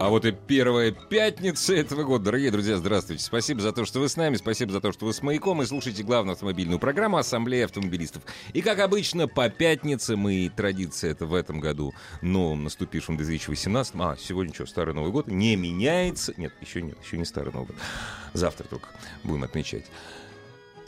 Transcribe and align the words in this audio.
А 0.00 0.08
вот 0.08 0.24
и 0.24 0.32
первая 0.32 0.92
пятница 0.92 1.74
этого 1.74 2.04
года. 2.04 2.24
Дорогие 2.24 2.50
друзья, 2.50 2.78
здравствуйте. 2.78 3.22
Спасибо 3.22 3.60
за 3.60 3.70
то, 3.70 3.84
что 3.84 4.00
вы 4.00 4.08
с 4.08 4.16
нами. 4.16 4.36
Спасибо 4.36 4.72
за 4.72 4.80
то, 4.80 4.92
что 4.92 5.04
вы 5.04 5.12
с 5.12 5.20
«Маяком» 5.20 5.60
и 5.60 5.66
слушаете 5.66 6.02
главную 6.02 6.32
автомобильную 6.32 6.78
программу 6.78 7.18
«Ассамблея 7.18 7.66
автомобилистов». 7.66 8.22
И, 8.54 8.62
как 8.62 8.78
обычно, 8.78 9.28
по 9.28 9.50
пятницам, 9.50 10.26
и 10.26 10.48
традиция 10.48 11.10
это 11.10 11.26
в 11.26 11.34
этом 11.34 11.60
году, 11.60 11.92
новом 12.22 12.64
наступившем 12.64 13.18
2018, 13.18 13.94
а, 13.98 14.16
сегодня 14.18 14.54
что, 14.54 14.64
Старый 14.64 14.94
Новый 14.94 15.12
год, 15.12 15.26
не 15.26 15.54
меняется. 15.54 16.32
Нет, 16.38 16.54
еще 16.62 16.80
нет, 16.80 16.96
еще 17.04 17.18
не 17.18 17.26
Старый 17.26 17.52
Новый 17.52 17.66
год. 17.66 17.76
Завтра 18.32 18.64
только 18.64 18.88
будем 19.22 19.44
отмечать. 19.44 19.84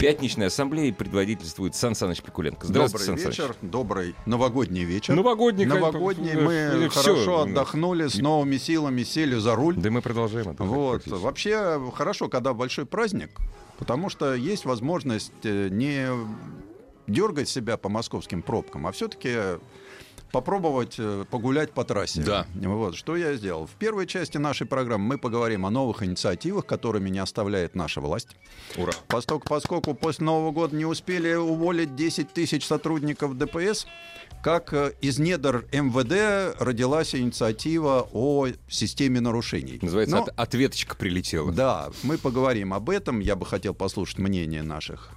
Пятничной 0.03 0.47
ассамблеи 0.47 0.91
предводительствует 0.91 1.75
Сан 1.75 1.95
Саныч 1.95 2.21
Пикуленко. 2.21 2.67
Здравствуйте, 2.67 3.05
добрый 3.05 3.23
Сан 3.23 3.31
вечер, 3.31 3.55
добрый 3.61 4.15
новогодний 4.25 4.83
вечер. 4.83 5.15
Новогодний, 5.15 5.63
новогодний. 5.63 6.33
Мы 6.33 6.89
хорошо 6.89 7.15
все. 7.21 7.39
отдохнули, 7.43 8.07
с 8.07 8.17
новыми 8.17 8.57
силами 8.57 9.03
сели 9.03 9.35
за 9.35 9.55
руль. 9.55 9.77
Да 9.77 9.89
мы 9.91 10.01
продолжаем 10.01 10.49
это. 10.49 10.61
Вот. 10.65 11.07
Вообще 11.07 11.81
хорошо, 11.95 12.27
когда 12.27 12.53
большой 12.53 12.85
праздник, 12.85 13.31
потому 13.79 14.09
что 14.09 14.35
есть 14.35 14.65
возможность 14.65 15.31
э, 15.43 15.69
не 15.71 16.09
дергать 17.07 17.47
себя 17.47 17.77
по 17.77 17.87
московским 17.87 18.41
пробкам, 18.41 18.87
а 18.87 18.91
все-таки 18.91 19.33
попробовать 20.33 20.95
э, 20.97 21.25
погулять 21.29 21.71
по 21.73 21.85
трассе. 21.85 22.23
Да. 22.23 22.47
Вот, 22.55 22.95
что 22.95 23.15
я 23.15 23.35
сделал. 23.35 23.67
В 23.67 23.71
первой 23.71 24.07
части 24.07 24.39
нашей 24.39 24.65
программы 24.65 25.05
мы 25.05 25.17
поговорим 25.19 25.63
о 25.65 25.69
новых 25.69 26.01
инициативах, 26.01 26.65
которыми 26.65 27.09
не 27.11 27.19
оставляет 27.19 27.75
наша 27.75 28.01
власть. 28.01 28.29
Ура. 28.75 28.93
Поскольку, 29.07 29.47
поскольку 29.47 29.93
после 29.93 30.25
Нового 30.25 30.51
года 30.51 30.75
не 30.75 30.85
успели 30.85 31.35
уволить 31.35 31.95
10 31.95 32.33
тысяч 32.33 32.65
сотрудников 32.65 33.37
ДПС, 33.37 33.85
как 34.41 34.73
э, 34.73 34.93
из 35.01 35.19
недр 35.19 35.67
МВД 35.71 36.59
родилась 36.59 37.13
инициатива 37.13 38.09
о 38.11 38.47
системе 38.67 39.21
нарушений. 39.21 39.77
Называется, 39.83 40.15
Но, 40.15 40.23
от, 40.23 40.29
ответочка 40.35 40.95
прилетела. 40.95 41.51
Да, 41.51 41.91
мы 42.01 42.17
поговорим 42.17 42.73
об 42.73 42.89
этом. 42.89 43.19
Я 43.19 43.35
бы 43.35 43.45
хотел 43.45 43.75
послушать 43.75 44.17
мнение 44.17 44.63
наших 44.63 45.11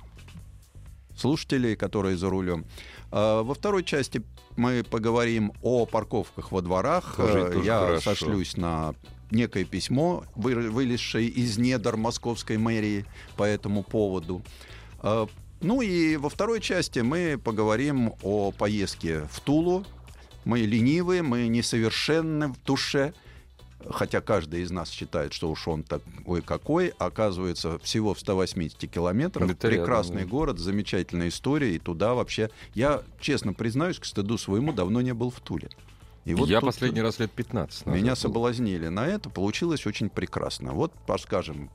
слушателей, 1.17 1.75
которые 1.75 2.17
за 2.17 2.29
рулем. 2.29 2.67
А, 3.11 3.43
во 3.43 3.55
второй 3.55 3.85
части 3.85 4.23
мы 4.57 4.85
поговорим 4.85 5.53
о 5.63 5.87
парковках 5.87 6.53
во 6.53 6.63
дворах. 6.63 7.17
Тоже, 7.17 7.53
тоже 7.53 7.67
Я 7.67 7.79
хорошо. 7.81 8.01
сошлюсь 8.15 8.57
на 8.57 8.95
некое 9.31 9.65
письмо, 9.65 10.25
вылезшее 10.35 11.29
из 11.29 11.59
недр 11.59 11.97
московской 11.97 12.59
мэрии 12.59 13.05
по 13.37 13.45
этому 13.45 13.83
поводу. 13.83 14.43
А, 15.01 15.27
ну 15.61 15.83
и 15.83 16.17
во 16.17 16.29
второй 16.29 16.61
части 16.61 17.01
мы 17.01 17.41
поговорим 17.43 18.15
о 18.23 18.53
поездке 18.53 19.23
в 19.31 19.41
Тулу. 19.41 19.85
Мы 20.45 20.61
ленивые, 20.61 21.23
мы 21.23 21.49
несовершенны 21.49 22.49
в 22.49 22.63
душе– 22.65 23.13
хотя 23.91 24.21
каждый 24.21 24.63
из 24.63 24.71
нас 24.71 24.91
считает, 24.91 25.33
что 25.33 25.51
уж 25.51 25.69
он 25.69 25.83
такой 25.83 26.43
какой, 26.43 26.89
оказывается, 26.99 27.79
всего 27.81 28.15
в 28.15 28.21
180 28.21 28.91
километрах. 28.91 29.51
Это 29.51 29.69
прекрасный 29.69 30.17
рядом, 30.17 30.29
да. 30.29 30.37
город, 30.37 30.59
замечательная 30.59 31.29
история, 31.29 31.75
и 31.75 31.79
туда 31.79 32.15
вообще... 32.15 32.51
Я, 32.75 33.03
честно 33.21 33.53
признаюсь, 33.53 33.99
к 33.99 34.05
стыду 34.05 34.39
своему 34.39 34.73
давно 34.73 35.01
не 35.01 35.15
был 35.15 35.31
в 35.31 35.41
Туле. 35.41 35.69
И 36.25 36.35
вот 36.35 36.49
Я 36.49 36.61
последний 36.61 37.01
раз 37.01 37.21
лет 37.21 37.31
15 37.31 37.87
назад 37.87 38.01
Меня 38.01 38.13
был. 38.13 38.17
соблазнили 38.17 38.89
на 38.89 39.07
это, 39.07 39.31
получилось 39.31 39.87
очень 39.87 40.11
прекрасно. 40.11 40.73
Вот, 40.73 40.93
скажем, 41.21 41.71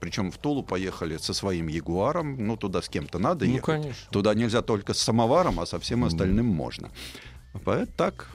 причем 0.00 0.30
в 0.30 0.38
Тулу 0.38 0.62
поехали 0.62 1.18
со 1.18 1.34
своим 1.34 1.68
Ягуаром, 1.68 2.46
ну, 2.46 2.56
туда 2.56 2.80
с 2.80 2.88
кем-то 2.88 3.18
надо 3.18 3.44
ну, 3.44 3.52
ехать. 3.52 3.66
Конечно. 3.66 4.10
Туда 4.10 4.34
нельзя 4.34 4.62
только 4.62 4.94
с 4.94 4.98
самоваром, 4.98 5.60
а 5.60 5.66
со 5.66 5.78
всем 5.78 6.04
остальным 6.04 6.50
mm. 6.50 6.54
можно. 6.54 6.90
Поэтому 7.64 7.92
так 7.96 8.28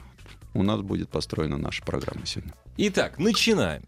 у 0.56 0.62
нас 0.62 0.80
будет 0.80 1.08
построена 1.08 1.58
наша 1.58 1.84
программа 1.84 2.26
сегодня. 2.26 2.54
Итак, 2.76 3.18
начинаем. 3.18 3.82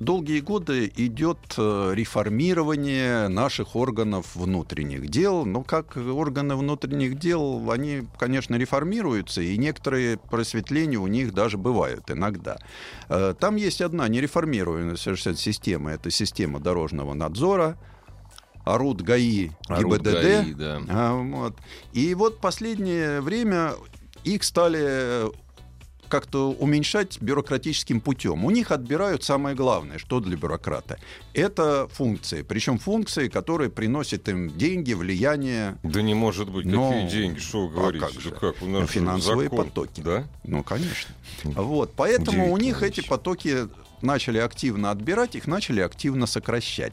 Долгие 0.00 0.40
годы 0.40 0.92
идет 0.96 1.38
э, 1.56 1.92
реформирование 1.94 3.28
наших 3.28 3.76
органов 3.76 4.34
внутренних 4.34 5.08
дел. 5.08 5.46
Но 5.46 5.62
как 5.62 5.96
органы 5.96 6.56
внутренних 6.56 7.18
дел, 7.18 7.70
они, 7.70 8.02
конечно, 8.18 8.56
реформируются, 8.56 9.40
и 9.40 9.56
некоторые 9.56 10.18
просветления 10.18 10.98
у 10.98 11.06
них 11.06 11.32
даже 11.32 11.58
бывают 11.58 12.10
иногда. 12.10 12.58
Э, 13.08 13.34
там 13.38 13.56
есть 13.56 13.80
одна 13.80 14.08
нереформируемая 14.08 14.96
совершенно 14.96 15.36
система. 15.36 15.92
Это 15.92 16.10
система 16.10 16.58
дорожного 16.58 17.14
надзора, 17.14 17.78
орут 18.64 19.02
ГАИ 19.02 19.50
орут 19.68 19.98
ГИБДД. 19.98 20.12
ГАИ, 20.12 20.54
да. 20.54 20.82
а, 20.88 21.14
вот. 21.14 21.56
И 21.92 22.14
вот 22.14 22.38
последнее 22.38 23.20
время 23.20 23.74
их 24.24 24.42
стали 24.44 25.30
как-то 26.08 26.52
уменьшать 26.52 27.20
бюрократическим 27.20 28.00
путем. 28.00 28.44
У 28.44 28.50
них 28.50 28.70
отбирают 28.70 29.24
самое 29.24 29.56
главное, 29.56 29.98
что 29.98 30.20
для 30.20 30.36
бюрократа. 30.36 30.98
Это 31.32 31.88
функции. 31.88 32.42
Причем 32.42 32.78
функции, 32.78 33.28
которые 33.28 33.70
приносят 33.70 34.28
им 34.28 34.56
деньги, 34.56 34.92
влияние. 34.92 35.76
Да 35.82 36.02
не 36.02 36.14
может 36.14 36.50
быть. 36.50 36.66
Но... 36.66 36.90
Какие 36.90 37.08
деньги? 37.08 37.38
Что 37.40 37.66
вы 37.66 37.74
говорите? 37.74 38.04
А 38.04 38.08
как 38.08 38.20
же? 38.20 38.30
Да 38.30 38.36
как? 38.36 38.62
У 38.62 38.66
нас 38.66 38.90
Финансовые 38.90 39.48
закон. 39.48 39.66
потоки. 39.66 40.00
Да? 40.02 40.24
Ну, 40.44 40.62
конечно. 40.62 41.12
Вот. 41.42 41.92
Поэтому 41.96 42.52
у 42.52 42.56
них 42.58 42.82
эти 42.82 43.00
потоки 43.00 43.68
начали 44.02 44.38
активно 44.38 44.90
отбирать, 44.90 45.34
их 45.34 45.46
начали 45.46 45.80
активно 45.80 46.26
сокращать. 46.26 46.92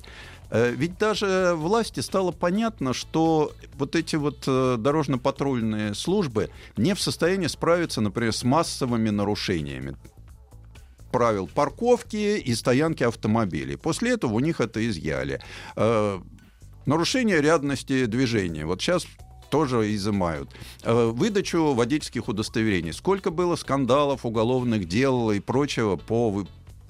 Э, 0.52 0.72
ведь 0.76 0.98
даже 0.98 1.54
власти 1.56 2.02
стало 2.02 2.32
понятно, 2.32 2.94
что 2.94 3.54
вот 3.76 3.96
эти 3.96 4.18
вот 4.18 4.44
э, 4.46 4.76
дорожно-патрульные 4.78 5.96
службы 5.96 6.50
не 6.78 6.94
в 6.94 7.02
состоянии 7.02 7.48
справиться, 7.48 8.02
например, 8.02 8.34
с 8.34 8.44
массовыми 8.44 9.10
нарушениями 9.10 9.96
правил 11.12 11.48
парковки 11.48 12.38
и 12.38 12.56
стоянки 12.56 13.04
автомобилей. 13.04 13.76
После 13.76 14.12
этого 14.12 14.34
у 14.34 14.40
них 14.40 14.62
это 14.62 14.86
изъяли. 14.88 15.42
Э, 15.76 16.20
нарушение 16.86 17.42
рядности 17.42 18.06
движения. 18.06 18.66
Вот 18.66 18.82
сейчас 18.82 19.06
тоже 19.50 19.94
изымают. 19.94 20.50
Выдачу 20.86 21.74
водительских 21.74 22.30
удостоверений. 22.30 22.94
Сколько 22.94 23.32
было 23.32 23.58
скандалов, 23.58 24.26
уголовных 24.26 24.88
дел 24.88 25.30
и 25.32 25.42
прочего 25.42 25.98
по 25.98 26.46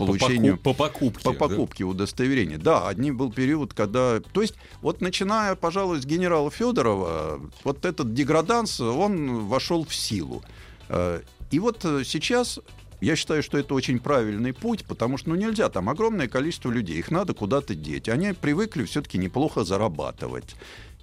получению... 0.06 0.58
По, 0.58 0.74
покупке. 0.74 1.24
По 1.24 1.34
покупке 1.34 1.84
да? 1.84 1.90
удостоверения. 1.90 2.58
Да, 2.58 2.88
одним 2.88 3.18
был 3.18 3.32
период, 3.32 3.74
когда... 3.74 4.20
То 4.20 4.42
есть, 4.42 4.56
вот 4.82 5.02
начиная, 5.02 5.56
пожалуй, 5.56 6.02
с 6.02 6.06
генерала 6.06 6.52
Федорова, 6.52 7.42
вот 7.64 7.86
этот 7.86 8.14
деграданс, 8.14 8.80
он 8.80 9.46
вошел 9.48 9.86
в 9.86 9.94
силу. 9.94 10.44
Э, 10.90 11.22
и 11.52 11.60
вот 11.60 11.84
э, 11.84 12.04
сейчас 12.06 12.60
я 13.02 13.16
считаю, 13.16 13.42
что 13.42 13.58
это 13.58 13.74
очень 13.74 14.00
правильный 14.00 14.54
путь, 14.54 14.86
потому 14.86 15.18
что 15.18 15.30
ну, 15.30 15.36
нельзя, 15.36 15.70
там 15.70 15.90
огромное 15.90 16.28
количество 16.28 16.70
людей, 16.70 17.00
их 17.00 17.10
надо 17.10 17.34
куда-то 17.34 17.74
деть. 17.74 18.08
Они 18.08 18.34
привыкли 18.34 18.86
все-таки 18.86 19.18
неплохо 19.18 19.64
зарабатывать. 19.64 20.56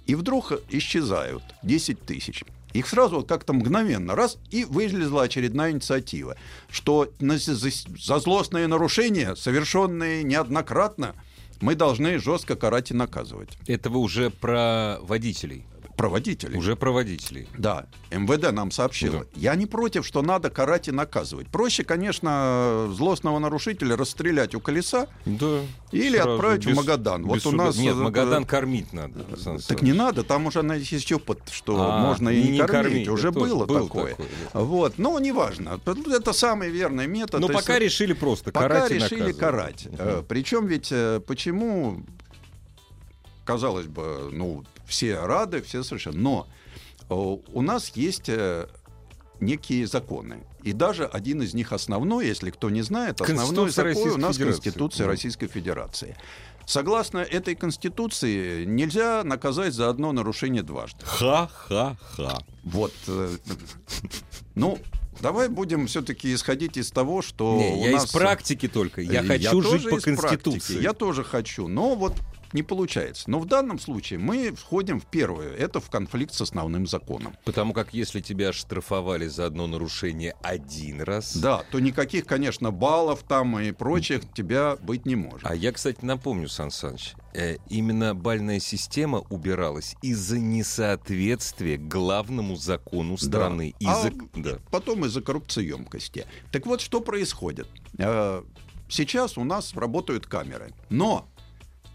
И 0.05 0.15
вдруг 0.15 0.53
исчезают 0.69 1.43
10 1.61 2.01
тысяч. 2.01 2.43
Их 2.73 2.87
сразу 2.87 3.23
как-то 3.23 3.53
мгновенно 3.53 4.15
раз 4.15 4.37
и 4.51 4.63
вылезла 4.63 5.23
очередная 5.23 5.71
инициатива, 5.71 6.37
что 6.69 7.11
за 7.19 8.19
злостные 8.19 8.67
нарушения, 8.67 9.35
совершенные 9.35 10.23
неоднократно, 10.23 11.15
мы 11.61 11.75
должны 11.75 12.19
жестко 12.19 12.55
карать 12.55 12.91
и 12.91 12.93
наказывать. 12.93 13.49
Это 13.67 13.89
вы 13.89 13.99
уже 13.99 14.29
про 14.29 14.97
водителей 15.01 15.65
проводителей. 15.99 16.57
Уже 16.57 16.77
проводителей. 16.77 17.49
Да. 17.57 17.87
МВД 18.09 18.53
нам 18.53 18.71
сообщило. 18.71 19.19
Да. 19.19 19.25
Я 19.35 19.55
не 19.55 19.65
против, 19.65 20.07
что 20.07 20.21
надо 20.21 20.49
карать 20.49 20.87
и 20.87 20.91
наказывать. 20.91 21.47
Проще, 21.49 21.83
конечно, 21.83 22.89
злостного 22.93 23.37
нарушителя 23.39 23.97
расстрелять 23.97 24.55
у 24.55 24.61
колеса 24.61 25.07
да, 25.25 25.59
или 25.91 26.15
сразу, 26.15 26.35
отправить 26.35 26.65
без, 26.65 26.73
в 26.73 26.77
Магадан. 26.77 27.25
Вот 27.25 27.45
у 27.45 27.51
нас... 27.51 27.75
Нет, 27.75 27.97
Магадан 27.97 28.45
кормить 28.45 28.93
надо. 28.93 29.25
Так 29.67 29.81
не 29.81 29.91
надо, 29.91 30.23
там 30.23 30.45
уже 30.45 30.61
есть 30.61 31.11
опыт, 31.11 31.41
что 31.51 31.75
а, 31.77 31.99
можно 31.99 32.29
и 32.29 32.43
не, 32.43 32.51
не 32.51 32.59
кормить. 32.59 32.83
кормить. 32.83 33.07
Уже 33.09 33.31
было 33.31 33.65
был 33.65 33.87
такое. 33.87 34.11
такое 34.11 34.27
Вот. 34.53 34.97
Но 34.99 35.19
неважно. 35.19 35.81
Это 35.85 36.31
самый 36.31 36.69
верный 36.69 37.07
метод. 37.07 37.41
Но 37.41 37.49
пока 37.49 37.77
решили 37.77 38.13
просто 38.13 38.53
пока 38.53 38.69
карать 38.69 38.91
решили 38.91 39.33
карать. 39.33 39.85
Угу. 39.87 40.25
Причем 40.29 40.65
ведь 40.67 40.91
э, 40.91 41.19
почему 41.27 42.05
казалось 43.49 43.87
бы, 43.87 44.29
ну, 44.31 44.63
все 44.89 45.19
рады, 45.19 45.61
все 45.61 45.83
совершенно. 45.83 46.17
Но 46.19 46.47
э, 47.09 47.13
у 47.53 47.61
нас 47.61 47.91
есть 47.95 48.27
э, 48.27 48.67
некие 49.39 49.87
законы. 49.87 50.43
И 50.63 50.73
даже 50.73 51.05
один 51.05 51.41
из 51.41 51.53
них 51.53 51.71
основной, 51.71 52.27
если 52.27 52.49
кто 52.51 52.69
не 52.69 52.81
знает, 52.81 53.21
основной 53.21 53.69
закон 53.69 54.11
у 54.11 54.17
нас 54.17 54.37
Конституция 54.37 55.07
Российской 55.07 55.47
Федерации. 55.47 56.17
Согласно 56.65 57.19
этой 57.19 57.55
Конституции, 57.55 58.63
нельзя 58.65 59.23
наказать 59.23 59.73
за 59.73 59.89
одно 59.89 60.11
нарушение 60.11 60.61
дважды. 60.61 60.99
Ха-ха-ха. 61.03 62.37
Вот. 62.63 62.93
э, 63.07 63.29
Ну, 64.55 64.77
давай 65.21 65.47
будем 65.49 65.87
все-таки 65.87 66.31
исходить 66.33 66.77
из 66.77 66.91
того, 66.91 67.21
что 67.23 67.57
Не, 67.57 67.71
у 67.73 67.85
я 67.85 67.91
нас... 67.93 68.05
из 68.05 68.11
практики 68.11 68.67
только. 68.67 69.01
Я 69.01 69.21
Э, 69.23 69.25
хочу 69.27 69.61
жить 69.63 69.89
по 69.89 69.95
из 69.95 70.03
практики. 70.03 70.43
Конституции. 70.43 70.81
Я 70.81 70.93
тоже 70.93 71.23
хочу, 71.23 71.67
но 71.67 71.95
вот 71.95 72.13
не 72.53 72.63
получается. 72.63 73.29
Но 73.29 73.39
в 73.39 73.45
данном 73.45 73.79
случае 73.79 74.19
мы 74.19 74.51
входим 74.51 74.99
в 74.99 75.05
первое. 75.05 75.53
Это 75.53 75.79
в 75.79 75.89
конфликт 75.89 76.33
с 76.33 76.41
основным 76.41 76.87
законом. 76.87 77.35
Потому 77.45 77.73
как 77.73 77.93
если 77.93 78.21
тебя 78.21 78.53
штрафовали 78.53 79.27
за 79.27 79.45
одно 79.45 79.67
нарушение 79.67 80.35
один 80.41 81.01
раз... 81.01 81.35
Да, 81.37 81.63
то 81.71 81.79
никаких, 81.79 82.25
конечно, 82.25 82.71
баллов 82.71 83.23
там 83.27 83.59
и 83.59 83.71
прочих 83.71 84.31
тебя 84.33 84.75
быть 84.77 85.05
не 85.05 85.15
может. 85.15 85.47
А 85.49 85.55
я, 85.55 85.71
кстати, 85.71 86.03
напомню, 86.03 86.47
Сан 86.49 86.71
Саныч, 86.71 87.13
э, 87.33 87.57
именно 87.69 88.15
бальная 88.15 88.59
система 88.59 89.19
убиралась 89.29 89.95
из-за 90.01 90.39
несоответствия 90.39 91.77
главному 91.77 92.55
закону 92.55 93.17
страны. 93.17 93.75
Да. 93.79 93.91
Из-за... 93.91 94.07
А 94.07 94.11
да. 94.35 94.57
Потом 94.71 95.05
из-за 95.05 95.21
коррупциемкости. 95.21 96.25
Так 96.51 96.65
вот, 96.65 96.81
что 96.81 97.01
происходит? 97.01 97.67
Э, 97.97 98.43
Сейчас 98.89 99.37
у 99.37 99.43
нас 99.43 99.75
работают 99.75 100.25
камеры. 100.25 100.73
Но 100.89 101.27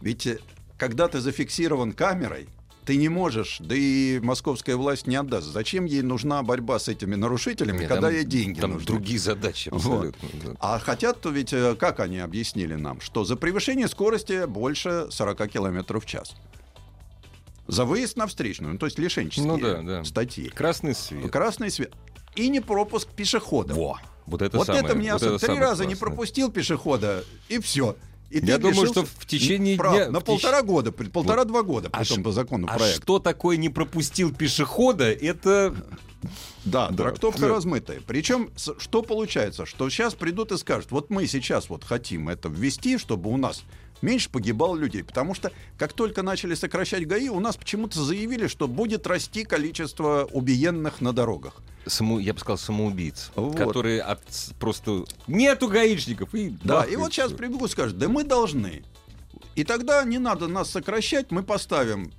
ведь 0.05 0.27
э, 0.29 0.39
когда 0.79 1.09
ты 1.09 1.21
зафиксирован 1.21 1.93
камерой, 1.93 2.47
ты 2.85 2.97
не 2.97 3.09
можешь, 3.09 3.56
да 3.61 3.75
и 3.75 4.21
московская 4.21 4.77
власть 4.77 5.06
не 5.06 5.17
отдаст. 5.17 5.47
Зачем 5.47 5.87
ей 5.87 6.03
нужна 6.03 6.43
борьба 6.43 6.79
с 6.79 6.87
этими 6.89 7.15
нарушителями, 7.15 7.79
Нет, 7.79 7.89
когда 7.89 8.09
там- 8.09 8.15
ей 8.17 8.25
деньги 8.25 8.61
Там 8.61 8.73
нужны? 8.73 8.87
другие 8.87 9.19
задачи 9.19 9.71
Вот. 9.71 9.79
абсолютно. 9.79 10.29
да. 10.45 10.56
А 10.61 10.79
хотят 10.79 11.25
ведь, 11.25 11.55
э, 11.55 11.75
как 11.77 12.01
они 12.01 12.19
объяснили 12.19 12.75
нам, 12.75 13.01
что 13.01 13.25
за 13.25 13.37
превышение 13.37 13.89
скорости 13.89 14.45
больше 14.47 15.06
40 15.11 15.49
км 15.49 15.99
в 15.99 16.05
час. 16.07 16.35
За 17.67 17.87
выезд 17.87 18.19
на 18.19 18.27
встречную, 18.27 18.75
ну, 18.75 18.79
то 18.79 18.85
есть 18.87 18.99
лишенческие 18.99 19.47
Ну 19.47 19.59
да, 19.59 19.81
да. 19.83 20.05
статьи. 20.05 20.50
Красный 20.50 20.95
свет. 20.95 21.31
Красный 21.33 21.71
свет. 21.71 21.95
И 22.37 22.49
не 22.50 22.61
пропуск 22.61 23.09
пешехода. 23.09 23.73
Во, 23.75 23.99
вот 24.27 24.43
это 24.43 24.59
вот 24.59 24.67
самое, 24.67 24.85
это 24.85 24.95
мне 24.95 25.12
вот 25.15 25.23
особо- 25.23 25.37
это 25.37 25.47
три 25.47 25.59
раза 25.59 25.85
не 25.85 25.95
классное. 25.95 26.00
пропустил 26.09 26.50
пешехода, 26.53 27.25
и 27.49 27.59
все. 27.61 27.97
И 28.31 28.38
Я 28.44 28.59
думаю, 28.59 28.87
что 28.87 29.05
в 29.05 29.26
течение 29.26 29.76
прав 29.76 29.94
дня- 29.94 30.11
На 30.11 30.19
в 30.21 30.23
теч- 30.23 30.26
полтора 30.26 30.62
года, 30.62 30.91
полтора-два 30.93 31.62
года, 31.62 31.88
А 31.93 31.99
притом 32.00 32.19
ш- 32.19 32.23
по 32.25 32.32
закону 32.32 32.67
А 32.69 32.76
проекта. 32.79 33.03
что 33.03 33.19
такое 33.21 33.56
не 33.56 33.69
пропустил 33.69 34.35
пешехода, 34.35 35.11
это... 35.12 35.75
Да, 36.65 36.88
Да. 36.88 36.97
трактовка 36.97 37.43
Да. 37.43 37.49
размытая. 37.49 38.00
Причем, 38.06 38.50
что 38.79 39.03
получается? 39.03 39.67
Что 39.67 39.88
сейчас 39.91 40.15
придут 40.15 40.53
и 40.53 40.56
скажут, 40.59 40.91
вот 40.91 41.11
мы 41.11 41.26
сейчас 41.26 41.69
вот 41.69 41.85
хотим 41.85 42.29
это 42.31 42.49
ввести, 42.49 42.97
чтобы 42.97 43.31
у 43.31 43.37
нас 43.37 43.62
меньше 44.05 44.31
погибало 44.31 44.77
людей. 44.77 45.03
Потому 45.03 45.35
что 45.35 45.51
как 45.79 45.93
только 45.93 46.23
начали 46.23 46.55
сокращать 46.55 47.06
ГАИ, 47.06 47.29
у 47.29 47.41
нас 47.41 47.56
почему-то 47.56 48.03
заявили, 48.03 48.47
что 48.47 48.69
будет 48.69 49.06
расти 49.06 49.45
количество 49.45 50.29
убиенных 50.31 51.01
на 51.01 51.12
дорогах. 51.12 51.55
Саму, 51.87 52.19
я 52.19 52.33
бы 52.33 52.41
сказал, 52.41 52.59
самоубийц, 52.59 53.31
Вот. 53.35 53.56
которые 53.56 54.01
от, 54.01 54.23
просто... 54.59 55.05
Нету 55.27 55.69
гаишников! 55.69 56.35
И 56.35 56.56
Да, 56.62 56.85
и 56.85 56.97
вот 56.97 57.12
сейчас 57.12 57.33
прибегут 57.33 57.71
и 57.71 57.73
скажут, 57.73 57.99
да 57.99 58.09
мы 58.09 58.25
должны. 58.25 58.85
И 59.55 59.65
тогда 59.65 60.03
не 60.05 60.19
надо 60.19 60.49
нас 60.49 60.71
сокращать, 60.71 61.31
мы 61.31 61.43
поставим 61.43 62.12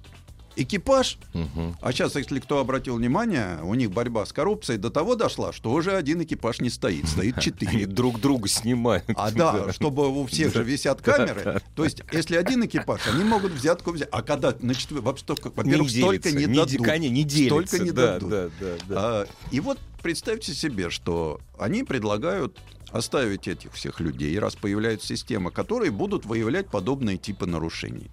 экипаж, 0.56 1.18
Мгм. 1.34 1.78
А 1.82 1.92
сейчас, 1.92 2.16
если 2.16 2.40
кто 2.40 2.60
обратил 2.60 2.96
внимание, 2.98 3.60
у 3.64 3.74
них 3.76 3.92
борьба 3.92 4.26
с 4.26 4.34
коррупцией 4.34 4.78
до 4.80 4.90
того 4.90 5.16
дошла, 5.16 5.52
что 5.54 5.72
уже 5.72 5.96
один 5.96 6.22
экипаж 6.24 6.60
не 6.62 6.70
стоит, 6.70 7.08
стоит 7.08 7.34
Они 7.38 7.44
четыре. 7.44 7.86
друг 7.86 8.20
друга 8.20 8.48
снимают. 8.48 9.06
А 9.16 9.32
да, 9.32 9.72
чтобы 9.74 10.08
у 10.08 10.26
всех 10.26 10.54
же 10.54 10.64
висят 10.64 11.02
камеры. 11.02 11.62
То 11.76 11.84
есть, 11.84 12.02
если 12.12 12.36
один 12.36 12.66
экипаж, 12.66 13.02
они 13.08 13.24
могут 13.24 13.52
взятку 13.54 13.92
взять. 13.92 14.10
А 14.12 14.22
когда 14.22 14.56
на 14.60 14.72
четвер- 14.74 15.02
во-первых, 15.02 15.90
столько 15.90 16.32
не 16.32 16.48
дадут. 16.48 16.88
не 17.10 17.24
делится. 17.24 17.68
Столько 17.68 17.84
не 17.84 17.92
да, 17.92 18.14
дадут. 18.14 18.30
Да, 18.30 18.50
да, 18.60 18.68
да. 18.88 18.96
А, 18.98 19.28
И 19.52 19.60
вот 19.60 19.80
представьте 20.02 20.54
себе, 20.54 20.90
что 20.90 21.40
они 21.58 21.84
предлагают 21.84 22.58
оставить 22.92 23.48
этих 23.48 23.74
всех 23.74 24.00
людей, 24.00 24.38
раз 24.40 24.56
появляется 24.56 25.08
система, 25.08 25.52
которые 25.52 25.92
будут 25.92 26.26
выявлять 26.26 26.68
подобные 26.68 27.18
типы 27.18 27.46
нарушений. 27.46 28.10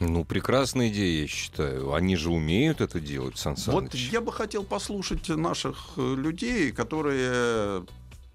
Ну, 0.00 0.24
прекрасная 0.24 0.88
идея, 0.88 1.22
я 1.22 1.28
считаю. 1.28 1.92
Они 1.92 2.16
же 2.16 2.30
умеют 2.30 2.80
это 2.80 3.00
делать, 3.00 3.36
Сан 3.36 3.54
Вот 3.66 3.90
Саныч. 3.90 4.08
я 4.10 4.22
бы 4.22 4.32
хотел 4.32 4.64
послушать 4.64 5.28
наших 5.28 5.90
э, 5.96 6.14
людей, 6.16 6.72
которые 6.72 7.84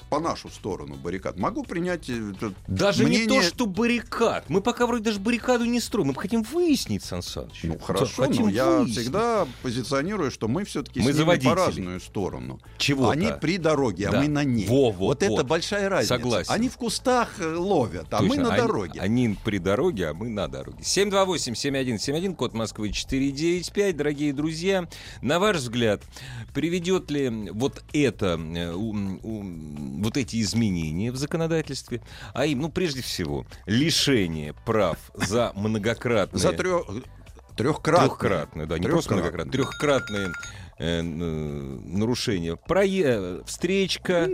по 0.10 0.20
нашу 0.20 0.50
сторону 0.50 0.96
баррикад. 0.96 1.38
Могу 1.38 1.64
принять 1.64 2.10
э, 2.10 2.32
это 2.36 2.54
Даже 2.68 3.04
не 3.06 3.10
мнение- 3.18 3.42
то, 3.42 3.48
что 3.48 3.66
баррикад. 3.66 4.50
Мы 4.50 4.62
пока 4.62 4.86
вроде 4.86 5.04
даже 5.04 5.20
баррикаду 5.20 5.66
не 5.66 5.80
строим. 5.80 6.08
Мы 6.08 6.16
хотим 6.16 6.44
выяснить, 6.44 7.04
Сан 7.04 7.22
Саныч. 7.22 7.62
Ну 7.64 7.80
хорошо, 7.80 8.24
Хотим 8.24 8.44
но 8.44 8.50
я 8.50 8.66
выяснить. 8.70 9.00
всегда 9.00 9.48
позиционирую, 9.64 10.32
что 10.32 10.48
мы 10.48 10.64
все-таки 10.64 11.02
Мы 11.02 11.12
с 11.12 11.18
ними 11.18 11.36
по 11.38 11.56
разную 11.56 12.00
сторону. 12.00 12.60
Чего-то. 12.78 13.12
Они 13.12 13.30
при 13.42 13.58
дороге, 13.58 14.10
Да. 14.12 14.20
а 14.20 14.22
мы 14.22 14.28
на 14.28 14.44
ней. 14.44 14.68
Во, 14.68 14.92
во, 14.92 15.08
вот 15.08 15.24
это 15.24 15.32
вот. 15.32 15.48
большая 15.48 15.90
разница. 15.90 16.16
Согласен. 16.16 16.54
Они 16.54 16.70
в 16.70 16.78
кустах 16.78 17.40
э, 17.40 17.56
ловят, 17.56 18.08
а 18.12 18.22
мы 18.22 18.30
Точно. 18.30 18.44
на 18.44 18.54
Они- 18.54 18.62
дороге. 18.62 19.00
Они, 19.02 19.38
при 19.44 19.58
дороге, 19.58 20.10
а 20.10 20.14
мы 20.14 20.30
на 20.30 20.48
дороге. 20.48 20.78
728-7171, 20.84 22.36
код 22.36 22.54
Москвы 22.54 22.92
495. 22.92 23.98
Дорогие 23.98 24.34
друзья, 24.34 24.88
на 25.22 25.40
ваш 25.40 25.58
взгляд, 25.58 26.02
приведет 26.54 27.10
ли 27.12 27.30
вот 27.52 27.84
это, 27.92 28.40
э, 28.56 28.72
вот 30.02 30.18
эти 30.18 30.42
изменения 30.42 31.12
в 31.12 31.16
законодательстве, 31.16 32.02
а 32.34 32.46
им, 32.46 32.62
ну, 32.62 32.70
прежде 32.70 33.02
всего, 33.02 33.46
лишение 33.66 34.54
прав 34.66 34.98
за 35.14 35.52
многократные... 35.56 36.40
За 36.40 36.52
трех... 36.54 36.86
Трехкратно. 37.56 38.08
Трехкратное, 38.08 38.66
да, 38.66 38.78
не 38.78 38.88
просто 38.88 39.14
многократное. 39.14 39.52
Трехкратные 39.54 40.32
э, 40.78 41.00
н- 41.00 41.98
нарушения. 42.00 42.58
Прое... 42.58 43.44
Встречка. 43.46 44.30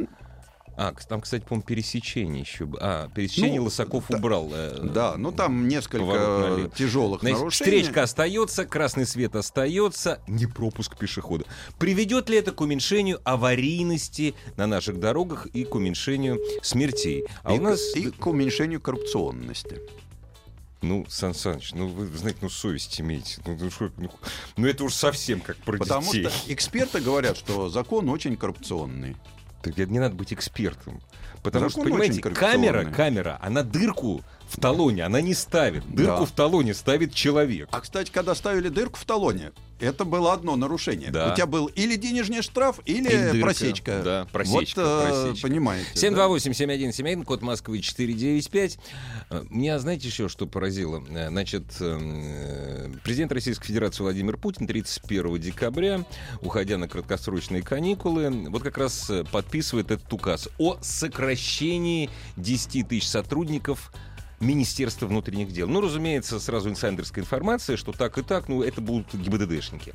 А, 0.77 0.93
там, 1.07 1.21
кстати, 1.21 1.43
по-моему, 1.43 1.63
пересечение 1.65 2.41
еще. 2.41 2.67
А, 2.79 3.09
пересечение 3.13 3.59
Ну, 3.59 3.65
Лысаков 3.65 4.05
да. 4.09 4.17
убрал. 4.17 4.49
э, 4.53 4.79
Да, 4.93 5.15
ну 5.17 5.31
там 5.31 5.67
несколько 5.67 6.69
тяжелых 6.75 7.21
Значит, 7.21 7.37
нарушений. 7.39 7.71
встречка 7.81 8.03
остается, 8.03 8.65
красный 8.65 9.05
свет 9.05 9.35
остается, 9.35 10.21
не 10.27 10.45
пропуск 10.47 10.97
пешехода. 10.97 11.45
Приведет 11.77 12.29
ли 12.29 12.37
это 12.37 12.51
к 12.51 12.61
уменьшению 12.61 13.19
аварийности 13.23 14.33
на 14.57 14.65
наших 14.65 14.99
дорогах 14.99 15.45
и 15.47 15.65
к 15.65 15.75
уменьшению 15.75 16.39
смертей? 16.63 17.25
А 17.43 17.53
и, 17.53 17.59
у 17.59 17.61
нас, 17.61 17.95
и 17.95 18.09
к 18.09 18.25
уменьшению 18.27 18.79
коррупционности. 18.81 19.79
ну, 20.81 21.05
Сан 21.09 21.35
Саныч, 21.35 21.73
ну 21.73 21.87
вы 21.89 22.07
знаете, 22.17 22.39
ну 22.41 22.49
совесть 22.49 22.99
имеете. 23.01 23.39
Ну, 23.45 23.55
ну, 23.59 23.89
ну, 23.97 24.09
ну, 24.57 24.67
это 24.67 24.83
уж 24.83 24.93
совсем 24.95 25.41
как 25.41 25.57
про 25.57 25.77
Потому 25.77 26.11
детей. 26.11 26.29
что 26.29 26.53
эксперты 26.53 27.01
говорят, 27.01 27.37
что 27.37 27.69
закон 27.69 28.09
очень 28.09 28.35
коррупционный. 28.35 29.15
Так 29.61 29.77
не 29.77 29.99
надо 29.99 30.15
быть 30.15 30.33
экспертом. 30.33 31.01
Потому 31.43 31.69
Закон 31.69 31.83
что, 31.83 31.91
понимаете, 31.91 32.21
камера, 32.21 32.85
камера, 32.85 33.39
она 33.41 33.63
дырку 33.63 34.21
в 34.51 34.59
талоне, 34.59 35.03
она 35.05 35.21
не 35.21 35.33
ставит. 35.33 35.83
Дырку 35.89 36.19
Да. 36.21 36.25
в 36.25 36.31
талоне 36.31 36.73
ставит 36.73 37.13
человек. 37.13 37.69
А, 37.71 37.79
кстати, 37.81 38.11
когда 38.11 38.35
ставили 38.35 38.67
дырку 38.69 38.99
в 38.99 39.05
талоне, 39.05 39.51
это 39.79 40.05
было 40.05 40.33
одно 40.33 40.55
нарушение. 40.55 41.09
Да. 41.09 41.31
У 41.31 41.35
тебя 41.35 41.47
был 41.47 41.65
или 41.67 41.95
денежный 41.95 42.41
штраф, 42.43 42.79
или, 42.85 43.31
Или 43.31 43.41
просечка. 43.41 44.01
Да, 44.03 44.27
просечка, 44.31 44.79
Вот, 44.83 44.85
э, 44.85 45.23
просечка. 45.23 45.47
понимаете. 45.47 45.89
728-7171, 45.95 47.23
код 47.23 47.41
Москвы 47.41 47.79
495. 47.79 48.77
Э, 49.31 49.43
Меня, 49.49 49.79
знаете, 49.79 50.07
еще 50.07 50.27
что 50.29 50.45
поразило? 50.45 51.03
Э, 51.09 51.29
Значит, 51.29 51.63
э, 51.79 52.91
президент 53.03 53.31
Российской 53.31 53.65
Федерации 53.67 54.03
Владимир 54.03 54.37
Путин 54.37 54.67
31 54.67 55.39
декабря, 55.39 56.05
уходя 56.41 56.77
на 56.77 56.87
краткосрочные 56.87 57.63
каникулы, 57.63 58.29
вот 58.49 58.61
как 58.61 58.77
раз 58.77 59.09
э, 59.09 59.23
подписывает 59.31 59.89
этот 59.91 60.11
указ 60.13 60.47
о 60.59 60.77
сокращении 60.81 62.09
10 62.37 62.87
тысяч 62.87 63.07
сотрудников 63.07 63.91
Министерства 64.41 65.05
внутренних 65.05 65.51
дел. 65.51 65.67
Ну, 65.67 65.81
разумеется, 65.81 66.39
сразу 66.39 66.69
инсайдерская 66.69 67.23
информация, 67.23 67.77
что 67.77 67.91
так 67.91 68.17
и 68.17 68.23
так, 68.23 68.49
ну, 68.49 68.63
это 68.63 68.81
будут 68.81 69.13
ГИБДДшники. 69.13 69.93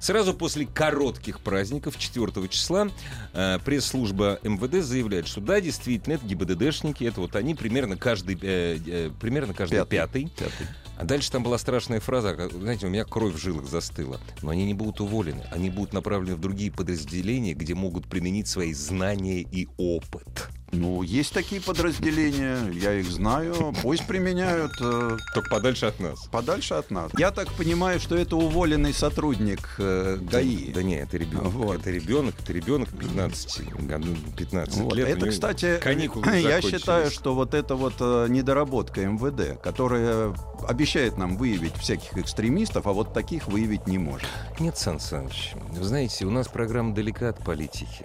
Сразу 0.00 0.32
после 0.34 0.66
коротких 0.66 1.40
праздников 1.40 1.98
4 1.98 2.48
числа 2.48 2.88
э, 3.32 3.58
пресс-служба 3.64 4.38
МВД 4.42 4.84
заявляет, 4.84 5.26
что 5.26 5.40
да, 5.40 5.60
действительно, 5.60 6.14
это 6.14 6.26
ГИБДДшники, 6.26 7.04
это 7.04 7.20
вот 7.20 7.36
они 7.36 7.54
примерно 7.54 7.96
каждый, 7.96 8.38
э, 8.40 8.78
э, 8.86 9.10
примерно 9.20 9.52
каждый 9.52 9.84
Пятый. 9.84 10.30
пятый. 10.36 10.66
А 10.96 11.04
дальше 11.04 11.30
там 11.30 11.44
была 11.44 11.58
страшная 11.58 12.00
фраза, 12.00 12.34
как, 12.34 12.50
знаете, 12.52 12.86
у 12.86 12.90
меня 12.90 13.04
кровь 13.04 13.32
в 13.32 13.38
жилах 13.38 13.66
застыла. 13.66 14.20
Но 14.42 14.50
они 14.50 14.64
не 14.64 14.74
будут 14.74 15.00
уволены, 15.00 15.44
они 15.52 15.70
будут 15.70 15.92
направлены 15.92 16.34
в 16.34 16.40
другие 16.40 16.72
подразделения, 16.72 17.54
где 17.54 17.74
могут 17.74 18.06
применить 18.08 18.48
свои 18.48 18.72
знания 18.72 19.40
и 19.42 19.68
опыт. 19.76 20.48
Ну, 20.70 21.02
есть 21.02 21.32
такие 21.32 21.62
подразделения, 21.62 22.58
я 22.72 22.92
их 22.94 23.06
знаю. 23.10 23.74
Пусть 23.82 24.06
применяют 24.06 24.72
э, 24.82 25.16
Только 25.34 25.48
подальше 25.48 25.86
от 25.86 25.98
нас. 25.98 26.26
подальше 26.26 26.74
от 26.74 26.90
нас. 26.90 27.10
Я 27.16 27.30
так 27.30 27.50
понимаю, 27.54 27.98
что 28.00 28.16
это 28.16 28.36
уволенный 28.36 28.92
сотрудник 28.92 29.76
э, 29.78 30.18
ГАИ. 30.20 30.72
Да 30.72 30.82
нет, 30.82 31.08
это 31.08 31.16
ребенок. 31.16 31.52
Вот. 31.52 31.80
Это 31.80 31.90
ребенок, 31.90 32.34
это 32.42 32.52
ребенок 32.52 32.90
15, 32.90 33.72
году- 33.86 34.14
15 34.36 34.78
Вот. 34.82 34.94
лет. 34.94 35.08
Это, 35.08 35.28
кстати, 35.30 35.78
каникулы 35.78 36.26
я 36.36 36.60
считаю, 36.60 37.10
что 37.10 37.34
вот 37.34 37.54
это 37.54 37.74
вот 37.74 37.94
э, 38.00 38.26
недоработка 38.28 39.00
МВД, 39.06 39.58
которая 39.62 40.34
обещает 40.68 41.16
нам 41.16 41.38
выявить 41.38 41.74
всяких 41.76 42.18
экстремистов, 42.18 42.86
а 42.86 42.92
вот 42.92 43.14
таких 43.14 43.46
выявить 43.48 43.86
не 43.86 43.96
может. 43.96 44.28
Нет, 44.60 44.76
Сан 44.76 45.00
Саныч, 45.00 45.52
вы 45.70 45.82
знаете, 45.84 46.26
у 46.26 46.30
нас 46.30 46.46
программа 46.48 46.94
далека 46.94 47.30
от 47.30 47.42
политики. 47.42 48.04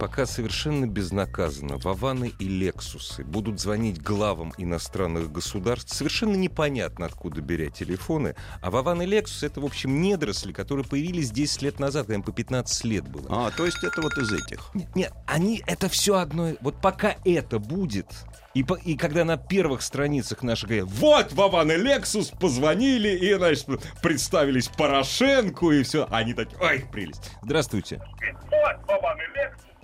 Пока 0.00 0.26
совершенно 0.26 0.86
безнаказанно 0.86 1.78
Вованы 1.84 2.32
и 2.38 2.48
Лексусы 2.48 3.24
будут 3.24 3.60
звонить 3.60 4.00
главам 4.02 4.54
иностранных 4.56 5.30
государств, 5.30 5.94
совершенно 5.94 6.34
непонятно, 6.34 7.04
откуда 7.06 7.42
беря 7.42 7.68
телефоны. 7.68 8.34
А 8.62 8.70
Вован 8.70 9.02
и 9.02 9.06
Лексус— 9.06 9.42
это, 9.44 9.60
в 9.60 9.66
общем, 9.66 10.00
недоросли, 10.00 10.52
которые 10.52 10.86
появились 10.86 11.30
10 11.30 11.60
лет 11.62 11.78
назад, 11.78 12.06
когда 12.06 12.14
им 12.14 12.22
по 12.22 12.32
15 12.32 12.84
лет 12.84 13.06
было. 13.06 13.26
А, 13.28 13.50
то 13.50 13.66
есть 13.66 13.84
это 13.84 14.00
вот 14.00 14.16
из 14.16 14.32
этих. 14.32 14.70
Нет, 14.74 14.88
нет, 14.96 15.12
они 15.26 15.62
это 15.66 15.88
все 15.90 16.16
одно. 16.16 16.52
Вот 16.62 16.80
пока 16.80 17.16
это 17.24 17.58
будет, 17.58 18.06
и, 18.54 18.62
по- 18.64 18.74
и 18.74 18.96
когда 18.96 19.24
на 19.24 19.36
первых 19.36 19.82
страницах 19.82 20.42
наших 20.42 20.68
говорят, 20.70 20.88
вот 20.88 21.32
Вован 21.32 21.70
и 21.70 21.76
Лексус 21.76 22.28
позвонили 22.30 23.10
и, 23.10 23.34
значит, 23.34 23.66
представились 24.00 24.68
Порошенку 24.68 25.70
и 25.70 25.82
все, 25.82 26.06
они 26.10 26.32
такие, 26.32 26.56
ой, 26.60 26.84
прелесть. 26.90 27.30
Здравствуйте. 27.42 28.00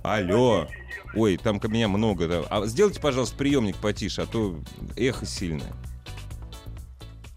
Алло. 0.02 0.66
Ой, 1.14 1.36
там 1.36 1.60
ко 1.60 1.68
меня 1.68 1.88
много. 1.88 2.28
да. 2.28 2.42
А 2.50 2.64
сделайте, 2.66 3.00
пожалуйста, 3.00 3.36
приемник 3.36 3.76
потише, 3.76 4.22
а 4.22 4.26
то 4.26 4.56
эхо 4.96 5.26
сильное. 5.26 5.72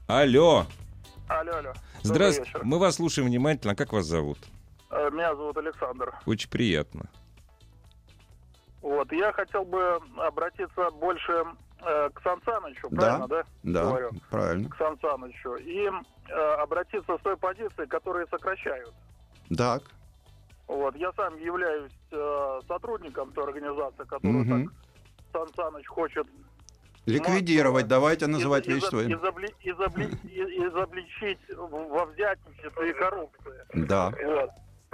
Алло. 0.08 0.66
Алло, 1.28 1.52
алло. 1.58 1.74
Здравствуйте. 2.04 2.52
Мы 2.64 2.78
вас 2.80 2.96
слушаем 2.96 3.28
внимательно. 3.28 3.76
Как 3.76 3.94
вас 3.94 4.06
зовут? 4.06 4.38
Э, 4.92 5.10
Меня 5.12 5.36
зовут 5.36 5.58
Александр. 5.58 6.14
Очень 6.26 6.50
приятно. 6.50 7.10
Вот, 8.82 9.12
я 9.14 9.32
хотел 9.32 9.64
бы 9.64 9.98
обратиться 10.18 10.92
больше 10.92 11.46
э, 11.82 12.10
к 12.14 12.22
Сан 12.22 12.42
Санычу, 12.46 12.90
Да. 12.92 12.98
правильно, 13.02 13.28
да? 13.28 13.44
Да, 13.64 13.84
Говорю. 13.86 14.12
правильно. 14.30 14.70
К 14.70 14.76
Сан 14.78 14.98
Санычу. 15.02 15.56
И 15.56 15.88
э, 16.30 16.34
обратиться 16.62 17.18
с 17.18 17.22
той 17.22 17.38
позиции, 17.38 17.86
которые 17.86 18.28
сокращают. 18.28 18.94
Так. 19.58 19.84
Вот, 20.74 20.96
я 20.96 21.12
сам 21.14 21.38
являюсь 21.40 21.92
э, 22.12 22.60
сотрудником 22.68 23.32
той 23.34 23.44
организации, 23.46 24.04
которую 24.06 24.44
Мгм. 24.44 24.72
так 25.32 25.48
Сан 25.48 25.48
Саныч 25.56 25.88
хочет 25.88 26.28
Ликвидировать, 27.06 27.88
давайте 27.88 28.28
называть 28.28 28.66
из- 28.68 28.76
вещи 28.76 28.86
изоб- 28.86 28.90
своими. 28.90 29.14
изобли- 29.14 29.54
изобли- 29.64 30.68
изобличить 30.68 31.40
во 31.58 32.06
взятничестве 32.06 32.90
и 32.90 32.94
коррупции. 32.94 33.66
Да. 33.74 34.12
Вот. 34.24 34.50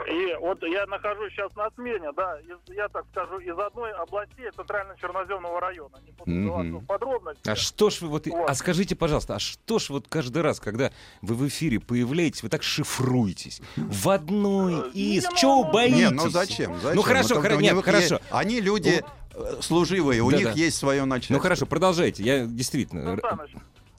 И 0.07 0.35
вот 0.39 0.61
я 0.63 0.85
нахожусь 0.85 1.31
сейчас 1.33 1.53
на 1.55 1.69
смене, 1.71 2.11
да, 2.15 2.39
из- 2.39 2.73
я 2.75 2.87
так 2.89 3.05
скажу, 3.11 3.39
из 3.39 3.57
одной 3.57 3.93
области 3.93 4.49
Центрально-Черноземного 4.55 5.59
района. 5.59 5.97
Не 6.25 6.47
буду 6.47 6.79
в 6.79 6.85
подробности. 6.85 7.41
А 7.49 7.55
что 7.55 7.89
ж 7.89 8.01
вы 8.01 8.07
вот... 8.09 8.27
Вот. 8.27 8.49
А 8.49 8.55
скажите, 8.55 8.95
пожалуйста, 8.95 9.35
а 9.35 9.39
что 9.39 9.79
ж 9.79 9.89
вот 9.89 10.07
каждый 10.07 10.41
раз, 10.41 10.59
когда 10.59 10.91
вы 11.21 11.35
в 11.35 11.47
эфире 11.47 11.79
появляетесь, 11.79 12.43
вы 12.43 12.49
так 12.49 12.63
шифруетесь? 12.63 13.61
В 13.75 14.09
одной 14.09 14.87
Э, 14.87 14.91
из... 14.93 15.27
не, 15.29 15.35
Чего 15.37 15.63
ну, 15.65 15.71
боитесь? 15.71 15.97
Не, 15.97 16.09
ну 16.11 16.29
зачем? 16.29 16.75
зачем? 16.79 16.95
Ну 16.95 17.01
хорошо, 17.01 17.35
Вот 17.35 17.45
хоро- 17.45 17.55
у 17.55 17.59
нет, 17.59 17.75
них 17.75 17.83
хорошо. 17.85 18.15
есть- 18.15 18.23
Они 18.31 18.61
люди 18.61 19.03
э, 19.33 19.61
служивые, 19.61 20.21
у 20.21 20.31
Да, 20.31 20.37
них 20.37 20.45
да. 20.47 20.51
есть 20.53 20.77
свое 20.77 21.05
начальство. 21.05 21.33
Ну 21.35 21.39
хорошо, 21.39 21.65
продолжайте. 21.65 22.23
Я 22.23 22.45
действительно... 22.45 23.17
Саныч, 23.21 23.51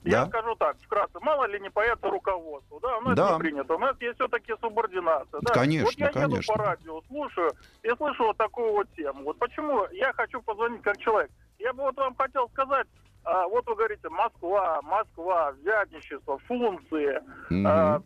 Да. 0.03 0.09
Я 0.21 0.25
скажу 0.27 0.55
так, 0.55 0.77
вкратце, 0.81 1.19
мало 1.21 1.45
ли 1.45 1.59
не 1.59 1.69
боятся 1.69 2.09
руководству, 2.09 2.79
да, 2.79 2.97
у 2.97 3.01
нас 3.01 3.15
Да. 3.15 3.33
не 3.33 3.39
принято, 3.39 3.75
у 3.75 3.77
нас 3.77 3.95
есть 3.99 4.15
все-таки 4.15 4.53
субординация, 4.59 5.39
да. 5.41 5.53
Конечно, 5.53 5.85
вот 5.85 5.93
я 5.95 6.07
еду 6.07 6.19
конечно. 6.19 6.53
по 6.55 6.63
радио, 6.63 7.01
слушаю 7.07 7.51
и 7.83 7.89
слышу 7.95 8.23
вот 8.23 8.37
такую 8.37 8.71
вот 8.71 8.87
тему. 8.95 9.23
Вот 9.25 9.37
почему 9.37 9.85
я 9.91 10.11
хочу 10.13 10.41
позвонить 10.41 10.81
как 10.81 10.97
человек. 10.97 11.29
Я 11.59 11.73
бы 11.73 11.83
вот 11.83 11.95
вам 11.97 12.15
хотел 12.15 12.49
сказать, 12.49 12.87
а, 13.23 13.47
вот 13.47 13.67
вы 13.67 13.75
говорите, 13.75 14.09
Москва, 14.09 14.81
Москва, 14.81 15.51
взятничество, 15.51 16.39
функции, 16.47 17.21
Мгм. 17.51 17.67
а, 17.67 18.01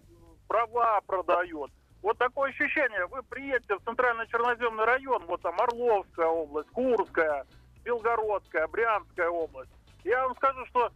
права 0.50 1.00
продает. 1.08 1.72
Вот 2.02 2.18
такое 2.18 2.50
ощущение, 2.52 3.06
вы 3.08 3.24
приедете 3.24 3.76
в 3.78 3.84
центрально-черноземный 3.86 4.84
район, 4.84 5.24
вот 5.28 5.42
там 5.42 5.60
Орловская 5.62 6.28
область, 6.28 6.70
Курская, 6.72 7.46
Белгородская, 7.86 8.68
Брянская 8.68 9.30
область. 9.30 9.72
Я 10.04 10.24
вам 10.28 10.36
скажу, 10.36 10.66
что 10.68 10.92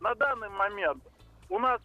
на 0.00 0.14
данный 0.14 0.48
момент 0.50 1.02
у 1.48 1.58
нас 1.58 1.80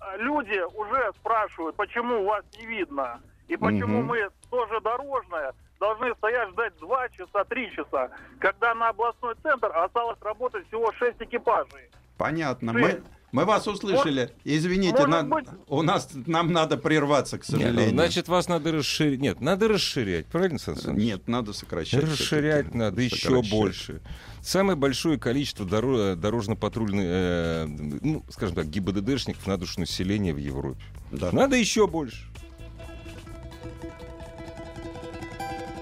а, 0.00 0.16
люди 0.16 0.60
уже 0.76 1.12
спрашивают, 1.18 1.76
почему 1.76 2.24
вас 2.24 2.44
не 2.58 2.66
видно, 2.66 3.20
и 3.48 3.56
почему 3.56 3.98
Мгм. 3.98 4.06
мы 4.06 4.28
тоже 4.50 4.80
дорожная 4.80 5.52
должны 5.78 6.14
стоять 6.16 6.50
ждать 6.50 6.76
2 6.78 7.08
часа, 7.10 7.44
3 7.44 7.70
часа, 7.72 8.10
когда 8.38 8.74
на 8.74 8.88
областной 8.90 9.34
центр 9.42 9.74
осталось 9.74 10.20
работать 10.22 10.66
всего 10.68 10.92
6 10.92 11.16
экипажей. 11.20 11.90
Понятно. 12.18 12.72
Ты- 12.74 12.78
Мы, 12.78 13.02
мы 13.32 13.44
вас 13.44 13.66
услышали. 13.68 14.32
Извините, 14.44 15.06
на- 15.06 15.22
быть- 15.22 15.46
у 15.68 15.82
нас 15.82 16.08
нам 16.26 16.52
надо 16.52 16.76
прерваться, 16.76 17.38
к 17.38 17.44
ну, 17.48 17.58
сожалению. 17.58 17.90
значит, 17.90 18.28
вас 18.28 18.48
надо 18.48 18.72
расширять. 18.72 19.20
Нет, 19.20 19.40
надо 19.40 19.68
расширять, 19.68 20.26
правильно, 20.26 20.58
Сан 20.58 20.76
Саныч? 20.76 21.02
Нет, 21.02 21.28
надо 21.28 21.52
сокращать. 21.52 22.02
Расширять 22.04 22.74
надо 22.74 23.02
еще 23.02 23.16
Сокращать. 23.28 23.50
больше. 23.50 24.00
Самое 24.42 24.76
большое 24.76 25.18
количество 25.18 25.64
доро- 25.64 26.16
дорожно-патрульных, 26.16 27.04
э, 27.06 27.66
ну, 27.66 28.24
скажем 28.30 28.56
так, 28.56 28.66
ГИБДДшников 28.68 29.46
на 29.46 29.56
душу 29.58 29.80
населения 29.80 30.32
в 30.32 30.38
Европе. 30.38 30.82
Да. 31.12 31.30
Надо 31.32 31.56
еще 31.56 31.86
больше. 31.86 32.26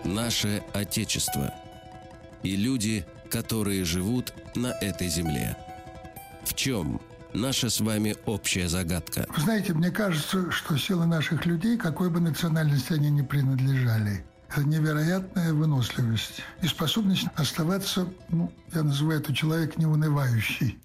Наше 0.05 0.62
Отечество 0.73 1.52
и 2.43 2.57
люди, 2.57 3.05
которые 3.31 3.85
живут 3.85 4.33
на 4.55 4.73
этой 4.81 5.09
земле. 5.09 5.57
В 6.45 6.55
чем 6.55 7.00
наша 7.33 7.71
с 7.71 7.81
вами 7.81 8.17
общая 8.27 8.69
загадка? 8.69 9.27
Вы 9.37 9.43
знаете, 9.43 9.75
мне 9.75 9.91
кажется, 9.91 10.51
что 10.51 10.77
сила 10.77 11.05
наших 11.05 11.47
людей, 11.47 11.77
какой 11.77 12.11
бы 12.11 12.21
национальности 12.21 12.93
они 12.93 13.11
ни 13.11 13.23
принадлежали, 13.23 14.25
это 14.51 14.65
невероятная 14.65 15.53
выносливость 15.53 16.41
и 16.63 16.67
способность 16.67 17.27
оставаться, 17.37 18.09
ну, 18.31 18.53
я 18.75 18.83
называю 18.83 19.21
это 19.21 19.35
человек 19.35 19.77
неунывающий. 19.77 20.79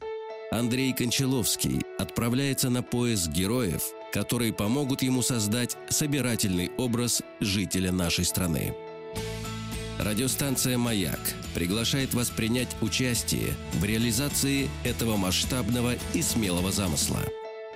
Андрей 0.52 0.94
Кончаловский 0.94 1.82
отправляется 1.98 2.70
на 2.70 2.84
поиск 2.84 3.32
героев, 3.32 3.82
которые 4.14 4.54
помогут 4.54 5.02
ему 5.02 5.24
создать 5.24 5.76
собирательный 5.90 6.72
образ 6.78 7.24
жителя 7.40 7.92
нашей 7.92 8.26
страны. 8.26 8.76
Радиостанция 10.00 10.78
«Маяк» 10.78 11.20
приглашает 11.54 12.14
вас 12.14 12.30
принять 12.30 12.76
участие 12.82 13.54
в 13.74 13.84
реализации 13.84 14.70
этого 14.84 15.18
масштабного 15.18 15.94
и 16.14 16.22
смелого 16.22 16.72
замысла. 16.72 17.20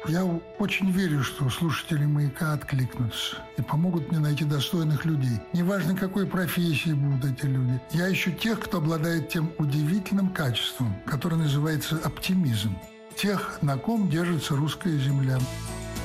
Я 0.08 0.24
очень 0.58 0.90
верю, 0.92 1.22
что 1.22 1.50
слушатели 1.50 2.06
«Маяка» 2.06 2.54
откликнутся 2.54 3.38
и 3.58 3.62
помогут 3.62 4.10
мне 4.10 4.20
найти 4.20 4.46
достойных 4.46 5.06
людей. 5.06 5.38
Неважно, 5.54 5.96
какой 5.96 6.26
профессии 6.26 6.94
будут 6.94 7.26
эти 7.26 7.46
люди. 7.46 7.80
Я 7.92 8.12
ищу 8.12 8.32
тех, 8.32 8.60
кто 8.62 8.78
обладает 8.78 9.30
тем 9.30 9.52
удивительным 9.58 10.30
качеством, 10.30 10.96
которое 11.06 11.36
называется 11.36 12.00
оптимизм. 12.04 12.76
Тех, 13.16 13.60
на 13.62 13.78
ком 13.78 14.10
держится 14.10 14.56
русская 14.56 14.98
земля. 14.98 15.40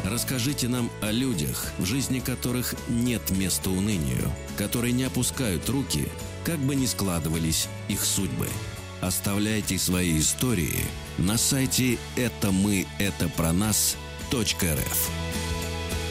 Расскажите 0.05 0.69
нам 0.69 0.91
о 1.01 1.11
людях, 1.11 1.73
в 1.79 1.85
жизни 1.85 2.21
которых 2.21 2.75
нет 2.89 3.23
места 3.31 3.71
унынию, 3.71 4.31
которые 4.57 4.93
не 4.93 5.05
опускают 5.05 5.69
руки, 5.69 6.09
как 6.45 6.59
бы 6.59 6.75
ни 6.75 6.87
складывались 6.87 7.69
их 7.89 8.05
судьбы. 8.05 8.49
Оставляйте 9.01 9.79
свои 9.79 10.19
истории 10.19 10.85
на 11.19 11.37
сайте 11.37 11.99
это 12.17 12.53
мы 12.53 12.87
это 12.99 13.29
про 13.29 13.53
нас 13.53 13.97
.рф. 14.33 15.11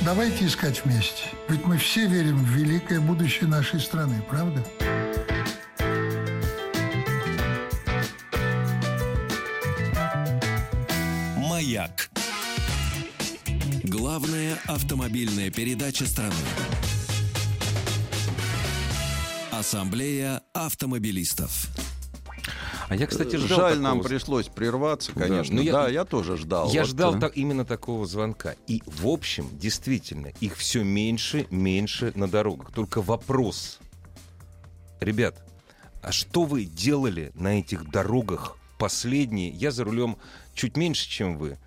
Давайте 0.01 0.45
искать 0.45 0.83
вместе. 0.85 1.23
Ведь 1.49 1.65
мы 1.65 1.77
все 1.77 2.07
верим 2.07 2.43
в 2.43 2.49
великое 2.49 2.99
будущее 2.99 3.49
нашей 3.49 3.79
страны, 3.79 4.23
правда? 4.29 4.63
Маяк. 11.37 12.09
Главная 14.11 14.59
автомобильная 14.67 15.49
передача 15.51 16.05
страны. 16.05 16.33
Ассамблея 19.53 20.41
автомобилистов. 20.51 21.67
А 22.89 22.95
я, 22.97 23.07
кстати, 23.07 23.37
ждал 23.37 23.57
Жаль, 23.57 23.69
такого 23.75 23.81
нам 23.83 24.01
пришлось 24.01 24.47
прерваться, 24.49 25.13
конечно. 25.13 25.55
ну 25.55 25.61
я- 25.61 25.71
Да, 25.71 25.87
я 25.87 26.03
тоже 26.03 26.35
ждал. 26.35 26.69
Я 26.73 26.81
Вот, 26.81 26.89
ждал 26.89 27.15
э, 27.15 27.19
так- 27.21 27.37
именно 27.37 27.63
такого 27.63 28.05
звонка. 28.05 28.55
И, 28.67 28.83
в 28.85 29.07
общем, 29.07 29.47
действительно, 29.57 30.27
их 30.41 30.57
все 30.57 30.83
меньше, 30.83 31.47
меньше 31.49 32.11
на 32.13 32.27
дорогах. 32.29 32.73
Только 32.73 33.01
вопрос. 33.01 33.79
Ребят, 34.99 35.41
А 36.03 36.11
что 36.11 36.43
вы 36.43 36.65
делали 36.65 37.31
на 37.33 37.59
этих 37.59 37.89
дорогах 37.89 38.57
последние? 38.77 39.51
Я 39.51 39.71
за 39.71 39.85
рулем 39.85 40.17
чуть 40.53 40.75
меньше, 40.75 41.07
чем 41.07 41.37
вы, 41.37 41.57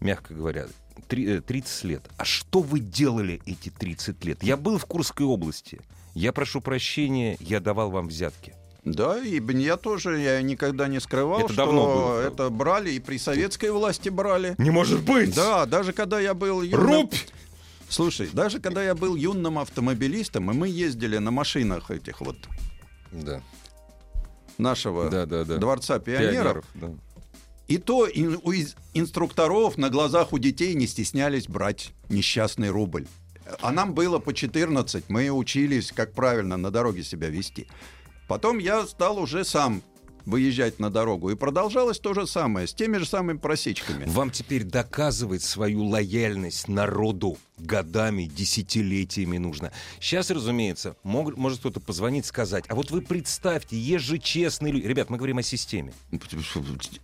мягко 0.00 0.34
говоря. 0.34 0.66
30 1.08 1.84
э, 1.84 1.88
лет. 1.88 2.02
А 2.16 2.24
что 2.24 2.60
вы 2.60 2.80
делали 2.80 3.40
эти 3.46 3.70
30 3.70 4.24
лет? 4.24 4.42
Я 4.42 4.56
был 4.56 4.78
в 4.78 4.86
Курской 4.86 5.26
области. 5.26 5.80
Я 6.14 6.32
прошу 6.32 6.60
прощения, 6.60 7.36
я 7.40 7.60
давал 7.60 7.90
вам 7.90 8.08
взятки. 8.08 8.54
Да, 8.84 9.18
и 9.18 9.40
я 9.40 9.76
тоже 9.78 10.20
я 10.20 10.42
никогда 10.42 10.88
не 10.88 11.00
скрывал, 11.00 11.40
это 11.40 11.52
что 11.54 11.64
давно 11.64 11.86
было, 11.86 12.20
это 12.20 12.50
брали 12.50 12.90
и 12.90 13.00
при 13.00 13.16
советской 13.16 13.70
власти 13.70 14.10
брали. 14.10 14.54
Не 14.58 14.70
может 14.70 15.02
быть! 15.02 15.34
Да, 15.34 15.64
даже 15.64 15.94
когда 15.94 16.20
я 16.20 16.34
был 16.34 16.60
юным... 16.60 16.86
Рубь! 16.86 17.14
Слушай, 17.88 18.28
даже 18.32 18.60
когда 18.60 18.82
я 18.82 18.94
был 18.94 19.16
юным 19.16 19.58
автомобилистом, 19.58 20.50
и 20.50 20.54
мы 20.54 20.68
ездили 20.68 21.16
на 21.16 21.30
машинах 21.30 21.90
этих 21.90 22.20
вот 22.20 22.36
да. 23.10 23.40
нашего 24.58 25.08
да, 25.08 25.24
да, 25.24 25.44
да. 25.44 25.56
дворца 25.56 25.98
пионеров, 25.98 26.32
пионеров 26.32 26.64
да. 26.74 27.13
И 27.68 27.78
то 27.78 28.08
у 28.08 28.52
инструкторов 28.94 29.76
на 29.78 29.90
глазах 29.90 30.32
у 30.32 30.38
детей 30.38 30.74
не 30.74 30.86
стеснялись 30.86 31.48
брать 31.48 31.92
несчастный 32.08 32.70
рубль. 32.70 33.06
А 33.60 33.72
нам 33.72 33.94
было 33.94 34.18
по 34.18 34.32
14, 34.32 35.04
мы 35.08 35.30
учились, 35.30 35.92
как 35.92 36.12
правильно 36.12 36.56
на 36.56 36.70
дороге 36.70 37.02
себя 37.02 37.28
вести. 37.28 37.66
Потом 38.28 38.58
я 38.58 38.86
стал 38.86 39.18
уже 39.18 39.44
сам 39.44 39.82
выезжать 40.26 40.78
на 40.78 40.90
дорогу. 40.90 41.30
И 41.30 41.34
продолжалось 41.34 41.98
то 41.98 42.14
же 42.14 42.26
самое, 42.26 42.66
с 42.66 42.74
теми 42.74 42.98
же 42.98 43.06
самыми 43.06 43.38
просечками. 43.38 44.04
Вам 44.06 44.30
теперь 44.30 44.64
доказывать 44.64 45.42
свою 45.42 45.84
лояльность 45.84 46.68
народу 46.68 47.36
годами, 47.58 48.24
десятилетиями 48.24 49.38
нужно. 49.38 49.72
Сейчас, 50.00 50.30
разумеется, 50.30 50.96
мог, 51.02 51.36
может 51.36 51.60
кто-то 51.60 51.80
позвонить, 51.80 52.26
сказать, 52.26 52.64
а 52.68 52.74
вот 52.74 52.90
вы 52.90 53.00
представьте, 53.00 53.78
есть 53.78 54.04
же 54.04 54.18
честные 54.18 54.72
люди. 54.72 54.86
Ребят, 54.86 55.10
мы 55.10 55.16
говорим 55.16 55.38
о 55.38 55.42
системе. 55.42 55.92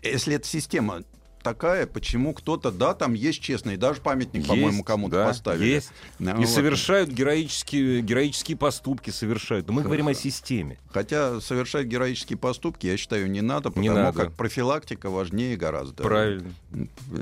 Если 0.03 0.35
эта 0.35 0.47
система 0.47 1.05
такая, 1.43 1.87
почему 1.87 2.35
кто-то, 2.35 2.71
да, 2.71 2.95
там 2.95 3.15
есть 3.15 3.41
честный, 3.41 3.77
даже 3.77 4.01
памятник, 4.01 4.47
по-моему, 4.47 4.85
кому-то 4.85 5.17
да, 5.17 5.27
поставили. 5.27 5.69
Есть. 5.69 5.93
Ну, 6.19 6.33
и 6.33 6.45
вот. 6.45 6.49
совершают 6.49 7.11
героические, 7.11 8.03
героические 8.03 8.57
поступки, 8.57 9.11
совершают. 9.11 9.67
Но 9.67 9.73
мы 9.73 9.83
говорим 9.83 10.09
о 10.09 10.15
системе. 10.15 10.79
Хотя 10.93 11.41
совершать 11.41 11.87
героические 11.87 12.39
поступки, 12.39 12.87
я 12.87 12.97
считаю, 12.97 13.31
не 13.31 13.41
надо, 13.41 13.71
потому 13.71 13.83
не 13.83 13.91
надо. 13.91 14.25
как 14.25 14.33
профилактика 14.33 15.11
важнее 15.11 15.57
гораздо. 15.57 16.03
Правильно. 16.03 16.53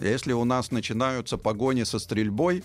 Если 0.02 0.32
у 0.32 0.44
нас 0.44 0.70
начинаются 0.70 1.38
погони 1.38 1.84
со 1.84 1.98
стрельбой, 1.98 2.62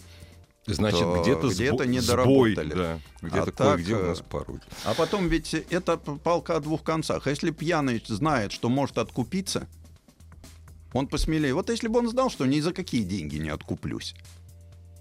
Значит, 0.65 1.05
где-то 1.21 1.49
где-то 1.49 1.85
не 1.85 1.99
доработали. 1.99 2.73
Да, 2.73 2.99
где-то 3.21 3.51
а 3.57 3.75
кое-где 3.75 3.95
у 3.95 4.05
нас 4.05 4.21
э, 4.21 4.23
порой. 4.23 4.59
А 4.85 4.93
потом 4.93 5.27
ведь 5.27 5.53
это 5.53 5.97
палка 5.97 6.55
о 6.55 6.59
двух 6.61 6.83
концах. 6.83 7.27
Если 7.27 7.51
пьяный 7.51 8.01
знает, 8.07 8.53
что 8.53 8.69
может 8.69 8.97
откупиться, 8.97 9.67
он 10.93 11.07
посмелее. 11.07 11.53
Вот 11.53 11.69
если 11.69 11.87
бы 11.87 11.99
он 11.99 12.09
знал, 12.09 12.29
что 12.29 12.45
ни 12.45 12.59
за 12.59 12.73
какие 12.73 13.03
деньги 13.03 13.37
не 13.37 13.49
откуплюсь, 13.49 14.15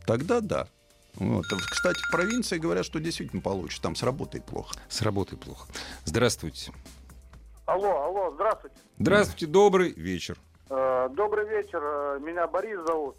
тогда 0.06 0.40
да. 0.40 0.66
Вот. 1.16 1.44
Кстати, 1.44 1.98
в 2.08 2.10
провинции 2.10 2.58
говорят, 2.58 2.86
что 2.86 2.98
действительно 2.98 3.42
получше. 3.42 3.80
Там 3.80 3.94
с 3.94 4.02
работой 4.02 4.40
плохо. 4.40 4.74
С 4.88 5.02
работой 5.02 5.36
плохо. 5.36 5.68
Здравствуйте. 6.04 6.72
Алло, 7.66 8.02
алло, 8.02 8.32
здравствуйте. 8.34 8.76
Здравствуйте, 8.98 9.46
добрый 9.46 9.92
вечер. 9.92 10.36
Э, 10.68 11.08
добрый 11.12 11.46
вечер. 11.48 11.80
Э, 11.82 12.18
меня 12.20 12.46
Борис 12.46 12.80
зовут. 12.86 13.16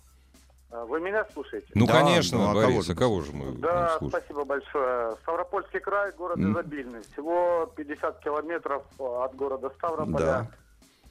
Э, 0.72 0.84
вы 0.88 1.00
меня 1.00 1.26
слушаете? 1.34 1.68
Ну, 1.76 1.86
да, 1.86 1.94
конечно, 1.94 2.40
ну, 2.40 2.50
а 2.50 2.54
Борис, 2.54 2.88
кого, 2.88 2.94
а 2.94 2.96
кого 2.96 3.22
же 3.22 3.32
мы 3.32 3.52
Да, 3.60 4.00
спасибо 4.06 4.44
большое. 4.44 5.16
Ставропольский 5.22 5.80
край, 5.80 6.12
город 6.14 6.40
mm. 6.40 6.52
изобильный. 6.52 7.02
Всего 7.14 7.72
50 7.76 8.20
километров 8.20 8.84
от 8.98 9.36
города 9.36 9.72
Ставрополя. 9.78 10.18
Да. 10.18 10.52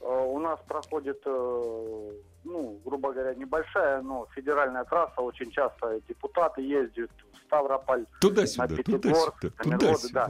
Э, 0.03 0.25
у 0.25 0.39
нас 0.39 0.59
проходит, 0.67 1.21
э, 1.25 2.11
ну, 2.43 2.79
грубо 2.83 3.13
говоря, 3.13 3.33
небольшая, 3.35 4.01
но 4.01 4.27
федеральная 4.35 4.83
трасса. 4.83 5.21
Очень 5.21 5.49
часто 5.51 6.01
депутаты 6.09 6.61
ездят 6.61 7.09
в 7.31 7.37
Ставрополь, 7.45 8.05
туда-сюда, 8.19 8.67
на 8.67 8.75
Пятигорск, 8.75 9.39
туда-сюда, 9.39 9.63
на 9.63 9.69
Миргоды, 9.69 10.09
да. 10.11 10.29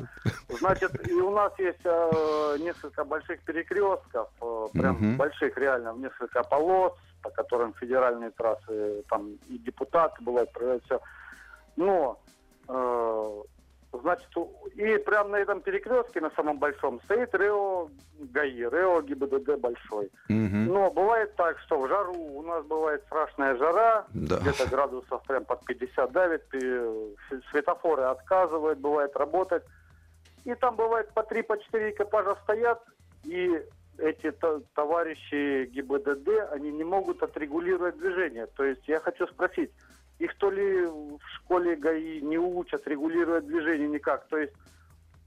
Значит, 0.59 1.07
и 1.07 1.13
у 1.13 1.31
нас 1.31 1.51
есть 1.57 1.79
э, 1.85 2.57
несколько 2.59 3.03
больших 3.03 3.41
перекрестков, 3.41 4.29
прям 4.73 4.95
угу. 4.95 5.17
больших 5.17 5.57
реально, 5.57 5.93
в 5.93 5.99
несколько 5.99 6.43
полос, 6.43 6.93
по 7.23 7.31
которым 7.31 7.73
федеральные 7.73 8.29
трассы, 8.31 9.03
там 9.09 9.31
и 9.47 9.57
депутаты 9.57 10.21
бывают, 10.23 10.51
все. 10.85 10.99
Но 11.77 12.19
Значит, 14.01 14.27
и 14.73 14.97
прямо 14.97 15.29
на 15.29 15.35
этом 15.35 15.61
перекрестке, 15.61 16.19
на 16.19 16.31
самом 16.31 16.57
большом, 16.57 16.99
стоит 17.01 17.33
РЭО 17.35 17.89
ГАИ, 18.19 18.63
РЭО 18.63 19.03
ГИБДД 19.03 19.59
большой. 19.59 20.05
Угу. 20.29 20.73
Но 20.73 20.89
бывает 20.89 21.35
так, 21.35 21.59
что 21.59 21.79
в 21.79 21.87
жару 21.87 22.13
у 22.15 22.41
нас 22.41 22.65
бывает 22.65 23.03
страшная 23.05 23.55
жара, 23.55 24.07
да. 24.13 24.37
где-то 24.37 24.65
градусов 24.67 25.21
прям 25.27 25.45
под 25.45 25.63
50 25.65 26.11
давит, 26.11 26.43
светофоры 27.51 28.03
отказывают, 28.03 28.79
бывает 28.79 29.15
работать. 29.15 29.63
И 30.43 30.55
там 30.55 30.75
бывает 30.75 31.13
по 31.13 31.19
3-4 31.19 31.43
по 31.43 31.89
экипажа 31.91 32.35
стоят, 32.43 32.81
и 33.25 33.61
эти 33.99 34.33
товарищи 34.73 35.65
ГИБДД, 35.65 36.51
они 36.51 36.71
не 36.71 36.83
могут 36.83 37.21
отрегулировать 37.21 37.99
движение. 37.99 38.47
То 38.47 38.63
есть 38.63 38.87
я 38.87 38.99
хочу 38.99 39.27
спросить, 39.27 39.69
их 40.19 40.37
то 40.37 40.49
ли 40.49 40.85
в 40.85 41.19
школе 41.37 41.75
ГАИ 41.75 42.21
не 42.21 42.37
учат 42.37 42.87
регулировать 42.87 43.45
движение 43.47 43.87
никак. 43.87 44.27
То 44.27 44.37
есть 44.37 44.53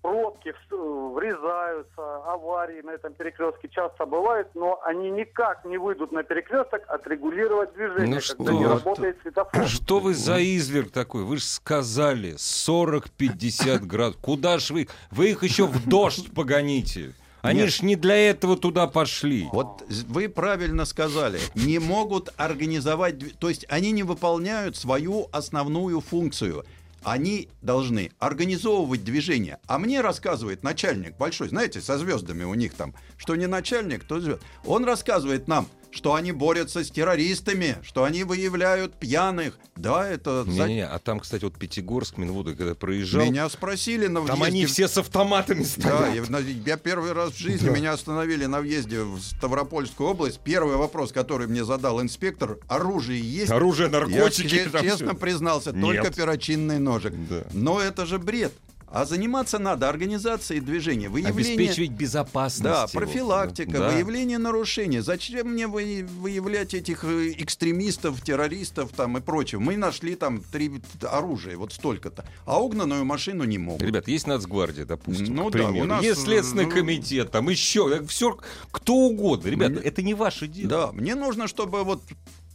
пробки 0.06 0.54
врезаются, 0.70 2.16
аварии 2.26 2.80
на 2.82 2.90
этом 2.90 3.12
перекрестке 3.14 3.68
часто 3.68 4.06
бывают, 4.06 4.48
но 4.54 4.80
они 4.84 5.10
никак 5.10 5.64
не 5.64 5.78
выйдут 5.78 6.12
на 6.12 6.22
перекресток 6.22 6.82
отрегулировать 6.86 7.74
движение, 7.74 8.14
ну 8.14 8.20
когда 8.36 8.52
что? 8.52 8.52
не 8.52 8.66
работает 8.66 9.18
светофор. 9.22 9.66
Что 9.66 9.98
вы 9.98 10.14
за 10.14 10.38
изверг 10.38 10.92
такой? 10.92 11.24
Вы 11.24 11.38
же 11.38 11.44
сказали 11.44 12.34
40-50 12.34 13.78
градусов. 13.80 14.20
Куда 14.22 14.58
ж 14.58 14.70
вы? 14.70 14.88
Вы 15.10 15.30
их 15.30 15.42
еще 15.42 15.66
в 15.66 15.88
дождь 15.88 16.32
погоните. 16.32 17.12
Они 17.46 17.60
Нет. 17.60 17.72
ж 17.72 17.82
не 17.82 17.96
для 17.96 18.16
этого 18.16 18.56
туда 18.56 18.86
пошли. 18.86 19.48
Вот 19.52 19.84
вы 20.08 20.28
правильно 20.28 20.84
сказали. 20.84 21.40
Не 21.54 21.78
могут 21.78 22.32
организовать... 22.36 23.38
То 23.38 23.48
есть 23.48 23.64
они 23.68 23.92
не 23.92 24.02
выполняют 24.02 24.76
свою 24.76 25.28
основную 25.32 26.00
функцию 26.00 26.64
они 27.06 27.48
должны 27.62 28.10
организовывать 28.18 29.04
движение. 29.04 29.58
А 29.68 29.78
мне 29.78 30.00
рассказывает 30.00 30.64
начальник 30.64 31.16
большой, 31.16 31.50
знаете, 31.50 31.80
со 31.80 31.98
звездами 31.98 32.42
у 32.42 32.54
них 32.54 32.74
там, 32.74 32.94
что 33.16 33.36
не 33.36 33.46
начальник, 33.46 34.02
то 34.02 34.18
звезд. 34.18 34.42
Он 34.64 34.84
рассказывает 34.84 35.46
нам, 35.46 35.68
что 35.96 36.14
они 36.14 36.30
борются 36.32 36.84
с 36.84 36.90
террористами, 36.90 37.78
что 37.82 38.04
они 38.04 38.22
выявляют 38.22 38.94
пьяных. 38.96 39.58
Да, 39.76 40.06
это... 40.06 40.44
Не, 40.46 40.74
не, 40.74 40.86
а 40.86 40.98
там, 40.98 41.20
кстати, 41.20 41.44
вот 41.44 41.58
Пятигорск, 41.58 42.18
Минводы, 42.18 42.54
когда 42.54 42.74
проезжал... 42.74 43.24
Меня 43.24 43.48
спросили 43.48 44.06
на 44.06 44.20
въезде... 44.20 44.34
Там 44.34 44.42
они 44.42 44.66
все 44.66 44.88
с 44.88 44.98
автоматами 44.98 45.62
стоят. 45.64 46.28
Да, 46.28 46.38
я, 46.38 46.54
я 46.66 46.76
первый 46.76 47.12
раз 47.12 47.32
в 47.32 47.38
жизни, 47.38 47.66
да. 47.66 47.72
меня 47.72 47.92
остановили 47.92 48.44
на 48.46 48.60
въезде 48.60 49.02
в 49.02 49.20
Ставропольскую 49.20 50.10
область. 50.10 50.40
Первый 50.40 50.76
вопрос, 50.76 51.12
который 51.12 51.46
мне 51.46 51.64
задал 51.64 52.00
инспектор, 52.02 52.58
оружие 52.68 53.20
есть? 53.20 53.50
Оружие, 53.50 53.88
наркотики. 53.88 54.68
Я 54.72 54.82
честно 54.82 55.12
все. 55.12 55.14
признался, 55.14 55.72
Нет. 55.72 55.82
только 55.82 56.12
перочинный 56.12 56.78
ножик. 56.78 57.14
Да. 57.28 57.44
Но 57.52 57.80
это 57.80 58.04
же 58.06 58.18
бред. 58.18 58.52
А 58.88 59.04
заниматься 59.04 59.58
надо 59.58 59.88
организацией 59.88 60.60
движения, 60.60 61.08
выявление... 61.08 61.54
Обеспечивать 61.54 61.90
безопасность. 61.90 62.62
Да, 62.62 62.86
профилактика, 62.86 63.78
да. 63.78 63.90
выявление 63.90 64.38
нарушений. 64.38 65.00
Зачем 65.00 65.48
мне 65.48 65.66
вы, 65.66 66.06
выявлять 66.20 66.72
этих 66.72 67.04
э, 67.04 67.32
экстремистов, 67.36 68.20
террористов 68.22 68.92
там 68.96 69.18
и 69.18 69.20
прочего? 69.20 69.60
Мы 69.60 69.76
нашли 69.76 70.14
там 70.14 70.40
три 70.40 70.80
оружия, 71.02 71.56
вот 71.56 71.72
столько-то. 71.72 72.24
А 72.44 72.62
угнанную 72.62 73.04
машину 73.04 73.44
не 73.44 73.58
могут. 73.58 73.82
Ребят, 73.82 74.06
есть 74.06 74.26
Нацгвардия, 74.26 74.84
допустим, 74.84 75.34
ну, 75.34 75.48
к 75.48 75.52
примеру. 75.52 75.74
Да, 75.74 75.80
у 75.82 75.84
нас... 75.84 76.04
Есть 76.04 76.22
Следственный 76.22 76.66
ну... 76.66 76.70
комитет, 76.70 77.30
там 77.32 77.48
еще, 77.48 78.04
все, 78.06 78.38
кто 78.70 78.94
угодно. 78.94 79.48
Ребята, 79.48 79.72
мне... 79.72 79.82
это 79.82 80.02
не 80.02 80.14
ваше 80.14 80.46
дело. 80.46 80.68
Да, 80.68 80.92
мне 80.92 81.14
нужно, 81.16 81.48
чтобы 81.48 81.82
вот 81.82 82.02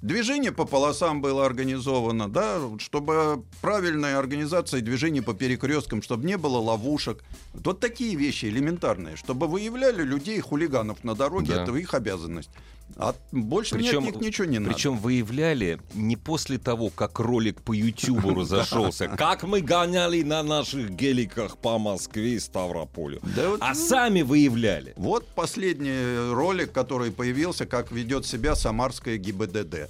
Движение 0.01 0.51
по 0.51 0.65
полосам 0.65 1.21
было 1.21 1.45
организовано, 1.45 2.27
да, 2.27 2.59
чтобы 2.79 3.43
правильная 3.61 4.17
организация 4.17 4.81
движения 4.81 5.21
по 5.21 5.35
перекресткам, 5.35 6.01
чтобы 6.01 6.25
не 6.25 6.37
было 6.37 6.57
ловушек. 6.57 7.23
Вот 7.53 7.79
такие 7.79 8.15
вещи 8.15 8.45
элементарные, 8.45 9.15
чтобы 9.15 9.47
выявляли 9.47 10.01
людей, 10.01 10.39
хулиганов 10.39 11.03
на 11.03 11.13
дороге, 11.13 11.53
да. 11.53 11.63
это 11.63 11.75
их 11.75 11.93
обязанность. 11.93 12.49
А 12.97 13.15
больше 13.31 13.75
Причем- 13.75 14.01
мне 14.01 14.09
от 14.09 14.15
них 14.15 14.25
ничего 14.25 14.45
не 14.45 14.59
надо. 14.59 14.73
Причем 14.73 14.97
выявляли 14.97 15.79
не 15.93 16.15
после 16.17 16.57
того, 16.57 16.89
как 16.89 17.19
ролик 17.19 17.61
по 17.61 17.73
Ютубу 17.73 18.33
разошелся, 18.33 19.07
как 19.17 19.43
мы 19.43 19.61
гоняли 19.61 20.21
на 20.23 20.43
наших 20.43 20.91
геликах 20.91 21.57
по 21.57 21.77
Москве 21.77 22.33
и 22.35 22.39
Ставрополю. 22.39 23.19
Да 23.35 23.53
А 23.59 23.69
ну, 23.69 23.75
сами 23.75 24.21
выявляли. 24.21 24.93
Вот 24.97 25.27
последний 25.27 26.31
ролик, 26.33 26.71
который 26.71 27.11
появился, 27.11 27.65
как 27.65 27.91
ведет 27.91 28.25
себя 28.25 28.55
самарская 28.55 29.17
ГИБДД. 29.17 29.89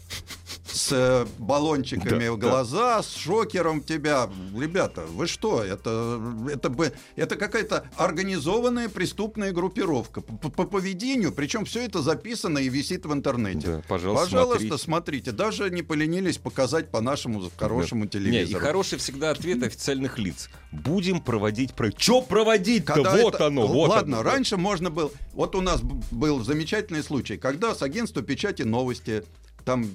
С 0.72 0.90
э, 0.92 1.26
баллончиками 1.38 2.26
Да, 2.26 2.32
в 2.32 2.38
глаза, 2.38 3.04
с 3.04 3.14
шокером 3.14 3.82
тебя. 3.82 4.30
Ребята, 4.58 5.02
вы 5.02 5.28
что? 5.28 5.62
Это, 5.64 6.22
это, 6.50 6.70
бы, 6.70 6.94
это 7.16 7.36
какая-то 7.36 7.90
организованная 7.98 8.88
преступная 8.88 9.52
группировка. 9.52 10.22
По, 10.22 10.50
по 10.50 10.66
поведению, 10.66 11.32
причем 11.34 11.66
все 11.66 11.86
это 11.86 12.02
записано 12.02 12.58
и 12.60 12.70
висит 12.70 12.91
в 13.06 13.14
интернете. 13.14 13.68
Да, 13.68 13.82
пожалуйста, 13.88 14.26
Пожалуйста, 14.26 14.60
смотрите. 14.60 14.84
смотрите. 14.84 15.32
Даже 15.32 15.70
не 15.70 15.82
поленились 15.84 16.38
показать 16.38 16.90
по 16.92 17.02
нашему 17.02 17.50
хорошему 17.58 18.02
Не, 18.02 18.08
и 18.08 18.10
телевизору. 18.10 18.64
хороший 18.66 18.98
всегда 18.98 19.32
ответ 19.32 19.64
официальных 19.64 20.20
лиц. 20.20 20.50
Будем 20.72 21.22
проводить 21.22 21.74
про... 21.74 21.92
Че 21.92 22.22
проводить-то? 22.22 22.94
Когда 22.94 23.16
Вот 23.16 23.36
это- 23.36 23.48
оно, 23.48 23.68
вот 23.68 23.90
Ладно, 23.90 24.20
оно. 24.20 24.30
раньше 24.30 24.58
можно 24.58 24.90
было... 24.90 25.12
Вот 25.34 25.56
у 25.56 25.62
нас 25.62 25.82
был 25.82 26.44
замечательный 26.44 27.04
случай, 27.04 27.38
когда 27.38 27.74
с 27.76 27.82
агентства 27.82 28.22
печати 28.22 28.64
новости 28.64 29.24
там 29.66 29.88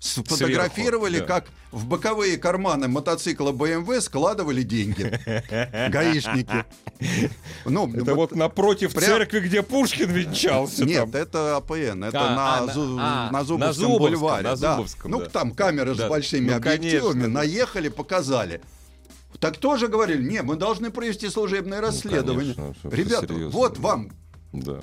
сфотографировали, 0.00 1.16
Сверху, 1.16 1.28
да. 1.28 1.34
как 1.40 1.50
в 1.72 1.86
боковые 1.86 2.36
карманы 2.38 2.88
мотоцикла 2.88 3.52
BMW 3.52 4.00
складывали 4.00 4.62
деньги. 4.62 5.02
Гаишники. 5.90 6.64
Ну, 7.64 7.92
Это 7.94 8.14
вот 8.14 8.34
напротив 8.34 8.94
прям- 8.94 9.04
церкви, 9.04 9.40
где 9.40 9.62
Пушкин 9.62 10.10
венчался. 10.10 10.84
Нет, 10.84 11.10
там. 11.10 11.20
это 11.20 11.56
АПН, 11.56 12.04
это 12.04 12.20
А, 12.20 12.34
на, 12.34 12.58
а, 12.58 12.66
Зу- 12.74 12.96
а, 13.00 13.26
на 13.26 13.30
на 13.32 13.44
Зубовском 13.44 13.74
Зубовском, 13.74 13.98
бульваре. 14.20 14.42
на 14.48 14.56
да. 14.56 14.76
Зубовском, 14.76 15.10
ну, 15.10 15.18
да. 15.20 15.28
там 15.28 15.50
камеры 15.52 15.94
Да. 15.94 16.06
с 16.06 16.08
большими 16.08 16.50
Ну, 16.50 16.56
объективами, 16.56 17.12
конечно, 17.12 17.28
наехали, 17.28 17.88
показали. 17.88 18.60
Так 19.40 19.58
тоже 19.58 19.88
говорили, 19.88 20.22
не, 20.22 20.42
мы 20.42 20.56
должны 20.56 20.90
провести 20.90 21.28
служебное 21.28 21.80
расследование. 21.80 22.54
конечно, 22.54 22.74
что 22.78 22.88
это 22.88 22.96
Ребята, 22.96 23.26
серьезно. 23.26 23.50
вот 23.50 23.78
вам 23.78 24.10
Да. 24.52 24.80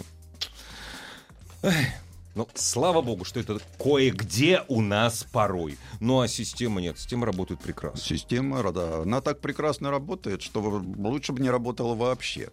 Ну, 2.35 2.49
слава 2.53 3.01
богу, 3.01 3.23
что 3.23 3.39
это 3.39 3.59
кое-где 3.79 4.61
у 4.67 4.81
нас 4.81 5.25
порой. 5.31 5.77
Ну, 6.01 6.19
а 6.19 6.27
система 6.27 6.81
нет. 6.81 6.99
Система 6.99 7.25
работает 7.25 7.61
прекрасно. 7.61 8.01
Система, 8.01 8.73
да, 8.73 9.03
она 9.03 9.21
так 9.21 9.39
прекрасно 9.39 9.89
работает, 9.89 10.41
что 10.41 10.61
лучше 10.61 11.31
бы 11.31 11.41
не 11.41 11.49
работала 11.49 11.95
вообще. 11.95 12.49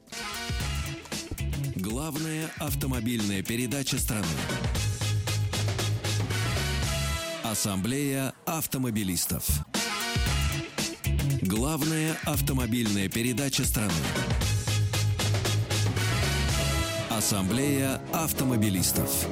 Главная 1.74 2.48
автомобильная 2.60 3.42
передача 3.42 3.98
страны. 3.98 4.24
Ассамблея 7.42 8.34
автомобилистов. 8.46 9.44
Главная 11.42 12.16
автомобильная 12.24 13.08
передача 13.08 13.64
страны. 13.64 13.92
Ассамблея 17.22 18.00
автомобилистов. 18.12 19.28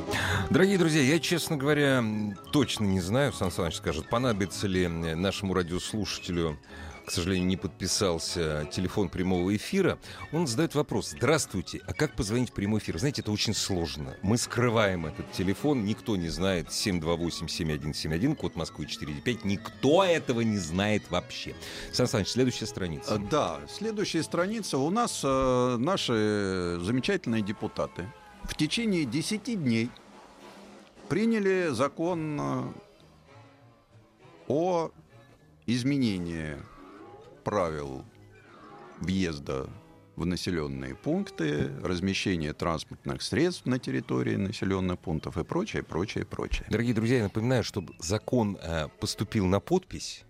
Дорогие 0.48 0.78
друзья, 0.78 1.02
я, 1.02 1.18
честно 1.18 1.56
говоря, 1.56 2.04
точно 2.52 2.84
не 2.84 3.00
знаю, 3.00 3.32
Сан 3.32 3.50
Саныч 3.50 3.74
скажет, 3.74 4.08
понадобится 4.08 4.68
ли 4.68 4.84
м, 4.84 5.20
нашему 5.20 5.54
радиослушателю, 5.54 6.56
к 7.10 7.12
сожалению, 7.12 7.48
не 7.48 7.56
подписался 7.56 8.68
телефон 8.70 9.08
прямого 9.08 9.56
эфира. 9.56 9.98
Он 10.32 10.46
задает 10.46 10.76
вопрос. 10.76 11.10
Здравствуйте, 11.10 11.80
а 11.88 11.92
как 11.92 12.14
позвонить 12.14 12.50
в 12.50 12.52
прямой 12.52 12.78
эфир? 12.78 13.00
Знаете, 13.00 13.22
это 13.22 13.32
очень 13.32 13.52
сложно. 13.52 14.14
Мы 14.22 14.38
скрываем 14.38 15.06
этот 15.06 15.32
телефон, 15.32 15.84
никто 15.84 16.14
не 16.14 16.28
знает. 16.28 16.68
728-7171, 16.68 18.36
код 18.36 18.54
Москвы 18.54 18.86
495. 18.86 19.44
Никто 19.44 20.04
этого 20.04 20.42
не 20.42 20.58
знает 20.58 21.10
вообще. 21.10 21.56
Сан 21.92 22.06
Саныч, 22.06 22.28
следующая 22.28 22.66
Э, 22.66 22.68
страница. 22.68 23.18
Да, 23.28 23.60
следующая 23.68 24.22
страница. 24.22 24.78
У 24.78 24.90
нас 24.90 25.22
э, 25.24 25.76
наши 25.80 26.78
замечательные 26.80 27.42
депутаты 27.42 28.06
в 28.44 28.54
течение 28.54 29.04
10 29.04 29.60
дней 29.60 29.90
приняли 31.08 31.70
закон 31.72 32.40
э, 32.40 32.72
о 34.46 34.90
изменении 35.66 36.56
правил 37.42 38.04
въезда 39.00 39.68
в 40.16 40.26
населенные 40.26 40.94
пункты, 40.94 41.70
размещение 41.82 42.52
транспортных 42.52 43.22
средств 43.22 43.64
на 43.64 43.78
территории 43.78 44.36
населенных 44.36 44.98
пунктов 44.98 45.38
и 45.38 45.44
прочее, 45.44 45.82
прочее, 45.82 46.26
прочее. 46.26 46.66
Дорогие 46.68 46.94
друзья, 46.94 47.18
я 47.18 47.22
напоминаю, 47.24 47.64
чтобы 47.64 47.94
закон 47.98 48.58
э, 48.62 48.88
поступил 49.00 49.46
на 49.46 49.60
подпись, 49.60 50.24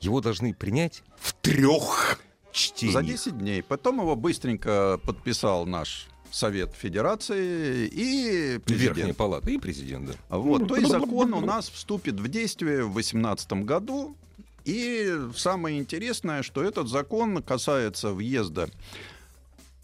его 0.00 0.20
должны 0.20 0.54
принять 0.54 1.02
в 1.16 1.32
трех 1.34 2.20
чтениях. 2.52 2.94
За 2.94 3.02
10 3.02 3.38
дней. 3.38 3.62
Потом 3.62 4.00
его 4.00 4.14
быстренько 4.16 5.00
подписал 5.04 5.66
наш 5.66 6.08
Совет 6.30 6.74
Федерации 6.74 7.86
и 7.86 8.58
президент. 8.58 8.96
Верхняя 8.96 9.14
палата 9.14 9.50
и 9.50 9.58
президент, 9.58 10.06
да. 10.06 10.36
Вот, 10.36 10.66
то 10.68 10.76
есть 10.76 10.90
закон 10.90 11.32
у 11.32 11.40
нас 11.40 11.68
вступит 11.68 12.18
в 12.18 12.28
действие 12.28 12.84
в 12.84 12.92
2018 12.92 13.52
году. 13.64 14.16
И 14.64 15.18
самое 15.36 15.78
интересное, 15.78 16.42
что 16.42 16.62
этот 16.62 16.88
закон 16.88 17.42
касается 17.42 18.12
въезда 18.12 18.68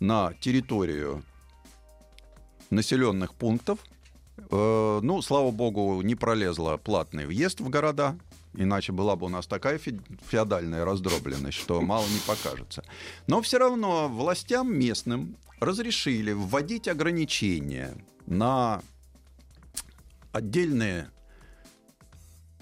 на 0.01 0.33
территорию 0.41 1.23
населенных 2.71 3.35
пунктов. 3.35 3.79
Э, 4.51 5.01
Ну, 5.03 5.21
слава 5.23 5.51
богу, 5.51 6.01
не 6.03 6.15
пролезла 6.15 6.77
платный 6.79 7.27
въезд 7.27 7.61
в 7.61 7.69
города. 7.69 8.17
Иначе 8.55 8.93
была 8.93 9.15
бы 9.17 9.27
у 9.27 9.29
нас 9.29 9.47
такая 9.47 9.79
фе- 9.79 10.01
феодальная 10.29 10.85
раздробленность, 10.85 11.59
что 11.59 11.81
мало 11.83 12.07
не 12.09 12.19
покажется. 12.27 12.83
Но 13.27 13.41
все 13.43 13.59
равно 13.59 14.09
властям 14.09 14.73
местным 14.77 15.37
разрешили 15.61 16.33
вводить 16.33 16.89
ограничения 16.89 17.95
на 18.27 18.83
отдельные 20.33 21.11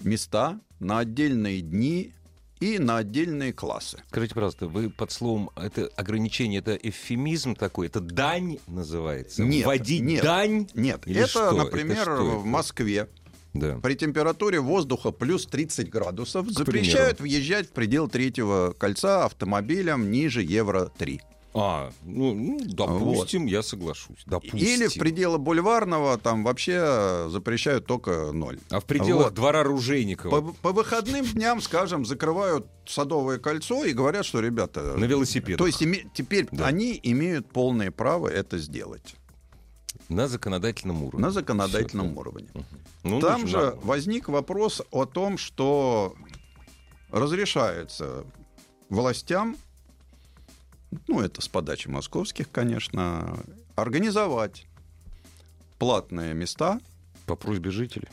места, 0.01 0.59
на 0.79 0.99
отдельные 0.99 1.61
дни 1.61 2.13
и 2.59 2.77
на 2.77 2.97
отдельные 2.97 3.53
классы. 3.53 4.01
Скажите, 4.09 4.33
пожалуйста, 4.35 4.67
вы 4.67 4.89
под 4.89 5.11
словом 5.11 5.49
это 5.55 5.89
ограничение, 5.95 6.59
это 6.59 6.75
эвфемизм 6.75 7.55
такой, 7.55 7.87
это 7.87 7.99
дань 8.01 8.59
называется? 8.67 9.43
Нет, 9.43 9.65
Вводить 9.65 10.01
нет. 10.01 10.23
дань? 10.23 10.67
Нет, 10.73 11.01
Или 11.05 11.19
это, 11.21 11.29
что? 11.29 11.51
например, 11.53 12.01
Это 12.01 12.15
что 12.15 12.39
в? 12.39 12.45
Москве 12.45 13.07
Да. 13.53 13.79
при 13.81 13.95
температуре 13.95 14.59
воздуха 14.59 15.11
плюс 15.11 15.45
30 15.45 15.89
градусов 15.89 16.45
примеру. 16.47 16.65
запрещают 16.65 17.19
въезжать 17.21 17.67
в 17.67 17.71
предел 17.71 18.09
третьего 18.09 18.75
кольца 18.77 19.25
автомобилям 19.25 20.11
ниже 20.11 20.43
Евро-3. 20.43 21.19
А, 21.53 21.91
ну, 22.03 22.35
ну, 22.35 22.59
допустим, 22.63 23.47
я 23.47 23.63
соглашусь. 23.63 24.21
Допустим. 24.27 24.59
Или 24.59 24.87
в 24.87 24.93
пределы 24.95 25.39
бульварного 25.39 26.17
там 26.19 26.43
вообще 26.43 27.27
запрещают 27.29 27.87
только 27.87 28.31
ноль. 28.31 28.59
А 28.69 28.79
в 28.79 28.85
пределах 28.85 29.25
Вот. 29.25 29.33
двора 29.33 29.61
Оружейникова 29.61 30.29
По, 30.41 30.53
по 30.53 30.71
выходным 30.71 31.25
дням, 31.25 31.59
скажем, 31.61 32.05
закрывают 32.05 32.67
Садовое 32.85 33.39
кольцо 33.39 33.83
и 33.83 33.93
говорят, 33.93 34.25
что, 34.25 34.39
ребята... 34.41 34.95
на 34.95 35.05
велосипедах. 35.05 35.57
То 35.57 35.65
есть 35.67 35.81
име- 35.81 36.07
теперь 36.13 36.47
Да. 36.51 36.67
они 36.67 36.99
имеют 37.03 37.49
полное 37.51 37.89
право 37.91 38.27
это 38.27 38.57
сделать 38.59 39.15
на 40.07 40.27
законодательном 40.27 41.03
уровне. 41.03 41.19
на 41.25 41.31
законодательном 41.31 42.11
Всё. 42.11 42.19
уровне. 42.19 42.47
Ну, 43.03 43.19
Там 43.21 43.47
же 43.47 43.57
да. 43.57 43.73
возник 43.83 44.27
вопрос 44.29 44.81
о 44.91 45.05
том, 45.05 45.37
что 45.39 46.13
разрешается 47.11 48.23
властям, 48.89 49.55
ну 51.07 51.21
это 51.21 51.41
с 51.41 51.47
подачи 51.47 51.87
московских, 51.87 52.49
конечно, 52.51 53.39
организовать 53.75 54.65
платные 55.77 56.33
места, 56.33 56.79
по 57.25 57.35
просьбе 57.35 57.69
жителей. 57.71 58.07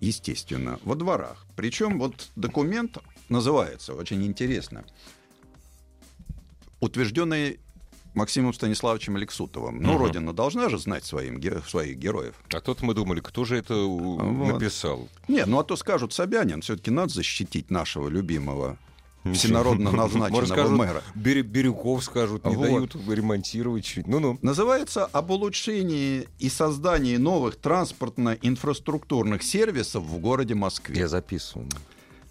естественно, 0.00 0.78
во 0.84 0.94
дворах. 0.96 1.44
Причем 1.56 1.98
вот 1.98 2.28
документ 2.36 2.98
называется 3.28 3.94
очень 3.94 4.22
интересно. 4.24 4.84
Утвержденный 6.80 7.58
Максимом 8.14 8.52
Станиславовичем 8.52 9.16
Алексутовым. 9.16 9.80
Ну, 9.82 9.94
Мгм. 9.94 9.98
Родина 10.02 10.32
должна 10.32 10.68
же 10.68 10.78
знать 10.78 11.04
своим, 11.04 11.38
ге- 11.40 11.62
своих 11.66 11.96
героев. 11.96 12.34
А 12.52 12.60
тут 12.60 12.82
мы 12.82 12.94
думали, 12.94 13.20
кто 13.20 13.44
же 13.44 13.56
это 13.56 13.74
Вот. 13.74 14.52
написал? 14.52 15.08
Не, 15.26 15.44
ну 15.46 15.58
а 15.58 15.64
то 15.64 15.74
скажут 15.76 16.12
Собянин, 16.12 16.60
все-таки 16.60 16.90
надо 16.90 17.12
защитить 17.12 17.70
нашего 17.70 18.08
любимого 18.08 18.78
всенародно 19.32 19.90
назначенного 19.90 20.44
скажут, 20.46 20.72
мэра. 20.78 21.02
Бирю- 21.14 21.44
Бирюков 21.44 22.04
скажут, 22.04 22.44
не 22.44 22.56
Вот. 22.56 22.64
дают 22.64 22.96
ремонтировать 23.08 23.84
чуть. 23.84 24.06
Ну-ну. 24.06 24.38
Называется 24.42 25.06
«Об 25.06 25.30
улучшении 25.30 26.28
и 26.38 26.48
создании 26.50 27.16
новых 27.16 27.56
транспортно-инфраструктурных 27.56 29.42
сервисов 29.42 30.04
в 30.04 30.18
городе 30.18 30.54
Москве». 30.54 30.98
Я 30.98 31.08
записываю. 31.08 31.68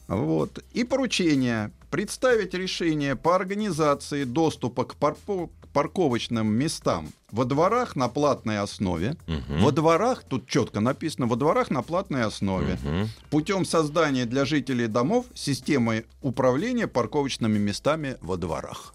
Вот. 0.08 0.64
И 0.74 0.84
поручение 0.84 1.72
представить 1.90 2.54
решение 2.54 3.16
по 3.16 3.36
организации 3.36 4.26
доступа 4.26 4.84
к 4.86 4.96
парпо- 4.96 5.50
парковочным 5.74 6.48
местам 6.48 7.10
во 7.32 7.46
дворах 7.46 7.96
на 7.96 8.08
платной 8.08 8.60
основе. 8.60 9.18
Мгм. 9.28 9.64
Во 9.64 9.72
дворах, 9.72 10.24
тут 10.24 10.48
четко 10.48 10.80
написано, 10.80 11.26
во 11.26 11.36
дворах 11.36 11.72
на 11.72 11.82
платной 11.82 12.24
основе. 12.24 12.78
Мгм. 12.84 13.10
Путем 13.30 13.66
создания 13.66 14.26
для 14.26 14.46
жителей 14.46 14.88
домов 14.88 15.26
системы 15.34 16.06
управления 16.22 16.88
парковочными 16.88 17.58
местами 17.58 18.18
во 18.22 18.38
дворах. 18.38 18.94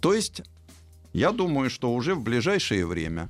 То 0.00 0.14
есть, 0.14 0.42
я 1.12 1.32
думаю, 1.32 1.70
что 1.70 1.92
уже 1.92 2.14
в 2.14 2.20
ближайшее 2.20 2.86
время 2.86 3.28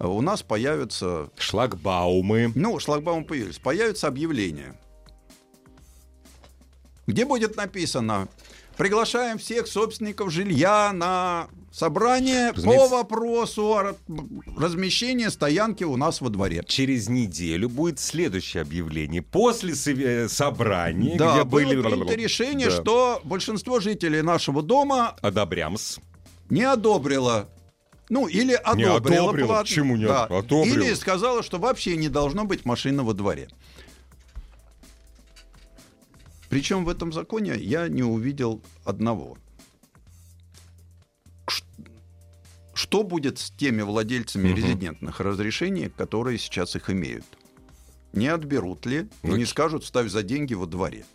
у 0.00 0.20
нас 0.20 0.42
появятся 0.42 1.28
Шлагбаумы. 1.36 2.52
ну, 2.54 2.80
шлагбаум 2.80 3.24
появились. 3.24 3.58
Появится 3.58 4.08
объявление. 4.08 4.74
Где 7.06 7.24
будет 7.24 7.56
написано 7.56 8.28
Приглашаем 8.76 9.38
всех 9.38 9.66
собственников 9.66 10.30
жилья 10.32 10.92
на 10.92 11.48
собрание 11.70 12.50
по 12.52 12.56
Разумеется. 12.58 12.88
вопросу 12.94 13.74
о 13.74 13.82
ра- 13.82 13.96
размещения 14.58 15.30
стоянки 15.30 15.84
у 15.84 15.96
нас 15.96 16.20
во 16.20 16.30
дворе. 16.30 16.62
Через 16.66 17.08
неделю 17.08 17.68
будет 17.68 17.98
следующее 18.00 18.62
объявление. 18.62 19.22
После 19.22 19.72
сове- 19.72 20.28
собрания, 20.28 21.16
Да, 21.16 21.32
где 21.34 21.44
было 21.44 21.60
были... 21.60 21.80
принято 21.82 22.14
решение, 22.14 22.68
Да. 22.70 22.80
что 22.82 23.20
большинство 23.24 23.80
жителей 23.80 24.22
нашего 24.22 24.62
дома 24.62 25.16
Одобрямс. 25.22 25.98
не 26.50 26.62
одобрило. 26.64 27.48
Ну, 28.08 28.26
или 28.26 28.48
Не 28.48 28.54
одобрило. 28.54 28.96
одобрило? 28.96 29.46
платно. 29.46 29.62
Почему 29.64 29.96
не 29.96 30.04
Да. 30.06 30.24
одобрило? 30.24 30.64
Или 30.64 30.94
сказала, 30.94 31.42
что 31.42 31.58
вообще 31.58 31.96
не 31.96 32.08
должно 32.08 32.44
быть 32.44 32.64
машины 32.66 33.02
во 33.02 33.14
дворе. 33.14 33.48
Причем 36.52 36.84
в 36.84 36.90
этом 36.90 37.14
законе 37.14 37.56
я 37.56 37.88
не 37.88 38.02
увидел 38.02 38.60
одного. 38.84 39.38
Что 42.74 43.04
будет 43.04 43.38
с 43.38 43.50
теми 43.52 43.80
владельцами 43.80 44.48
Мгм. 44.48 44.56
резидентных 44.58 45.20
разрешений, 45.20 45.88
которые 45.96 46.36
сейчас 46.36 46.76
их 46.76 46.90
имеют? 46.90 47.24
Не 48.12 48.26
отберут 48.26 48.84
ли? 48.84 49.08
И 49.22 49.28
не 49.28 49.46
скажут, 49.46 49.82
ставь 49.86 50.10
за 50.10 50.22
деньги 50.22 50.52
во 50.52 50.66
дворе. 50.66 51.06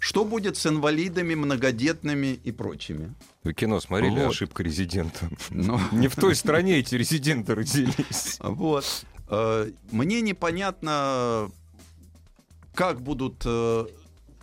Что 0.00 0.24
будет 0.24 0.56
с 0.56 0.66
инвалидами, 0.66 1.36
многодетными 1.36 2.40
и 2.42 2.50
прочими? 2.50 3.14
Вы 3.44 3.54
кино 3.54 3.78
смотрели 3.78 4.10
Вот. 4.24 4.30
«Ошибка 4.30 4.64
резидента». 4.64 5.30
Ну, 5.50 5.78
Не 5.92 6.08
в 6.08 6.16
той 6.16 6.34
стране 6.34 6.78
эти 6.80 6.96
резиденты 6.96 7.54
родились. 7.54 8.38
Вот. 8.40 9.04
Э, 9.28 9.70
Мне 9.92 10.20
непонятно, 10.20 11.48
как 12.74 13.00
будут 13.02 13.42
э, 13.44 13.86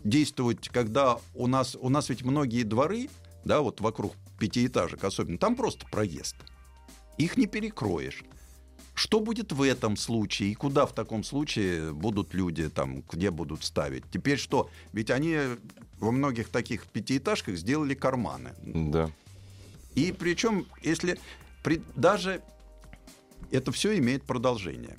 действовать, 0.08 0.70
когда 0.70 1.20
у 1.36 1.48
нас, 1.48 1.76
у 1.80 1.90
нас 1.90 2.10
ведь 2.10 2.24
многие 2.24 2.64
дворы, 2.64 3.10
да, 3.46 3.62
вот 3.62 3.82
вокруг 3.82 4.14
пятиэтажек 4.40 5.04
особенно, 5.04 5.38
там 5.38 5.56
просто 5.56 5.86
проезд. 5.88 6.36
Их 7.18 7.38
не 7.38 7.48
перекроешь. 7.48 8.24
Что 8.94 9.20
будет 9.20 9.52
в 9.52 9.62
этом 9.62 9.96
случае 9.96 10.52
и 10.52 10.56
куда 10.56 10.86
в 10.86 10.94
таком 10.94 11.24
случае 11.24 11.94
будут 11.94 12.34
люди 12.34 12.68
там, 12.70 13.04
где 13.12 13.30
будут 13.30 13.64
ставить? 13.64 14.04
Теперь 14.12 14.40
что? 14.40 14.70
Ведь 14.92 15.12
они 15.12 15.38
во 16.00 16.12
многих 16.12 16.50
таких 16.50 16.86
пятиэтажках 16.88 17.58
сделали 17.58 17.94
карманы. 17.94 18.54
Да. 18.64 19.12
И 19.94 20.12
причем, 20.12 20.66
если 20.82 21.20
при- 21.64 21.82
даже 21.96 22.42
это 23.52 23.72
все 23.72 23.98
имеет 23.98 24.24
продолжение, 24.24 24.98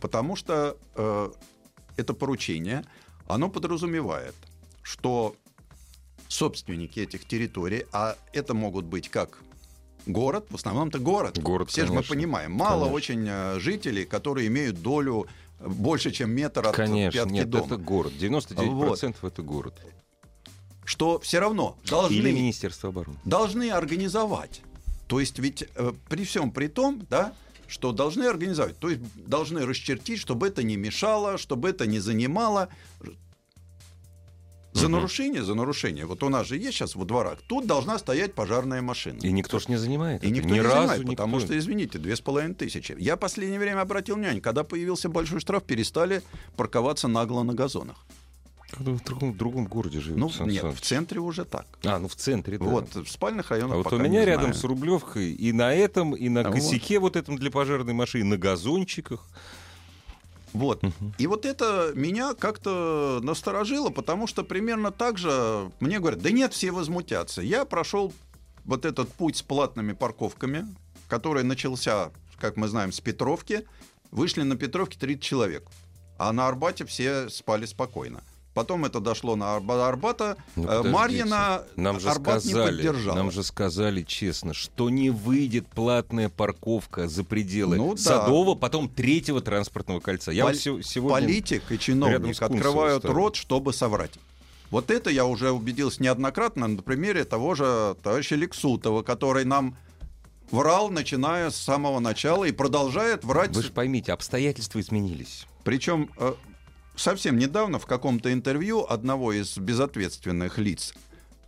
потому 0.00 0.36
что 0.36 0.76
э, 0.94 1.30
это 1.96 2.14
поручение, 2.14 2.84
оно 3.26 3.48
подразумевает, 3.48 4.34
что 4.82 5.36
собственники 6.28 7.00
этих 7.00 7.24
территорий, 7.26 7.86
а 7.92 8.16
это 8.32 8.54
могут 8.54 8.84
быть 8.84 9.08
как 9.08 9.38
город, 10.06 10.46
в 10.50 10.54
основном 10.54 10.88
это 10.88 10.98
город. 10.98 11.38
Город, 11.38 11.70
Все 11.70 11.82
же 11.82 11.88
мы 11.88 11.96
конечно. 11.96 12.14
понимаем, 12.14 12.52
мало 12.52 12.86
Конечно. 12.86 12.94
очень 12.94 13.26
э, 13.28 13.60
жителей, 13.60 14.04
которые 14.04 14.46
имеют 14.48 14.80
долю 14.80 15.26
э, 15.58 15.68
больше, 15.68 16.10
чем 16.10 16.30
метр 16.30 16.66
от 16.66 16.74
Конечно, 16.74 17.20
пятки 17.20 17.32
нет, 17.32 17.50
дома. 17.50 17.66
это 17.66 17.76
город. 17.76 18.12
99% 18.18 19.16
это 19.22 19.42
город. 19.42 19.74
Что 20.84 21.20
все 21.20 21.38
равно 21.38 21.76
должны 21.88 22.14
Или 22.14 22.32
Министерство 22.32 22.88
обороны. 22.88 23.16
должны 23.24 23.70
организовать. 23.70 24.62
То 25.06 25.20
есть 25.20 25.38
ведь 25.38 25.64
э, 25.74 25.92
при 26.08 26.24
всем 26.24 26.50
при 26.52 26.68
том, 26.68 27.06
да, 27.10 27.32
что 27.66 27.92
должны 27.92 28.24
организовать, 28.24 28.78
то 28.78 28.88
есть 28.88 29.02
должны 29.26 29.64
расчертить, 29.66 30.18
чтобы 30.18 30.48
это 30.48 30.62
не 30.62 30.76
мешало, 30.76 31.38
чтобы 31.38 31.68
это 31.68 31.86
не 31.86 31.98
занимало. 32.00 32.68
За 34.72 34.84
Мгм. 34.84 34.92
нарушение, 34.92 35.42
за 35.42 35.54
нарушение. 35.54 36.06
Вот 36.06 36.22
у 36.22 36.28
нас 36.28 36.46
же 36.46 36.56
есть 36.56 36.76
сейчас 36.76 36.94
во 36.94 37.04
дворах. 37.04 37.38
Тут 37.48 37.66
должна 37.66 37.98
стоять 37.98 38.34
пожарная 38.34 38.80
машина. 38.82 39.18
И 39.20 39.32
никто 39.32 39.58
ж 39.58 39.66
не 39.68 39.76
занимает. 39.76 40.22
И 40.22 40.26
это. 40.28 40.34
никто 40.36 40.48
Ни 40.48 40.52
не 40.54 40.60
разу 40.60 40.76
занимает, 40.76 41.00
никто. 41.02 41.12
потому 41.16 41.40
что, 41.40 41.58
извините, 41.58 41.98
две 41.98 42.14
с 42.14 42.20
половиной 42.20 42.54
тысячи. 42.54 42.94
Я 42.98 43.16
в 43.16 43.18
последнее 43.18 43.58
время 43.58 43.80
обратил 43.80 44.14
внимание, 44.14 44.40
когда 44.40 44.62
появился 44.62 45.08
большой 45.08 45.40
штраф, 45.40 45.64
перестали 45.64 46.22
парковаться 46.56 47.08
нагло 47.08 47.42
на 47.42 47.52
газонах. 47.54 47.96
В 48.78 49.02
другом, 49.04 49.32
в 49.32 49.36
другом 49.36 49.66
городе 49.66 49.98
живете, 49.98 50.20
Ну, 50.20 50.30
Сан 50.30 50.48
нет, 50.48 50.62
в 50.62 50.80
центре 50.80 51.18
уже 51.18 51.44
так. 51.44 51.66
А, 51.82 51.98
ну 51.98 52.06
в 52.06 52.14
центре, 52.14 52.56
да. 52.56 52.64
Вот, 52.66 52.94
в 52.94 53.08
спальных 53.10 53.50
районах 53.50 53.74
А 53.74 53.76
вот 53.82 53.92
у 53.92 53.98
меня 53.98 54.24
рядом 54.24 54.50
знаю. 54.52 54.54
с 54.54 54.62
Рублевкой 54.62 55.32
и 55.32 55.52
на 55.52 55.74
этом, 55.74 56.14
и 56.14 56.28
на 56.28 56.42
А 56.42 56.44
вот. 56.44 56.52
косяке 56.54 57.00
вот 57.00 57.16
этом 57.16 57.34
для 57.36 57.50
пожарной 57.50 57.94
машины, 57.94 58.24
на 58.24 58.36
газончиках. 58.36 59.26
Вот. 60.52 60.82
И 61.18 61.26
вот 61.26 61.46
это 61.46 61.92
меня 61.94 62.34
как-то 62.34 63.20
насторожило, 63.22 63.90
потому 63.90 64.26
что 64.26 64.42
примерно 64.42 64.90
так 64.90 65.18
же 65.18 65.70
мне 65.80 65.98
говорят, 65.98 66.20
да 66.20 66.30
нет, 66.30 66.52
все 66.52 66.72
возмутятся. 66.72 67.42
Я 67.42 67.64
прошел 67.64 68.12
вот 68.64 68.84
этот 68.84 69.12
путь 69.12 69.36
с 69.36 69.42
платными 69.42 69.92
парковками, 69.92 70.66
который 71.08 71.44
начался, 71.44 72.10
как 72.38 72.56
мы 72.56 72.68
знаем, 72.68 72.92
с 72.92 73.00
Петровки. 73.00 73.66
Вышли 74.10 74.42
на 74.42 74.56
Петровке 74.56 74.98
30 74.98 75.22
человек, 75.22 75.68
а 76.18 76.32
на 76.32 76.48
Арбате 76.48 76.84
все 76.84 77.28
спали 77.28 77.64
спокойно. 77.64 78.22
Потом 78.60 78.84
это 78.84 79.00
дошло 79.00 79.36
на 79.36 79.56
Арба- 79.56 79.88
Арбата. 79.88 80.36
Ну, 80.54 80.68
Э. 80.68 80.82
Марьина 80.82 81.62
Нам 81.76 81.98
же 81.98 82.10
Арбат 82.10 82.44
не 82.44 82.50
сказали, 82.50 82.76
поддержала. 82.76 83.16
нам 83.16 83.30
же 83.30 83.42
сказали 83.42 84.02
честно, 84.02 84.52
что 84.52 84.90
не 84.90 85.08
выйдет 85.08 85.66
платная 85.68 86.28
парковка 86.28 87.08
за 87.08 87.24
пределы 87.24 87.78
Ну 87.78 87.94
да. 87.94 88.00
Садового, 88.02 88.54
потом 88.56 88.90
третьего 88.90 89.40
транспортного 89.40 90.00
кольца. 90.00 90.30
Я 90.30 90.42
Пол- 90.44 90.52
вот 90.52 90.84
сегодня... 90.84 91.26
Политик 91.26 91.62
и 91.72 91.78
чиновник 91.78 92.42
открывают 92.42 92.98
ставлю. 93.02 93.16
рот, 93.16 93.36
чтобы 93.36 93.72
соврать. 93.72 94.12
Вот 94.70 94.90
это 94.90 95.08
я 95.08 95.24
уже 95.24 95.50
убедился 95.52 96.02
неоднократно 96.02 96.68
на 96.68 96.82
примере 96.82 97.24
того 97.24 97.54
же 97.54 97.96
товарища 98.02 98.34
Лексутова, 98.36 99.02
который 99.02 99.46
нам 99.46 99.74
врал, 100.50 100.90
начиная 100.90 101.48
с 101.48 101.56
самого 101.56 101.98
начала, 101.98 102.44
и 102.44 102.52
продолжает 102.52 103.24
врать. 103.24 103.56
Вы 103.56 103.62
же 103.62 103.70
поймите, 103.72 104.12
обстоятельства 104.12 104.80
изменились. 104.80 105.46
Причем 105.64 106.10
э, 106.18 106.34
совсем 106.96 107.38
недавно 107.38 107.78
в 107.78 107.86
каком-то 107.86 108.32
интервью 108.32 108.84
одного 108.88 109.32
из 109.32 109.56
безответственных 109.58 110.58
лиц 110.58 110.94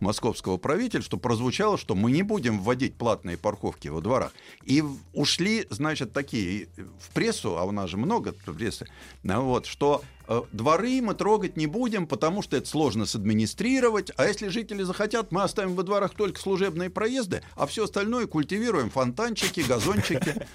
московского 0.03 0.57
правительства 0.57 1.17
прозвучало, 1.17 1.77
что 1.77 1.95
мы 1.95 2.11
не 2.11 2.21
будем 2.21 2.59
вводить 2.59 2.95
платные 2.95 3.37
парковки 3.37 3.87
во 3.87 4.01
дворах. 4.01 4.33
И 4.63 4.83
ушли, 5.13 5.65
значит, 5.71 6.13
такие 6.13 6.67
в 6.99 7.09
прессу, 7.13 7.57
а 7.57 7.63
у 7.63 7.71
нас 7.71 7.89
же 7.89 7.97
много 7.97 8.33
прессы, 8.33 8.85
ну 9.23 9.45
вот, 9.45 9.65
что 9.65 10.03
э, 10.27 10.41
дворы 10.51 11.01
мы 11.01 11.15
трогать 11.15 11.57
не 11.57 11.65
будем, 11.65 12.05
потому 12.05 12.43
что 12.43 12.57
это 12.57 12.67
сложно 12.67 13.05
садминистрировать, 13.05 14.11
а 14.17 14.25
если 14.25 14.49
жители 14.49 14.83
захотят, 14.83 15.31
мы 15.31 15.41
оставим 15.41 15.75
во 15.75 15.83
дворах 15.83 16.13
только 16.13 16.39
служебные 16.39 16.89
проезды, 16.89 17.41
а 17.55 17.65
все 17.65 17.85
остальное 17.85 18.27
культивируем, 18.27 18.89
фонтанчики, 18.89 19.61
газончики. 19.61 20.45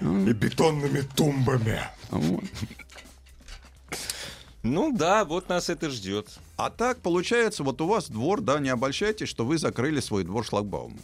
И 0.00 0.32
бетонными 0.32 1.02
тумбами. 1.14 1.80
Ну 4.62 4.92
да, 4.92 5.24
вот 5.24 5.48
нас 5.48 5.68
это 5.68 5.90
ждет. 5.90 6.28
А 6.56 6.70
так 6.70 6.98
получается, 6.98 7.64
вот 7.64 7.80
у 7.80 7.86
вас 7.86 8.08
двор, 8.08 8.40
да, 8.40 8.60
не 8.60 8.68
обольщайтесь, 8.68 9.28
что 9.28 9.44
вы 9.44 9.58
закрыли 9.58 10.00
свой 10.00 10.24
двор 10.24 10.44
шлагбаумом. 10.44 11.00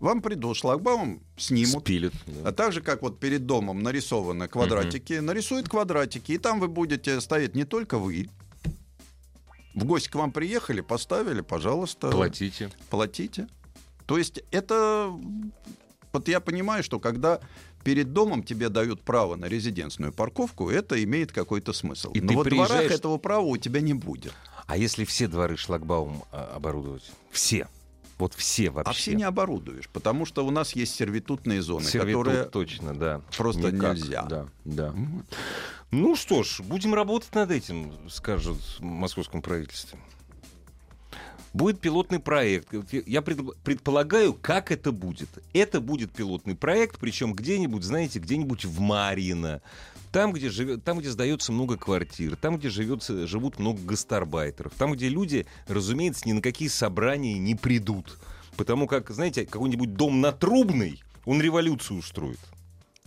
Вам 0.00 0.20
придут 0.20 0.56
шлагбаум, 0.56 1.22
снимут. 1.36 1.84
Спилит. 1.84 2.12
А 2.44 2.50
так 2.50 2.72
же, 2.72 2.80
как 2.80 3.02
вот 3.02 3.20
перед 3.20 3.46
домом 3.46 3.82
нарисованы 3.82 4.48
квадратики, 4.48 5.14
нарисуют 5.14 5.68
квадратики, 5.68 6.32
и 6.32 6.38
там 6.38 6.58
вы 6.58 6.68
будете 6.68 7.20
стоять 7.20 7.54
не 7.54 7.64
только 7.64 7.98
вы. 7.98 8.28
В 9.74 9.84
гости 9.84 10.08
к 10.08 10.14
вам 10.16 10.32
приехали, 10.32 10.80
поставили, 10.80 11.40
пожалуйста, 11.40 12.10
Платите. 12.10 12.70
платите. 12.90 13.46
То 14.06 14.18
есть 14.18 14.42
это... 14.50 15.12
Вот 16.12 16.28
я 16.28 16.40
понимаю, 16.40 16.82
что 16.82 16.98
когда 16.98 17.40
перед 17.82 18.12
домом 18.12 18.42
тебе 18.42 18.68
дают 18.68 19.02
право 19.02 19.36
на 19.36 19.46
резидентную 19.46 20.12
парковку, 20.12 20.70
это 20.70 21.02
имеет 21.04 21.32
какой-то 21.32 21.72
смысл. 21.72 22.12
И 22.12 22.20
Но 22.20 22.32
во 22.34 22.44
дворах 22.44 22.68
приезжаешь- 22.68 22.92
этого 22.92 23.18
права 23.18 23.44
у 23.44 23.56
тебя 23.56 23.80
не 23.80 23.94
будет. 23.94 24.32
А 24.66 24.76
если 24.76 25.04
все 25.04 25.28
дворы 25.28 25.56
шлагбаум 25.56 26.24
а, 26.32 26.54
оборудовать? 26.56 27.10
Все. 27.30 27.68
Вот 28.18 28.34
все 28.34 28.70
вообще. 28.70 28.90
А 28.90 28.94
все 28.94 29.14
не 29.14 29.24
оборудуешь, 29.24 29.88
потому 29.88 30.26
что 30.26 30.46
у 30.46 30.50
нас 30.50 30.76
есть 30.76 30.94
сервитутные 30.94 31.60
зоны, 31.60 31.84
Сервитут 31.86 32.26
которые... 32.26 32.44
точно, 32.44 32.94
да. 32.94 33.20
просто 33.36 33.72
Никак. 33.72 33.96
нельзя. 33.96 34.22
Да, 34.22 34.46
да. 34.64 34.94
Ну 35.90 36.14
что 36.16 36.42
ж, 36.42 36.60
будем 36.60 36.94
работать 36.94 37.34
над 37.34 37.50
этим, 37.50 37.92
скажут 38.08 38.58
в 38.78 38.82
московском 38.82 39.42
правительстве. 39.42 39.98
Будет 41.52 41.80
пилотный 41.80 42.18
проект. 42.18 42.68
Я 42.92 43.20
предполагаю, 43.20 44.32
как 44.32 44.72
это 44.72 44.90
будет. 44.90 45.28
Это 45.52 45.80
будет 45.80 46.12
пилотный 46.12 46.54
проект, 46.54 46.98
причем 46.98 47.34
где-нибудь, 47.34 47.82
знаете, 47.82 48.20
где-нибудь 48.20 48.64
в 48.64 48.80
Марино, 48.80 49.60
там, 50.12 50.32
где, 50.32 50.48
живет, 50.48 50.82
там, 50.84 50.98
где 50.98 51.10
сдается 51.10 51.52
много 51.52 51.76
квартир, 51.76 52.36
там, 52.36 52.56
где 52.56 52.70
живется, 52.70 53.26
живут 53.26 53.58
много 53.58 53.80
гастарбайтеров, 53.82 54.72
там, 54.78 54.92
где 54.92 55.08
люди, 55.08 55.46
разумеется, 55.66 56.26
ни 56.26 56.32
на 56.32 56.40
какие 56.40 56.68
собрания 56.68 57.38
не 57.38 57.54
придут. 57.54 58.18
Потому 58.56 58.86
как, 58.86 59.10
знаете, 59.10 59.46
какой-нибудь 59.46 59.94
дом 59.94 60.20
на 60.20 60.32
Трубной, 60.32 61.02
он 61.24 61.40
революцию 61.40 61.98
устроит. 61.98 62.40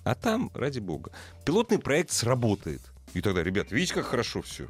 А 0.03 0.13
там, 0.13 0.51
ради 0.53 0.79
бога, 0.79 1.11
пилотный 1.45 1.79
проект 1.79 2.11
сработает. 2.11 2.81
И 3.15 3.21
тогда, 3.21 3.43
ребят, 3.43 3.71
видите, 3.71 3.95
как 3.95 4.05
хорошо 4.05 4.41
все? 4.43 4.67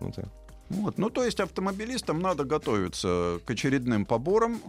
Вот 0.00 0.14
так. 0.14 0.28
Вот. 0.74 0.98
Ну, 0.98 1.10
то 1.10 1.24
есть 1.24 1.40
автомобилистам 1.40 2.20
надо 2.20 2.44
готовиться 2.44 3.40
к 3.44 3.50
очередным 3.50 4.04
поборам. 4.04 4.60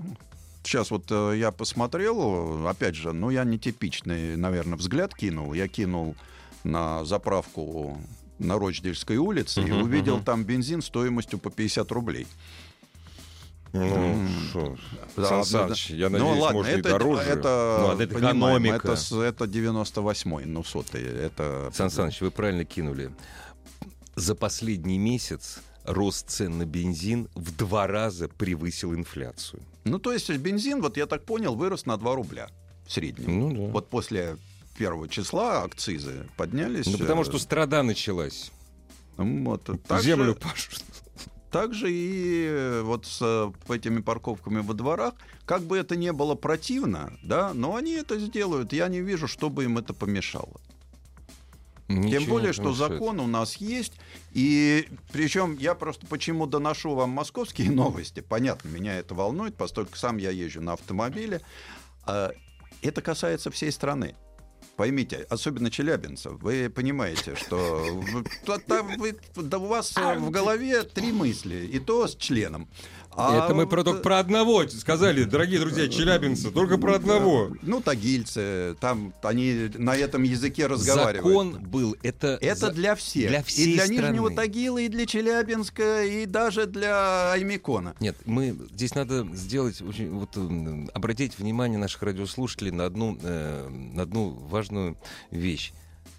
Сейчас 0.63 0.91
вот 0.91 1.05
э, 1.09 1.33
я 1.37 1.51
посмотрел, 1.51 2.67
опять 2.67 2.95
же, 2.95 3.11
ну, 3.11 3.29
я 3.29 3.43
нетипичный, 3.43 4.35
наверное, 4.35 4.77
взгляд 4.77 5.13
кинул. 5.13 5.53
Я 5.53 5.67
кинул 5.67 6.15
на 6.63 7.05
заправку 7.05 7.99
на 8.39 8.57
Рочдельской 8.57 9.17
улице 9.17 9.61
uh-huh, 9.61 9.69
и 9.69 9.71
увидел 9.71 10.17
uh-huh. 10.17 10.23
там 10.23 10.43
бензин 10.43 10.81
стоимостью 10.81 11.39
по 11.39 11.49
50 11.49 11.91
рублей. 11.91 12.27
Ну, 13.73 14.27
что, 14.49 14.77
да, 15.17 15.25
Сан 15.25 15.43
Саныч, 15.43 15.89
я 15.89 16.09
ну, 16.09 16.19
надеюсь, 16.19 16.41
ладно, 16.41 16.57
может, 16.57 16.79
это, 16.79 16.89
и 16.89 16.91
дороже. 16.91 17.21
Это, 17.23 17.77
ну, 17.81 18.01
это 18.01 18.19
экономика. 18.19 18.91
Это, 18.93 19.21
это 19.23 19.45
98-й, 19.45 20.45
ну, 20.45 20.63
сотый. 20.63 21.03
Это... 21.03 21.71
Сан 21.73 21.89
Саныч, 21.89 22.21
вы 22.21 22.31
правильно 22.31 22.63
кинули. 22.63 23.11
За 24.15 24.33
последний 24.33 24.97
месяц 24.97 25.59
рост 25.85 26.29
цен 26.29 26.57
на 26.57 26.65
бензин 26.65 27.29
в 27.35 27.55
два 27.55 27.87
раза 27.87 28.27
превысил 28.27 28.93
инфляцию. 28.93 29.61
Ну, 29.83 29.99
то 29.99 30.11
есть 30.11 30.29
бензин, 30.29 30.81
вот 30.81 30.97
я 30.97 31.05
так 31.05 31.23
понял, 31.25 31.55
вырос 31.55 31.85
на 31.85 31.97
2 31.97 32.15
рубля 32.15 32.49
в 32.85 32.91
среднем. 32.91 33.39
Ну, 33.39 33.51
да. 33.51 33.71
Вот 33.71 33.89
после 33.89 34.37
первого 34.77 35.07
числа 35.07 35.63
акцизы 35.63 36.27
поднялись. 36.37 36.85
Ну, 36.85 36.97
потому 36.97 37.23
что 37.23 37.37
страда 37.39 37.83
началась. 37.83 38.51
Вот, 39.17 39.69
так 39.87 40.01
Землю 40.01 40.33
же, 40.33 40.35
пашут. 40.35 40.83
Также 41.51 41.89
и 41.89 42.47
э, 42.49 42.81
вот 42.81 43.05
с 43.05 43.19
э, 43.21 43.73
этими 43.73 44.01
парковками 44.01 44.59
во 44.59 44.73
дворах, 44.73 45.13
как 45.45 45.61
бы 45.61 45.77
это 45.77 45.95
не 45.95 46.11
было 46.11 46.35
противно, 46.35 47.13
да, 47.23 47.53
но 47.53 47.77
они 47.77 47.93
это 47.93 48.19
сделают. 48.19 48.73
Я 48.73 48.89
не 48.89 48.99
вижу, 48.99 49.27
чтобы 49.29 49.63
им 49.63 49.77
это 49.77 49.93
помешало. 49.93 50.59
Ничего 51.87 52.19
Тем 52.19 52.29
более, 52.29 52.53
что 52.53 52.73
закон 52.73 53.19
у 53.19 53.27
нас 53.27 53.57
есть. 53.57 53.93
И 54.31 54.87
причем 55.11 55.57
я 55.57 55.75
просто 55.75 56.07
почему 56.07 56.47
доношу 56.47 56.95
вам 56.95 57.11
московские 57.11 57.71
новости. 57.71 58.21
Понятно, 58.21 58.69
меня 58.69 58.95
это 58.97 59.13
волнует, 59.13 59.55
поскольку 59.55 59.95
сам 59.95 60.17
я 60.17 60.31
езжу 60.31 60.61
на 60.61 60.73
автомобиле. 60.73 61.41
А, 62.05 62.31
это 62.81 63.01
касается 63.01 63.51
всей 63.51 63.71
страны 63.71 64.15
поймите, 64.75 65.25
особенно 65.29 65.71
челябинцев, 65.71 66.33
вы 66.41 66.69
понимаете, 66.69 67.35
что 67.35 68.03
да 69.35 69.57
у 69.57 69.65
вас 69.67 69.95
в 69.95 70.29
голове 70.29 70.83
три 70.83 71.11
мысли, 71.11 71.65
и 71.65 71.79
то 71.79 72.07
с 72.07 72.15
членом. 72.15 72.67
А 73.17 73.45
Это 73.45 73.53
мы 73.53 73.65
про, 73.65 73.83
только 73.83 74.01
про 74.01 74.19
одного 74.19 74.67
сказали, 74.67 75.23
дорогие 75.23 75.59
друзья, 75.59 75.87
челябинцы, 75.87 76.51
только 76.51 76.77
про 76.77 76.95
одного. 76.95 77.51
Ну, 77.61 77.81
тагильцы, 77.81 78.75
там 78.79 79.13
они 79.23 79.71
на 79.75 79.95
этом 79.95 80.23
языке 80.23 80.67
разговаривают. 80.67 81.25
Закон 81.25 81.63
был, 81.63 81.95
это... 82.03 82.37
Это 82.41 82.67
за... 82.67 82.71
для 82.71 82.95
всех. 82.95 83.29
Для 83.29 83.43
всей 83.43 83.71
И 83.71 83.73
для 83.73 83.85
страны. 83.85 84.01
Нижнего 84.01 84.31
Тагила, 84.31 84.77
и 84.79 84.87
для 84.89 85.05
Челябинска, 85.05 86.03
и 86.03 86.25
даже 86.25 86.65
для 86.65 87.31
Аймикона. 87.31 87.95
Нет, 87.99 88.17
мы 88.25 88.57
здесь 88.71 88.95
надо 88.95 89.25
сделать, 89.33 89.81
очень, 89.81 90.09
вот, 90.11 90.35
обратить 90.93 91.39
внимание 91.39 91.77
наших 91.77 92.03
радиослушателей 92.03 92.71
на 92.71 92.85
одну, 92.85 93.17
э, 93.21 93.69
на 93.69 94.03
одну 94.03 94.31
важную 94.31 94.97
вещь 95.31 95.71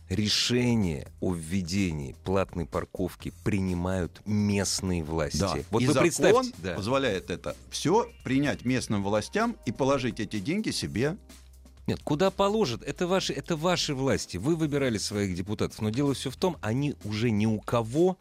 решение 0.09 1.09
о 1.21 1.33
введении 1.35 2.15
платной 2.25 2.67
парковки 2.67 3.33
принимают 3.45 4.23
местные 4.25 5.03
власти. 5.03 5.39
Да. 5.39 5.57
Вот 5.71 5.83
и 5.83 5.87
вы 5.87 6.11
закон 6.11 6.53
да. 6.59 6.75
позволяет 6.75 7.31
это 7.31 7.57
все 7.71 8.09
принять 8.23 8.65
местным 8.65 9.03
властям 9.03 9.57
и 9.67 9.73
положить 9.73 10.21
эти 10.21 10.39
деньги 10.39 10.71
себе 10.71 11.17
нет, 11.87 12.01
куда 12.03 12.33
положат? 12.33 12.83
Это 12.83 13.07
ваши, 13.07 13.33
это 13.33 13.57
ваши 13.57 13.95
власти. 13.95 14.39
Вы 14.39 14.57
выбирали 14.57 14.99
своих 14.99 15.37
депутатов. 15.37 15.81
Но 15.81 15.91
дело 15.91 16.15
все 16.15 16.31
в 16.31 16.37
том, 16.37 16.57
они 16.61 16.97
уже 17.05 17.31
ни 17.31 17.47
у 17.47 17.61
кого 17.61 18.19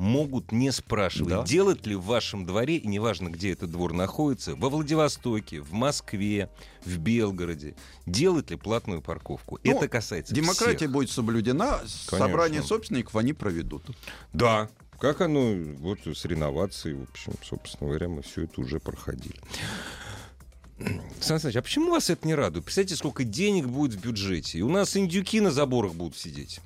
могут 0.00 0.50
не 0.50 0.72
спрашивать, 0.72 1.28
да. 1.28 1.42
делать 1.44 1.86
ли 1.86 1.94
в 1.94 2.02
вашем 2.02 2.46
дворе, 2.46 2.76
и 2.76 2.88
неважно, 2.88 3.28
где 3.28 3.52
этот 3.52 3.70
двор 3.70 3.92
находится, 3.92 4.56
во 4.56 4.70
Владивостоке, 4.70 5.60
в 5.60 5.72
Москве, 5.72 6.48
в 6.84 6.98
Белгороде, 6.98 7.76
делать 8.06 8.50
ли 8.50 8.56
платную 8.56 9.02
парковку. 9.02 9.58
Ну, 9.62 9.76
Это 9.76 9.88
касается 9.88 10.34
Демократия 10.34 10.78
всех. 10.78 10.92
будет 10.92 11.10
соблюдена, 11.10 11.78
Конечно. 11.78 12.18
собрание 12.18 12.62
собственников 12.62 13.14
они 13.16 13.34
проведут. 13.34 13.82
Да, 14.32 14.70
как 14.98 15.20
оно, 15.20 15.54
вот 15.78 15.98
с 16.06 16.24
реновацией, 16.24 16.94
в 16.94 17.02
общем, 17.02 17.34
собственно 17.42 17.90
говоря, 17.90 18.08
мы 18.08 18.22
все 18.22 18.44
это 18.44 18.60
уже 18.60 18.80
проходили. 18.80 19.38
Сан 21.20 21.38
Саныч, 21.38 21.56
а 21.56 21.62
почему 21.62 21.90
вас 21.90 22.08
это 22.08 22.26
не 22.26 22.34
радует? 22.34 22.64
Представьте, 22.64 22.96
сколько 22.96 23.22
денег 23.24 23.66
будет 23.66 23.92
в 23.92 24.00
бюджете. 24.00 24.58
И 24.58 24.62
у 24.62 24.70
нас 24.70 24.96
индюки 24.96 25.40
на 25.40 25.50
заборах 25.50 25.92
будут 25.92 26.16
сидеть. 26.16 26.60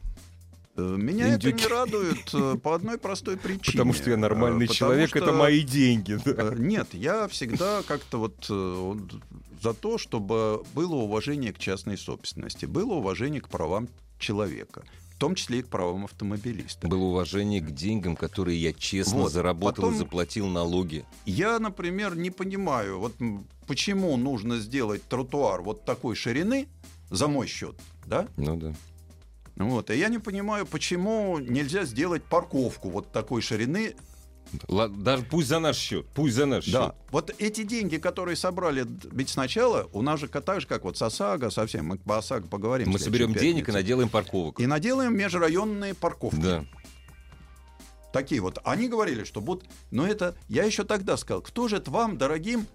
Э, 0.76 0.96
меня 0.98 1.34
Индюки. 1.34 1.54
это 1.54 1.62
не 1.62 1.66
радует 1.66 2.34
э, 2.34 2.56
по 2.56 2.74
одной 2.74 2.98
простой 2.98 3.36
причине. 3.36 3.72
Потому 3.72 3.92
что 3.92 4.10
я 4.10 4.16
нормальный 4.16 4.66
Потому 4.66 4.74
человек, 4.76 5.10
что... 5.10 5.18
это 5.18 5.32
мои 5.32 5.62
деньги. 5.62 6.18
Да? 6.24 6.32
Э, 6.36 6.54
нет, 6.56 6.94
я 6.94 7.28
всегда 7.28 7.82
как-то 7.86 8.18
вот 8.18 8.44
за 9.62 9.72
то, 9.72 9.98
чтобы 9.98 10.64
было 10.74 10.96
уважение 10.96 11.52
к 11.52 11.58
частной 11.58 11.96
собственности, 11.96 12.66
было 12.66 12.94
уважение 12.94 13.40
к 13.40 13.48
правам 13.48 13.88
человека. 14.18 14.84
В 15.14 15.18
том 15.18 15.36
числе 15.36 15.60
и 15.60 15.62
к 15.62 15.68
правам 15.68 16.06
автомобилиста. 16.06 16.88
Было 16.88 17.04
уважение 17.04 17.60
к 17.60 17.70
деньгам, 17.70 18.16
которые 18.16 18.60
я 18.60 18.72
честно 18.72 19.20
вот. 19.20 19.32
заработал 19.32 19.84
Потом, 19.84 19.94
и 19.94 19.98
заплатил 19.98 20.48
налоги. 20.48 21.04
Я, 21.24 21.60
например, 21.60 22.16
не 22.16 22.30
понимаю, 22.30 22.98
вот 22.98 23.14
почему 23.68 24.16
нужно 24.16 24.58
сделать 24.58 25.04
тротуар 25.04 25.62
вот 25.62 25.84
такой 25.84 26.16
ширины 26.16 26.66
за 27.10 27.28
мой 27.28 27.46
счет, 27.46 27.76
да? 28.06 28.26
Ну 28.36 28.56
да. 28.56 28.74
Вот. 29.56 29.90
И 29.90 29.96
я 29.96 30.08
не 30.08 30.18
понимаю, 30.18 30.66
почему 30.66 31.38
нельзя 31.38 31.84
сделать 31.84 32.24
парковку 32.24 32.90
вот 32.90 33.12
такой 33.12 33.40
ширины 33.40 33.94
даже 34.68 35.24
пусть 35.24 35.48
за 35.48 35.58
наш 35.58 35.76
счет, 35.76 36.06
пусть 36.14 36.34
за 36.34 36.46
наш 36.46 36.66
да. 36.66 36.86
счет. 36.86 36.94
Вот 37.10 37.34
эти 37.38 37.64
деньги, 37.64 37.96
которые 37.96 38.36
собрали, 38.36 38.86
ведь 39.10 39.30
сначала 39.30 39.88
у 39.92 40.02
нас 40.02 40.20
же 40.20 40.28
так 40.28 40.60
же, 40.60 40.66
как 40.66 40.84
вот 40.84 40.96
с 40.96 41.02
ОСАГО 41.02 41.50
совсем, 41.50 41.86
мы 41.86 41.98
по 41.98 42.18
ОСАГО 42.18 42.48
поговорим. 42.48 42.90
Мы 42.90 42.98
соберем 42.98 43.32
пятнице. 43.32 43.44
денег 43.44 43.68
и 43.68 43.72
наделаем 43.72 44.08
парковок. 44.08 44.60
И 44.60 44.66
наделаем 44.66 45.16
межрайонные 45.16 45.94
парковки. 45.94 46.40
Да. 46.40 46.64
Такие 48.12 48.40
вот. 48.40 48.60
Они 48.64 48.88
говорили, 48.88 49.24
что 49.24 49.40
будут... 49.40 49.68
Но 49.90 50.06
это... 50.06 50.36
Я 50.48 50.62
еще 50.62 50.84
тогда 50.84 51.16
сказал, 51.16 51.42
кто 51.42 51.66
же 51.66 51.78
это 51.78 51.90
вам, 51.90 52.16
дорогим 52.16 52.68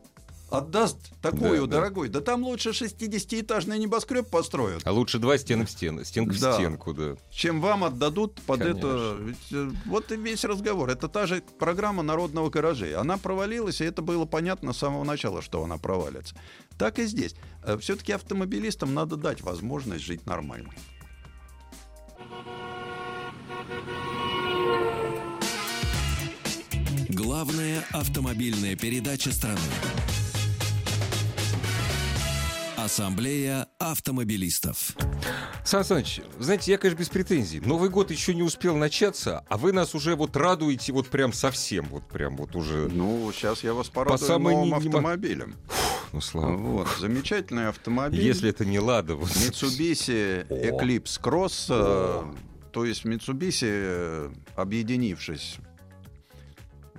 отдаст 0.51 0.97
такую 1.21 1.67
да, 1.67 1.77
дорогой. 1.77 2.09
Да. 2.09 2.19
да 2.19 2.25
там 2.25 2.43
лучше 2.43 2.69
60-этажный 2.69 3.77
небоскреб 3.77 4.27
построят. 4.27 4.81
А 4.85 4.91
лучше 4.91 5.19
два 5.19 5.37
стены 5.37 5.65
в 5.65 5.71
стену, 5.71 6.03
стенка 6.03 6.39
да. 6.39 6.51
в 6.51 6.55
стенку, 6.55 6.93
да. 6.93 7.15
Чем 7.31 7.61
вам 7.61 7.83
отдадут 7.83 8.35
под 8.41 8.59
Конечно. 8.59 8.77
это. 8.77 9.17
Ведь, 9.19 9.51
э, 9.51 9.71
вот 9.85 10.11
и 10.11 10.17
весь 10.17 10.43
разговор. 10.43 10.89
Это 10.89 11.07
та 11.07 11.27
же 11.27 11.41
программа 11.59 12.03
народного 12.03 12.49
гаражей. 12.49 12.95
Она 12.95 13.17
провалилась, 13.17 13.81
и 13.81 13.85
это 13.85 14.01
было 14.01 14.25
понятно 14.25 14.73
с 14.73 14.77
самого 14.77 15.03
начала, 15.03 15.41
что 15.41 15.63
она 15.63 15.77
провалится. 15.77 16.35
Так 16.77 16.99
и 16.99 17.05
здесь. 17.05 17.35
Э, 17.63 17.77
Все-таки 17.77 18.11
автомобилистам 18.11 18.93
надо 18.93 19.15
дать 19.15 19.41
возможность 19.41 20.03
жить 20.03 20.25
нормально. 20.25 20.71
Главная 27.09 27.83
автомобильная 27.91 28.75
передача 28.75 29.31
страны. 29.31 29.59
Ассамблея 32.89 33.67
автомобилистов. 33.77 34.95
Сан 35.63 35.83
Саныч, 35.83 36.21
знаете, 36.39 36.71
я, 36.71 36.79
конечно, 36.79 36.97
без 36.97 37.09
претензий. 37.09 37.59
Новый 37.59 37.87
год 37.87 38.09
еще 38.09 38.33
не 38.33 38.41
успел 38.41 38.75
начаться, 38.77 39.45
а 39.47 39.59
вы 39.59 39.73
нас 39.73 39.93
уже 39.93 40.15
вот 40.15 40.35
радуете 40.35 40.91
вот 40.91 41.07
прям 41.07 41.31
совсем, 41.31 41.85
вот 41.85 42.07
прям 42.07 42.35
вот 42.35 42.55
уже. 42.55 42.87
Ну, 42.87 43.31
сейчас 43.31 43.63
я 43.63 43.75
вас 43.75 43.89
порадую 43.89 44.17
По 44.17 44.25
самой 44.25 44.55
новым 44.55 44.69
не, 44.69 44.87
автомобилем. 44.87 45.55
Фух, 45.67 46.07
ну, 46.13 46.21
слава 46.21 46.57
Вот, 46.57 46.87
замечательный 46.97 47.67
автомобиль. 47.67 48.21
Если 48.21 48.49
это 48.49 48.65
не 48.65 48.79
Лада. 48.79 49.13
Вот. 49.13 49.29
Mitsubishi 49.29 50.47
Eclipse 50.49 51.21
Cross. 51.21 51.67
О. 51.69 52.33
Э, 52.33 52.71
то 52.71 52.85
есть 52.85 53.05
Mitsubishi, 53.05 53.67
э, 53.69 54.31
объединившись 54.55 55.57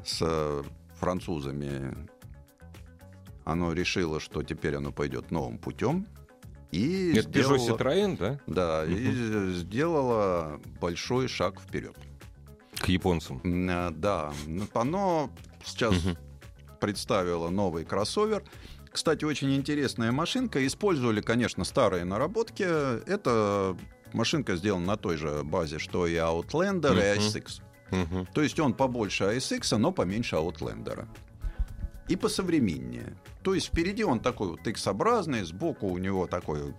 с 0.05 0.62
французами 1.00 1.96
оно 3.50 3.72
решило, 3.72 4.20
что 4.20 4.42
теперь 4.42 4.76
оно 4.76 4.92
пойдет 4.92 5.30
новым 5.30 5.58
путем. 5.58 6.06
И 6.70 7.12
Это 7.16 7.22
сделала, 7.22 7.56
Peugeot 7.56 7.78
Citroën, 7.78 8.16
да? 8.18 8.40
Да, 8.46 8.82
угу. 8.84 8.92
и 8.92 9.52
сделала 9.54 10.60
большой 10.80 11.26
шаг 11.28 11.60
вперед. 11.60 11.96
К 12.78 12.88
японцам. 12.88 13.40
Да, 14.00 14.32
оно 14.74 15.30
сейчас 15.64 15.96
угу. 15.96 16.16
представила 16.80 17.48
новый 17.50 17.84
кроссовер. 17.84 18.44
Кстати, 18.90 19.24
очень 19.24 19.54
интересная 19.54 20.12
машинка. 20.12 20.64
Использовали, 20.66 21.20
конечно, 21.20 21.64
старые 21.64 22.04
наработки. 22.04 22.62
Это 22.62 23.76
машинка 24.12 24.56
сделана 24.56 24.87
на 24.87 24.96
той 24.96 25.16
же 25.16 25.42
базе, 25.42 25.79
что 25.79 26.06
и 26.06 26.14
Outlander 26.14 26.94
и 26.94 27.18
ISX. 27.18 27.62
Мгм. 27.90 28.27
То 28.27 28.42
есть 28.42 28.58
он 28.60 28.75
побольше 28.75 29.25
ASX, 29.25 29.77
но 29.77 29.92
поменьше 29.92 30.37
Outlander. 30.37 31.06
И 32.11 32.17
посовременнее. 32.17 33.15
То 33.44 33.54
есть 33.54 33.69
впереди 33.69 34.02
он 34.02 34.19
такой 34.19 34.48
вот 34.48 34.67
X-образный, 34.67 35.44
сбоку 35.44 35.87
у 35.87 35.96
него 35.96 36.27
такой 36.27 36.75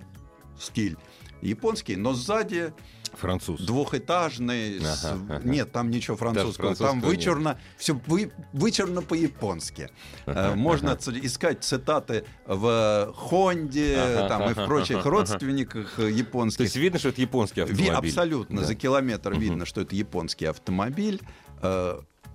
стиль 0.60 0.98
японский, 1.42 1.96
но 1.96 2.14
сзади 2.14 2.74
Француз. 3.14 3.62
двухэтажный. 3.62 4.80
с- 4.82 5.06
Ага, 5.06 5.36
ага. 5.38 5.48
Нет, 5.48 5.72
там 5.72 5.90
ничего 5.90 6.18
французского. 6.18 6.76
Там 6.76 6.98
нет. 6.98 7.06
вычурно, 7.06 7.58
все 7.78 7.94
вы, 8.08 8.34
вычурно 8.52 9.02
по-японски. 9.02 9.90
Э, 10.26 10.54
Можно 10.56 10.98
ц- 10.98 11.14
искать 11.22 11.64
цитаты 11.64 12.26
в 12.46 13.14
Хонде 13.16 13.98
Ага, 13.98 14.28
там, 14.28 14.42
и 14.44 14.54
в 14.54 14.58
ага, 14.58 14.66
прочих 14.68 14.98
ага, 14.98 15.10
родственниках 15.10 15.94
э, 15.98 16.02
То 16.02 16.08
японских. 16.10 16.66
есть 16.66 16.76
видно, 16.76 17.00
что 17.00 17.08
это 17.10 17.22
японский 17.22 17.62
Ви- 17.62 17.72
автомобиль. 17.88 18.10
абсолютно. 18.12 18.62
Да. 18.62 18.68
За 18.68 18.76
километр 18.76 19.32
Мгм. 19.32 19.40
видно, 19.40 19.66
что 19.66 19.80
это 19.80 19.96
японский 19.96 20.46
автомобиль. 20.46 21.22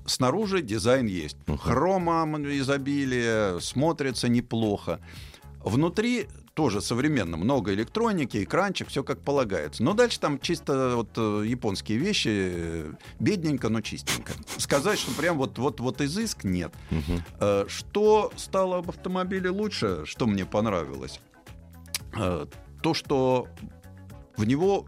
Снаружи 0.07 0.63
дизайн 0.63 1.07
есть. 1.07 1.37
Мгм. 1.47 1.59
Хрома 1.59 2.25
изобилие, 2.59 3.61
смотрится 3.61 4.29
неплохо. 4.29 5.01
Внутри 5.65 6.29
тоже 6.55 6.81
современно, 6.81 7.37
много 7.37 7.75
электроники, 7.75 8.43
экранчик, 8.43 8.89
все 8.89 9.05
как 9.05 9.21
полагается. 9.21 9.83
Но 9.83 9.93
дальше 9.93 10.19
там 10.19 10.41
чисто 10.41 10.93
вот 10.97 11.11
э, 11.17 11.45
японские 11.47 11.99
вещи, 11.99 12.31
э, 12.33 12.93
бедненько, 13.21 13.69
но 13.69 13.83
чистенько. 13.83 14.33
Сказать, 14.57 14.99
что 14.99 15.13
прям 15.13 15.37
вот, 15.37 15.59
вот, 15.59 15.81
вот 15.81 16.01
изыск 16.01 16.45
нет. 16.45 16.73
Э, 17.41 17.67
Что 17.69 18.33
стало 18.37 18.81
в 18.81 18.89
автомобиле 18.89 19.51
лучше, 19.51 20.07
что 20.07 20.27
мне 20.27 20.47
понравилось? 20.47 21.21
То, 22.83 22.95
что 22.95 23.49
в 24.39 24.45
него 24.47 24.87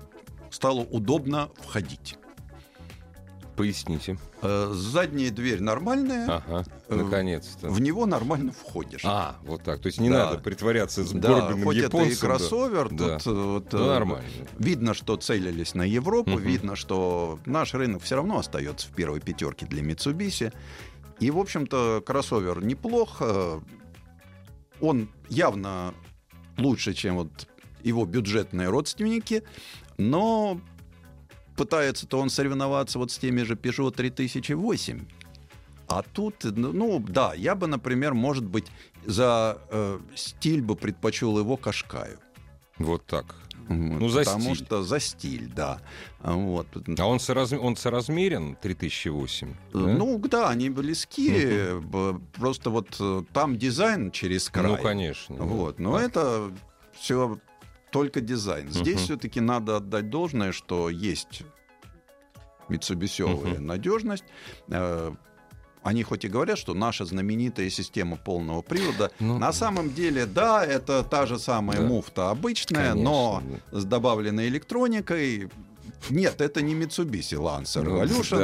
стало 0.50 0.80
удобно 0.80 1.50
входить. 1.56 2.16
Поясните. 3.58 4.16
Э, 4.40 4.70
Задняя 4.72 5.30
дверь 5.30 5.60
нормальная, 5.60 6.26
Ага, 6.26 6.64
Э, 6.88 6.94
наконец-то. 6.94 7.68
в 7.68 7.80
него 7.80 8.06
нормально 8.06 8.52
входишь. 8.52 9.02
А, 9.04 9.36
вот 9.44 9.62
так. 9.64 9.80
То 9.80 9.88
есть 9.88 10.00
не 10.00 10.08
Да. 10.08 10.26
надо 10.26 10.38
притворяться 10.38 11.04
с 11.04 11.10
да, 11.10 11.28
горбиным 11.28 11.64
хоть 11.64 11.76
это 11.76 11.84
и 11.84 12.00
японцем. 12.00 12.18
кроссовер, 12.28 12.88
Да. 12.90 13.18
тут 13.18 13.26
э, 13.26 13.30
вот, 13.34 13.72
Ну, 13.72 13.86
нормально. 13.86 14.24
видно, 14.58 14.94
что 14.94 15.16
целились 15.16 15.74
на 15.74 15.82
Европу, 15.82 16.30
Мгм. 16.30 16.42
видно, 16.42 16.76
что 16.76 17.38
наш 17.46 17.74
рынок 17.74 18.02
все 18.02 18.14
равно 18.16 18.38
остается 18.38 18.86
в 18.86 18.92
первой 18.92 19.20
пятерке 19.20 19.66
для 19.66 19.82
Mitsubishi. 19.82 20.52
И, 21.20 21.30
в 21.32 21.38
общем-то, 21.38 22.02
кроссовер 22.06 22.64
неплох. 22.64 23.20
Он 24.80 25.08
явно 25.28 25.92
лучше, 26.56 26.94
чем 26.94 27.16
вот 27.16 27.48
его 27.82 28.04
бюджетные 28.04 28.68
родственники, 28.68 29.42
но 29.96 30.60
пытается-то 31.58 32.18
он 32.18 32.30
соревноваться 32.30 32.98
вот 32.98 33.10
с 33.10 33.18
теми 33.18 33.42
же 33.42 33.54
Peugeot 33.54 33.90
3008. 33.90 35.04
А 35.88 36.02
тут, 36.02 36.44
ну 36.44 36.98
да, 37.00 37.34
я 37.34 37.54
бы, 37.54 37.66
например, 37.66 38.14
может 38.14 38.44
быть, 38.44 38.66
за 39.06 39.58
э, 39.70 39.98
стиль 40.14 40.60
бы 40.62 40.76
предпочел 40.76 41.38
его 41.38 41.56
Кашкаю. 41.56 42.18
Вот 42.78 43.04
так. 43.06 43.34
Вот, 43.68 44.00
Ну, 44.00 44.08
за 44.08 44.20
потому 44.24 44.54
стиль. 44.54 44.66
что 44.66 44.82
за 44.82 45.00
стиль, 45.00 45.46
да. 45.54 45.80
Вот. 46.22 46.66
А 46.98 47.06
он, 47.06 47.18
соразм- 47.18 47.58
он 47.58 47.76
соразмерен 47.76 48.56
3008? 48.62 49.54
да? 49.72 49.78
Ну 49.80 50.18
да, 50.18 50.48
они 50.50 50.70
близки. 50.70 51.74
б- 51.80 52.18
Просто 52.34 52.70
вот 52.70 52.96
э, 53.00 53.22
там 53.32 53.56
дизайн 53.58 54.10
через 54.10 54.48
край. 54.48 54.72
Ну, 54.72 54.78
конечно. 54.82 55.36
Вот. 55.36 55.78
Но 55.78 55.98
Да. 55.98 56.02
это 56.04 56.50
все 56.98 57.38
только 57.90 58.20
дизайн. 58.20 58.68
Здесь 58.70 58.96
Мгм. 58.96 59.04
все-таки 59.04 59.40
надо 59.40 59.76
отдать 59.76 60.10
должное, 60.10 60.52
что 60.52 60.88
есть 60.90 61.42
Митсубисевая 62.68 63.54
Мгм. 63.54 63.66
надежность. 63.66 64.24
Э, 64.68 65.12
Они 65.84 66.02
хоть 66.02 66.24
и 66.24 66.28
говорят, 66.28 66.58
что 66.58 66.74
наша 66.74 67.04
знаменитая 67.06 67.70
система 67.70 68.16
полного 68.16 68.62
привода, 68.62 69.10
Ну, 69.20 69.38
на 69.38 69.52
самом 69.52 69.94
деле, 69.94 70.26
да, 70.26 70.62
это 70.66 71.02
та 71.04 71.24
же 71.24 71.38
самая 71.38 71.78
Да. 71.78 71.84
муфта 71.86 72.30
обычная, 72.30 72.90
конечно, 72.90 73.02
но 73.10 73.42
да. 73.72 73.80
с 73.80 73.84
добавленной 73.84 74.48
электроникой. 74.48 75.48
Нет, 76.10 76.40
это 76.40 76.62
не 76.62 76.74
Mitsubishi 76.74 77.38
Lancer 77.38 77.82
Ну, 77.84 77.96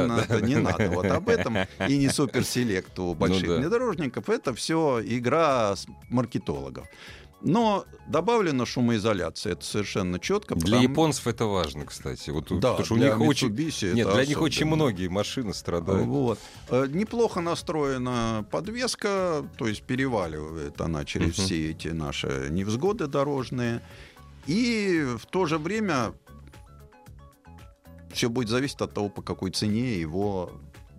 да, 0.07 0.21
это 0.23 0.39
да. 0.39 0.45
не 0.47 0.55
надо 0.55 0.89
вот 0.89 1.05
об 1.05 1.29
этом. 1.29 1.57
И 1.87 1.97
не 1.97 2.07
Select 2.07 2.99
у 2.99 3.13
больших 3.13 3.47
да. 3.47 3.57
внедорожников. 3.57 4.29
Это 4.29 4.53
все 4.55 5.01
игра 5.05 5.75
маркетологов. 6.09 6.87
Но 7.45 7.85
добавлена 8.07 8.65
шумоизоляция, 8.65 9.53
это 9.53 9.63
совершенно 9.63 10.19
четко. 10.19 10.55
Для 10.55 10.79
японцев 10.79 11.27
это 11.27 11.45
важно, 11.45 11.85
кстати. 11.85 12.31
Вот, 12.31 12.47
да, 12.59 12.71
потому 12.71 12.83
что 12.85 12.93
у 12.95 12.97
них 12.97 13.19
очень... 13.21 13.53
Нет, 13.93 14.11
для 14.13 14.25
них 14.25 14.41
очень 14.41 14.65
многие 14.65 15.07
машины 15.09 15.53
страдают. 15.53 16.07
Вот. 16.07 16.39
Э, 16.69 16.87
Неплохо 16.89 17.41
настроена 17.41 18.45
подвеска, 18.49 19.45
то 19.59 19.67
есть 19.67 19.83
переваливает 19.83 20.81
она 20.81 21.05
через 21.05 21.37
Мгм. 21.37 21.45
все 21.45 21.69
эти 21.69 21.89
наши 21.89 22.47
невзгоды 22.49 23.05
дорожные. 23.05 23.81
И 24.47 25.05
в 25.19 25.27
то 25.27 25.45
же 25.45 25.59
время 25.59 26.13
все 28.11 28.27
будет 28.29 28.49
зависеть 28.49 28.81
от 28.81 28.93
того, 28.93 29.09
по 29.09 29.21
какой 29.21 29.51
цене 29.51 29.99
его 29.99 30.51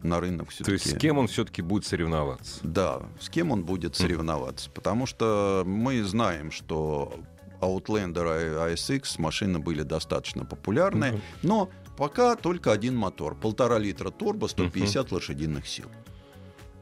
на 0.03 0.21
рынок 0.21 0.51
все 0.51 0.65
То 0.65 0.73
есть 0.73 0.91
с 0.91 0.99
кем 0.99 1.19
он 1.19 1.27
все-таки 1.29 1.63
будет 1.63 1.85
соревноваться? 1.85 2.61
Да, 2.63 3.03
с 3.21 3.29
кем 3.29 3.51
он 3.51 3.65
будет 3.65 3.97
соревноваться. 3.97 4.71
Потому 4.71 5.07
что 5.07 5.63
мы 5.67 6.03
знаем, 6.05 6.51
что 6.53 7.15
Outlander 7.61 8.71
и 8.71 8.75
ASX 8.75 9.21
машины 9.21 9.59
были 9.59 9.83
достаточно 9.83 10.45
популярны, 10.45 11.13
Мгм. 11.13 11.21
но 11.43 11.71
пока 11.97 12.37
только 12.37 12.73
один 12.73 12.95
мотор. 12.97 13.35
Полтора 13.35 13.79
литра 13.79 14.11
турбо, 14.11 14.47
150 14.47 15.11
лошадиных 15.13 15.67
сил. 15.67 15.87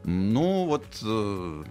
Ну, 0.03 0.65
вот, 0.65 0.85
э, 1.03 1.63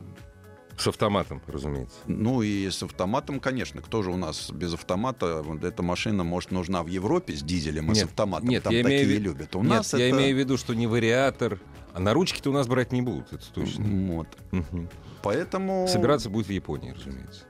С 0.76 0.86
автоматом, 0.88 1.40
разумеется. 1.46 1.96
ну 2.06 2.42
и 2.42 2.68
с 2.68 2.82
автоматом, 2.82 3.40
конечно. 3.40 3.80
Кто 3.80 4.02
же 4.02 4.10
у 4.10 4.16
нас 4.16 4.50
без 4.50 4.74
автомата? 4.74 5.42
Вот 5.42 5.62
эта 5.64 5.82
машина, 5.82 6.24
может, 6.24 6.50
нужна 6.50 6.82
в 6.82 6.88
Европе 6.88 7.34
с 7.34 7.42
дизелем 7.42 7.90
и 7.92 7.94
с 7.94 7.98
Нет, 7.98 8.06
автоматом. 8.06 8.48
нет, 8.48 8.62
Там 8.64 8.72
я 8.72 8.82
такие 8.82 9.04
имею 9.04 9.20
любят. 9.20 9.54
У 9.56 9.60
Нет, 9.62 9.70
нас 9.70 9.92
я 9.94 10.08
это... 10.08 10.16
имею 10.16 10.34
в 10.34 10.38
виду, 10.38 10.56
что 10.56 10.74
не 10.74 10.86
вариатор. 10.86 11.60
А 11.92 12.00
на 12.00 12.12
ручки-то 12.12 12.50
у 12.50 12.52
нас 12.52 12.66
брать 12.66 12.90
не 12.92 13.02
будут, 13.02 13.32
это 13.32 13.44
точно. 13.54 13.84
Вот. 14.14 14.26
Мгм. 14.50 14.88
Поэтому... 15.22 15.86
Собираться 15.88 16.28
будет 16.28 16.48
в 16.48 16.50
Японии, 16.52 16.90
разумеется. 16.90 17.44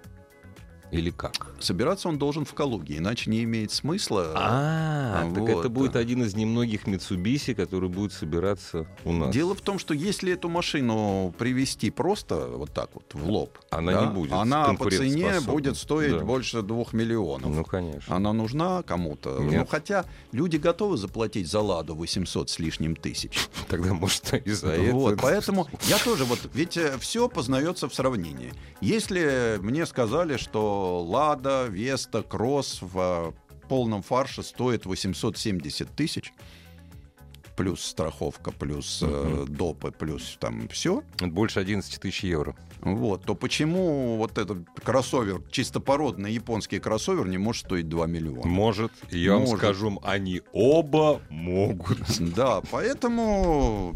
Или 0.90 1.10
как? 1.10 1.52
Собираться 1.58 2.08
он 2.08 2.18
должен 2.18 2.44
в 2.44 2.54
Калуге, 2.54 2.98
иначе 2.98 3.30
не 3.30 3.42
имеет 3.44 3.72
смысла. 3.72 4.32
А, 4.34 5.22
так 5.24 5.38
вот, 5.38 5.48
это 5.48 5.68
будет 5.68 5.96
один 5.96 6.22
из 6.22 6.34
немногих 6.34 6.84
Mitsubishi, 6.86 7.54
который 7.54 7.88
будет 7.88 8.12
собираться 8.12 8.86
у 9.04 9.12
нас. 9.12 9.32
Дело 9.34 9.54
в 9.54 9.60
том, 9.60 9.78
что 9.78 9.94
если 9.94 10.32
эту 10.32 10.48
машину 10.48 11.34
привести 11.38 11.90
просто 11.90 12.46
вот 12.46 12.72
так 12.72 12.90
вот 12.94 13.04
в 13.12 13.28
лоб, 13.28 13.58
Она 13.70 13.92
да, 13.92 14.06
не 14.06 14.12
будет 14.12 14.32
она 14.32 14.74
по 14.74 14.90
цене 14.90 15.40
будет 15.40 15.76
стоить 15.76 16.12
Да. 16.12 16.24
больше 16.24 16.62
двух 16.62 16.92
миллионов. 16.92 17.50
Ну, 17.54 17.64
конечно. 17.64 18.14
Она 18.14 18.32
нужна 18.32 18.82
кому-то. 18.82 19.38
Нет. 19.40 19.60
Ну, 19.60 19.66
хотя 19.66 20.04
люди 20.32 20.56
готовы 20.56 20.96
заплатить 20.96 21.48
за 21.48 21.60
Ладу 21.60 21.94
800 21.94 22.50
с 22.50 22.58
лишним 22.58 22.94
тысяч. 22.94 23.48
Тогда, 23.68 23.94
может, 23.94 24.32
из-за 24.46 24.76
Вот, 24.92 25.14
этого... 25.14 25.16
поэтому 25.16 25.68
я 25.88 25.98
тоже 25.98 26.24
вот, 26.24 26.38
ведь 26.52 26.78
все 27.00 27.28
познается 27.28 27.88
в 27.88 27.94
сравнении. 27.94 28.52
Если 28.80 29.58
мне 29.60 29.86
сказали, 29.86 30.36
что 30.36 30.73
Лада, 31.02 31.66
Веста, 31.66 32.22
Кросс 32.22 32.78
в 32.80 32.98
э, 32.98 33.32
полном 33.68 34.02
фарше 34.02 34.42
стоит 34.42 34.86
870 34.86 35.88
тысяч, 35.90 36.32
плюс 37.56 37.82
страховка, 37.84 38.50
плюс 38.50 39.00
э, 39.02 39.44
допы, 39.48 39.92
плюс 39.92 40.36
там 40.40 40.68
все, 40.68 41.02
больше 41.20 41.60
11 41.60 42.00
тысяч 42.00 42.24
евро. 42.24 42.56
вот, 42.80 43.24
то 43.24 43.34
почему 43.34 44.16
вот 44.16 44.38
этот 44.38 44.58
кроссовер, 44.82 45.42
чистопородный 45.50 46.32
японский 46.32 46.78
кроссовер 46.80 47.26
не 47.26 47.38
может 47.38 47.66
стоить 47.66 47.88
2 47.88 48.06
миллиона? 48.06 48.46
Может, 48.46 48.92
я 49.10 49.32
вам 49.34 49.42
Может. 49.42 49.58
скажу, 49.58 50.00
они 50.02 50.42
оба 50.52 51.20
могут. 51.30 51.98
Да, 52.34 52.60
поэтому 52.70 53.94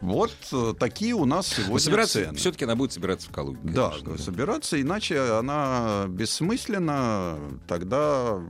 вот 0.00 0.32
э, 0.52 0.74
такие 0.78 1.14
у 1.14 1.24
нас 1.24 1.50
Но 1.56 1.64
сегодня 1.64 1.78
собираться, 1.78 2.24
цены. 2.24 2.36
все-таки 2.38 2.64
она 2.64 2.76
будет 2.76 2.92
собираться 2.92 3.28
в 3.28 3.32
Калуге. 3.32 3.60
Да, 3.62 3.90
конечно, 3.90 4.18
собираться, 4.18 4.80
иначе 4.80 5.20
она 5.20 6.06
бессмысленна, 6.08 7.38
тогда 7.66 8.40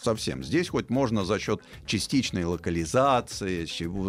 совсем. 0.00 0.42
Здесь 0.42 0.68
хоть 0.68 0.90
можно 0.90 1.24
за 1.24 1.38
счет 1.38 1.60
частичной 1.86 2.44
локализации, 2.44 3.66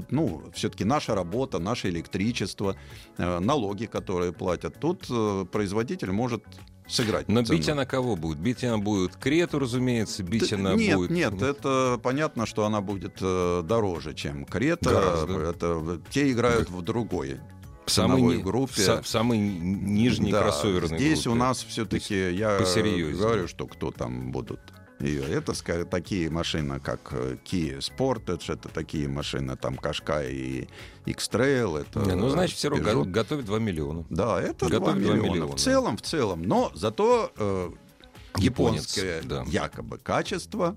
ну, 0.10 0.43
все-таки 0.54 0.84
наша 0.84 1.16
работа, 1.16 1.60
наше 1.60 1.89
электричество, 1.89 2.76
э, 3.18 3.39
налоги, 3.39 3.86
которые 3.86 4.34
платят. 4.34 4.80
Тут 4.80 5.06
э, 5.10 5.46
производитель 5.52 6.12
может 6.12 6.43
сыграть. 6.88 7.28
Но 7.28 7.44
цену. 7.44 7.58
бить 7.58 7.70
она 7.70 7.86
кого 7.86 8.16
будет? 8.16 8.38
Бить 8.38 8.64
она 8.64 8.78
будет 8.78 9.16
Крету, 9.16 9.60
разумеется, 9.60 10.24
бить 10.24 10.50
Т- 10.50 10.56
она 10.56 10.74
нет, 10.76 10.96
будет... 10.98 11.12
нет, 11.12 11.42
это 11.42 12.00
понятно, 12.02 12.46
что 12.46 12.66
она 12.66 12.82
будет 12.82 13.18
э, 13.22 13.64
дороже, 13.66 14.14
чем 14.14 14.46
Крета. 14.46 14.90
Гораздо. 14.90 15.40
Это, 15.40 16.02
те 16.10 16.32
играют 16.32 16.70
в 16.70 16.82
другой 16.82 17.40
в 17.86 17.92
ценовой 17.92 18.38
ни- 18.38 18.42
группе. 18.42 18.82
В, 18.82 19.04
в 19.04 19.08
самой 19.08 19.38
нижней 19.38 20.32
Да, 20.32 20.42
кроссоверной 20.42 20.98
Здесь 20.98 21.24
группе. 21.24 21.30
у 21.30 21.36
нас 21.36 21.64
все-таки, 21.64 22.32
я 22.32 22.58
посерьезнее. 22.58 23.16
говорю, 23.16 23.48
что 23.48 23.68
кто 23.68 23.92
там 23.92 24.32
будут 24.32 24.60
ее. 25.00 25.24
Это 25.24 25.54
такие 25.86 26.30
машины, 26.30 26.80
как 26.80 27.10
э, 27.12 27.38
Kia 27.46 27.80
Sportage, 27.80 28.54
это 28.54 28.70
такие 28.70 29.08
машины, 29.08 29.56
там 29.58 29.76
Qashqai 29.76 30.32
и 30.32 30.70
X-Trail. 31.06 31.82
Это 31.82 31.99
Не, 31.99 32.16
ну, 32.16 32.30
значит, 32.30 32.58
все 32.58 32.70
равно 32.70 33.03
готовят 33.06 33.45
2 33.45 33.60
миллиона. 33.60 34.06
Да, 34.10 34.41
это 34.41 34.68
2 34.68 34.80
Готовят 34.80 35.01
2 35.03 35.14
миллиона. 35.14 35.30
миллиона. 35.30 35.56
В 35.56 35.60
целом, 35.60 35.97
в 35.97 36.01
целом. 36.01 36.43
Но 36.43 36.72
зато 36.74 37.32
э, 37.38 37.70
Японец, 38.38 38.97
японское 38.97 39.22
да. 39.24 39.43
якобы 39.47 39.97
качество. 39.97 40.76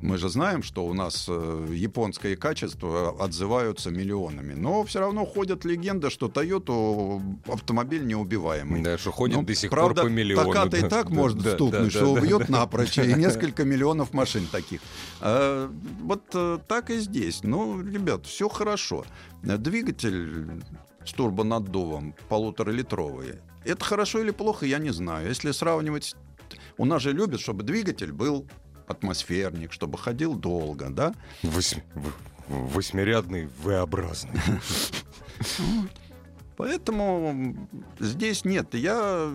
Мы 0.00 0.16
же 0.16 0.28
знаем, 0.28 0.62
что 0.62 0.86
у 0.86 0.94
нас 0.94 1.26
э, 1.28 1.66
японское 1.72 2.36
качество 2.36 3.16
отзываются 3.20 3.90
миллионами. 3.90 4.54
Но 4.54 4.84
все 4.84 5.00
равно 5.00 5.26
ходят 5.26 5.64
легенды, 5.64 6.08
что 6.08 6.28
Toyota 6.28 7.20
автомобиль 7.52 8.06
неубиваемый. 8.06 8.82
Да, 8.82 8.96
что 8.96 9.10
ходит 9.10 9.36
Ну, 9.38 9.42
до 9.42 9.54
сих 9.56 9.70
правда, 9.70 10.02
пор 10.02 10.10
по 10.10 10.14
миллиону. 10.14 10.52
Таката 10.52 10.76
и 10.76 10.82
так 10.82 11.08
да, 11.08 11.14
может 11.14 11.38
да, 11.38 11.54
стукнуть, 11.54 11.82
да, 11.84 11.90
что 11.90 12.14
да, 12.14 12.20
убьет 12.20 12.46
да. 12.46 12.60
напрочь 12.60 12.96
и 12.98 13.12
несколько 13.14 13.64
миллионов 13.64 14.12
машин 14.12 14.46
таких. 14.46 14.80
А, 15.20 15.68
вот 16.00 16.22
э, 16.32 16.58
так 16.68 16.90
и 16.90 16.98
здесь. 17.00 17.42
Ну, 17.42 17.82
ребят, 17.82 18.24
все 18.24 18.48
хорошо. 18.48 19.04
Двигатель 19.42 20.62
с 21.04 21.12
турбонаддувом 21.12 22.14
полуторалитровый. 22.28 23.40
Это 23.64 23.84
хорошо 23.84 24.20
или 24.20 24.30
плохо, 24.30 24.64
я 24.64 24.78
не 24.78 24.90
знаю. 24.90 25.26
Если 25.28 25.50
сравнивать... 25.50 26.14
У 26.76 26.84
нас 26.84 27.02
же 27.02 27.12
любят, 27.12 27.40
чтобы 27.40 27.64
двигатель 27.64 28.12
был 28.12 28.46
атмосферник, 28.88 29.72
чтобы 29.72 29.98
ходил 29.98 30.34
долго, 30.34 30.88
да? 30.90 31.14
Восьми- 31.42 31.82
Восьмирядный 32.48 33.48
V-образный. 33.62 34.40
Поэтому 36.56 37.68
здесь 38.00 38.44
нет. 38.44 38.74
Я 38.74 39.30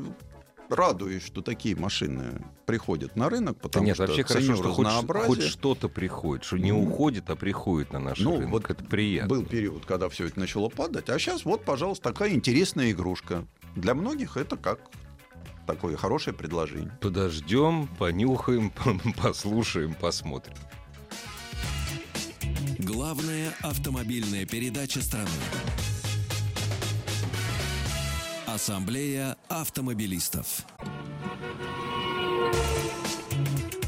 радуюсь, 0.69 1.23
что 1.25 1.41
такие 1.41 1.75
машины 1.75 2.43
приходят 2.65 3.15
на 3.15 3.29
рынок, 3.29 3.55
Да 3.57 3.61
потому 3.61 3.85
нет, 3.85 3.95
что 3.95 4.07
вообще 4.07 4.23
хорошо, 4.23 4.55
что 4.55 4.73
хоть, 4.73 4.87
разнообразие. 4.87 5.27
хоть 5.27 5.43
что-то 5.43 5.87
приходит, 5.89 6.43
что 6.45 6.57
не 6.57 6.71
Ну, 6.71 6.83
уходит, 6.83 7.29
а 7.29 7.35
приходит 7.35 7.93
на 7.93 7.99
наш 7.99 8.19
ну, 8.19 8.37
рынок. 8.37 8.49
вот 8.49 8.69
это 8.69 8.83
приятно. 8.83 9.29
Был 9.29 9.45
период, 9.45 9.85
когда 9.85 10.09
все 10.09 10.25
это 10.27 10.39
начало 10.39 10.69
падать, 10.69 11.09
а 11.09 11.19
сейчас 11.19 11.45
вот, 11.45 11.63
пожалуйста, 11.63 12.09
такая 12.11 12.33
интересная 12.33 12.91
игрушка. 12.91 13.45
Для 13.75 13.93
многих 13.93 14.35
это 14.37 14.57
как 14.57 14.79
такое 15.65 15.97
хорошее 15.97 16.35
предложение. 16.35 16.91
Подождем, 17.01 17.87
понюхаем, 17.99 18.71
послушаем, 19.21 19.93
посмотрим. 19.93 20.55
Главная 22.79 23.53
автомобильная 23.61 24.45
передача 24.45 25.01
страны. 25.01 25.29
Ассамблея 28.45 29.37
автомобилистов. 29.47 30.65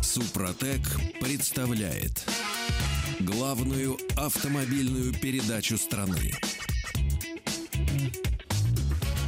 Супротек 0.01 0.81
представляет 1.19 2.25
главную 3.19 3.97
автомобильную 4.17 5.13
передачу 5.13 5.77
страны. 5.77 6.31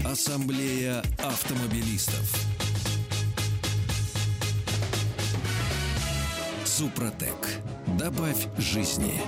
Ассамблея 0.09 1.03
автомобилистов. 1.19 2.33
Супротек. 6.63 7.59
Добавь 7.99 8.47
жизни. 8.57 9.19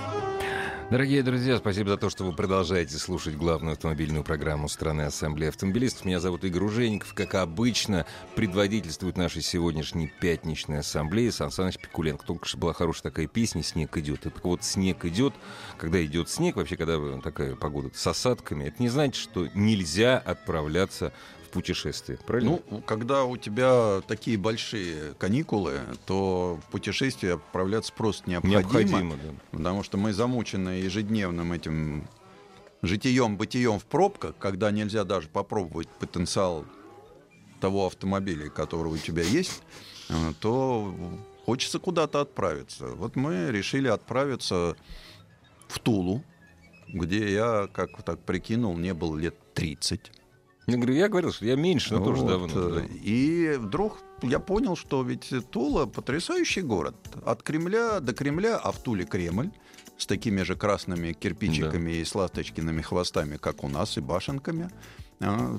Дорогие 0.90 1.22
друзья, 1.22 1.56
спасибо 1.56 1.90
за 1.90 1.98
то, 1.98 2.10
что 2.10 2.24
вы 2.24 2.32
продолжаете 2.32 2.98
слушать 2.98 3.36
главную 3.36 3.74
автомобильную 3.74 4.24
программу 4.24 4.68
страны 4.68 5.02
Ассамблеи 5.02 5.50
автомобилистов. 5.50 6.04
Меня 6.04 6.18
зовут 6.18 6.42
Игорь 6.42 6.64
Ужеников. 6.64 7.14
Как 7.14 7.36
обычно, 7.36 8.06
предводительствует 8.34 9.16
нашей 9.16 9.40
сегодняшней 9.40 10.12
пятничной 10.20 10.80
ассамблеи 10.80 11.30
Сан 11.30 11.52
Саныч 11.52 11.78
Пикуленко. 11.78 12.26
Только 12.26 12.48
что 12.48 12.58
была 12.58 12.72
хорошая 12.72 13.04
такая 13.04 13.28
песня 13.28 13.62
«Снег 13.62 13.96
идет». 13.98 14.26
И 14.26 14.30
так 14.30 14.44
вот, 14.44 14.64
снег 14.64 15.04
идет. 15.04 15.32
Когда 15.78 16.04
идет 16.04 16.28
снег, 16.28 16.56
вообще, 16.56 16.76
когда 16.76 17.20
такая 17.20 17.54
погода 17.54 17.90
с 17.94 18.04
осадками, 18.04 18.64
это 18.64 18.82
не 18.82 18.88
значит, 18.88 19.14
что 19.14 19.46
нельзя 19.54 20.18
отправляться 20.18 21.12
путешествие. 21.50 22.18
Правильно? 22.26 22.60
Ну, 22.70 22.80
когда 22.82 23.24
у 23.24 23.36
тебя 23.36 24.00
такие 24.06 24.38
большие 24.38 25.14
каникулы, 25.18 25.80
то 26.06 26.58
в 26.66 26.70
путешествие 26.70 27.34
отправляться 27.34 27.92
просто 27.92 28.28
необходимо. 28.30 28.62
необходимо, 28.62 29.16
да. 29.16 29.34
Потому 29.50 29.82
что 29.82 29.98
мы 29.98 30.12
замучены 30.12 30.70
ежедневным 30.70 31.52
этим 31.52 32.08
житием, 32.82 33.36
бытием 33.36 33.78
в 33.78 33.84
пробках, 33.84 34.34
когда 34.38 34.70
нельзя 34.70 35.04
даже 35.04 35.28
попробовать 35.28 35.88
потенциал 35.88 36.64
того 37.60 37.86
автомобиля, 37.86 38.48
который 38.48 38.92
у 38.92 38.96
тебя 38.96 39.22
есть, 39.22 39.62
э, 40.08 40.32
то 40.40 40.94
хочется 41.44 41.78
куда-то 41.78 42.20
отправиться. 42.20 42.86
Вот 42.88 43.16
мы 43.16 43.50
решили 43.50 43.88
отправиться 43.88 44.76
в 45.68 45.78
Тулу, 45.78 46.24
где 46.88 47.32
я, 47.32 47.68
как 47.72 48.02
так 48.02 48.18
прикинул, 48.20 48.76
не 48.76 48.94
был 48.94 49.14
лет 49.14 49.34
30. 49.54 50.10
Я 50.70 50.76
говорю, 50.76 50.94
я 50.94 51.08
говорил, 51.08 51.32
что 51.32 51.44
я 51.46 51.56
меньше, 51.56 51.94
но 51.94 52.04
тоже 52.04 52.22
Вот, 52.22 52.28
давно. 52.28 52.78
э, 52.78 52.80
да. 52.80 52.94
И 53.02 53.56
вдруг 53.58 53.98
я 54.22 54.38
понял, 54.38 54.76
что 54.76 55.02
ведь 55.02 55.32
Тула 55.50 55.86
потрясающий 55.86 56.62
город. 56.62 56.94
От 57.24 57.42
Кремля 57.42 58.00
до 58.00 58.12
Кремля, 58.12 58.56
а 58.56 58.72
в 58.72 58.78
Туле 58.82 59.04
Кремль 59.04 59.50
с 59.96 60.06
такими 60.06 60.42
же 60.42 60.56
красными 60.56 61.12
кирпичиками 61.12 61.92
и 61.92 62.04
с 62.04 62.14
ласточкиными 62.14 62.80
хвостами, 62.82 63.36
как 63.36 63.64
у 63.64 63.68
нас, 63.68 63.98
и 63.98 64.00
башенками. 64.00 64.70
А, 65.20 65.58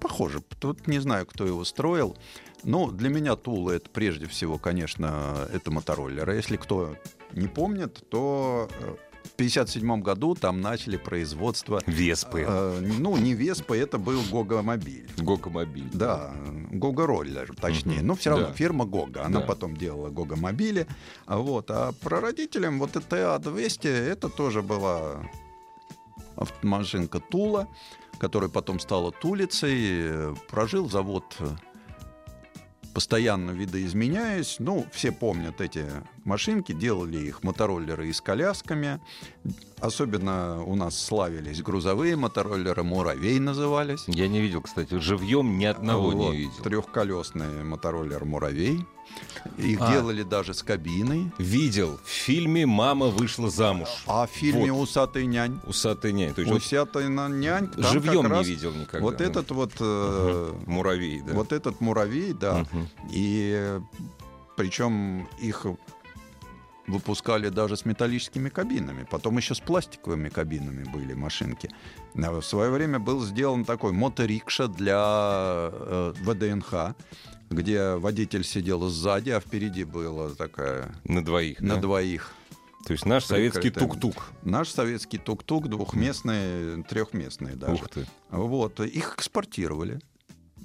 Похоже. 0.00 0.40
Тут 0.60 0.86
не 0.86 1.00
знаю, 1.00 1.26
кто 1.26 1.46
его 1.46 1.64
строил. 1.64 2.16
Но 2.64 2.90
для 2.90 3.08
меня 3.08 3.34
Тула 3.36 3.72
это 3.72 3.88
прежде 3.90 4.26
всего, 4.26 4.58
конечно, 4.58 5.48
это 5.52 5.70
мотороллеры. 5.70 6.34
Если 6.34 6.56
кто 6.56 6.96
не 7.32 7.48
помнит, 7.48 8.04
то 8.10 8.68
э, 8.80 8.96
1957 9.38 10.02
году 10.02 10.34
там 10.34 10.60
начали 10.60 10.96
производство 10.96 11.80
Веспы. 11.86 12.44
Э, 12.48 12.80
ну, 12.80 13.16
не 13.16 13.34
Веспа, 13.34 13.74
это 13.74 13.96
был 13.96 14.20
Гога-мобиль. 14.32 15.08
Гокомобиль. 15.16 15.88
Да, 15.92 16.32
Гога-роллер, 16.72 17.54
точнее. 17.54 17.98
Мгм. 17.98 18.06
Но 18.08 18.14
все 18.16 18.30
равно 18.30 18.46
Да. 18.48 18.52
фирма 18.52 18.84
Гога. 18.84 19.24
Она 19.24 19.38
Да. 19.38 19.46
потом 19.46 19.76
делала 19.76 20.08
Гога-мобили. 20.10 20.88
А 21.26 21.38
Вот. 21.38 21.70
А 21.70 21.92
прародителем 22.00 22.80
вот 22.80 22.96
эта 22.96 23.36
А200 23.36 23.86
это 23.88 24.28
тоже 24.28 24.60
была 24.62 25.22
автомашинка 26.34 27.20
Тула, 27.20 27.68
которая 28.18 28.50
потом 28.50 28.80
стала 28.80 29.12
Тулицей. 29.12 30.34
Прожил 30.48 30.90
завод 30.90 31.36
э, 31.38 31.46
постоянно 32.92 33.52
видоизменяясь. 33.52 34.56
Ну, 34.58 34.84
все 34.90 35.12
помнят 35.12 35.60
эти 35.60 35.86
машинки, 36.24 36.72
делали 36.72 37.18
их 37.18 37.42
мотороллеры 37.42 38.08
и 38.08 38.12
с 38.12 38.20
колясками. 38.20 39.00
Особенно 39.80 40.62
у 40.64 40.74
нас 40.74 40.98
славились 41.00 41.62
грузовые 41.62 42.16
мотороллеры, 42.16 42.82
«Муравей» 42.82 43.38
назывались. 43.38 44.04
Я 44.08 44.26
не 44.28 44.40
видел, 44.40 44.60
кстати, 44.60 44.98
живьем 44.98 45.56
ни 45.58 45.64
одного 45.64 46.10
Вот, 46.10 46.32
не 46.32 46.36
видел. 46.36 46.62
Трехколесный 46.62 47.62
мотороллер 47.64 48.24
«Муравей». 48.24 48.84
Их 49.56 49.78
А. 49.80 49.90
делали 49.90 50.22
даже 50.22 50.52
с 50.52 50.62
кабиной. 50.62 51.30
Видел. 51.38 51.98
В 52.04 52.08
фильме 52.08 52.66
«Мама 52.66 53.06
вышла 53.06 53.50
замуж». 53.50 53.88
А 54.06 54.26
в 54.26 54.30
фильме 54.30 54.72
Вот. 54.72 54.82
«Усатый 54.82 55.26
нянь» 55.26 55.58
Усатый 55.66 56.12
нянь. 56.12 56.34
То 56.34 56.42
есть 56.42 56.52
«Усатый 56.52 57.08
нянь» 57.08 57.70
живьем 57.76 58.24
не 58.24 58.28
раз 58.28 58.46
видел 58.46 58.72
никогда. 58.72 59.00
Вот 59.00 59.20
этот 59.20 59.50
вот... 59.52 59.72
э, 59.78 60.54
Муравей, 60.66 61.22
да. 61.26 61.34
Вот 61.34 61.52
этот 61.52 61.80
муравей, 61.80 62.32
да. 62.32 62.66
Мгм. 62.72 62.88
И 63.12 63.80
причем 64.56 65.28
их 65.40 65.66
выпускали 66.88 67.50
даже 67.50 67.76
с 67.76 67.84
металлическими 67.84 68.48
кабинами. 68.48 69.06
Потом 69.08 69.36
еще 69.36 69.54
с 69.54 69.60
пластиковыми 69.60 70.28
кабинами 70.28 70.84
были 70.84 71.14
машинки. 71.14 71.70
А 72.16 72.32
В 72.32 72.42
свое 72.42 72.70
время 72.70 72.98
был 72.98 73.24
сделан 73.24 73.64
такой 73.64 73.92
моторикша 73.92 74.68
для 74.68 75.70
э, 75.70 76.14
ВДНХ, 76.22 76.96
где 77.50 77.94
водитель 77.94 78.44
сидел 78.44 78.88
сзади, 78.88 79.30
а 79.30 79.40
впереди 79.40 79.84
была 79.84 80.30
такая 80.30 80.94
На 81.04 81.24
двоих. 81.24 81.60
на 81.60 81.74
да? 81.76 81.80
двоих. 81.80 82.32
То 82.86 82.92
есть 82.92 83.04
наш 83.04 83.24
советский 83.24 83.70
тук-тук. 83.70 84.30
Наш 84.42 84.70
советский 84.70 85.18
тук-тук 85.18 85.68
двухместный, 85.68 86.82
трехместный 86.84 87.54
даже. 87.54 87.74
Ух 87.74 87.88
ты. 87.88 88.06
Вот, 88.30 88.80
их 88.80 89.14
экспортировали. 89.16 90.00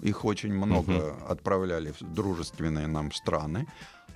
Их 0.02 0.26
очень 0.26 0.54
много 0.54 1.16
отправляли 1.28 1.94
в 2.00 2.02
дружественные 2.02 2.88
нам 2.88 3.12
страны. 3.12 3.68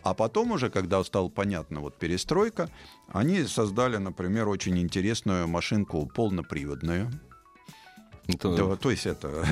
А 0.09 0.13
потом 0.13 0.51
уже, 0.51 0.69
когда 0.69 1.03
стало 1.03 1.27
понятно 1.27 1.81
вот 1.81 1.97
перестройка, 1.97 2.69
они 3.09 3.43
создали, 3.43 3.97
например, 3.97 4.47
очень 4.47 4.79
интересную 4.79 5.49
машинку 5.49 6.09
полноприводную. 6.15 7.11
Это... 8.25 8.55
Да, 8.55 8.75
то 8.77 8.89
есть 8.89 9.05
это 9.05 9.43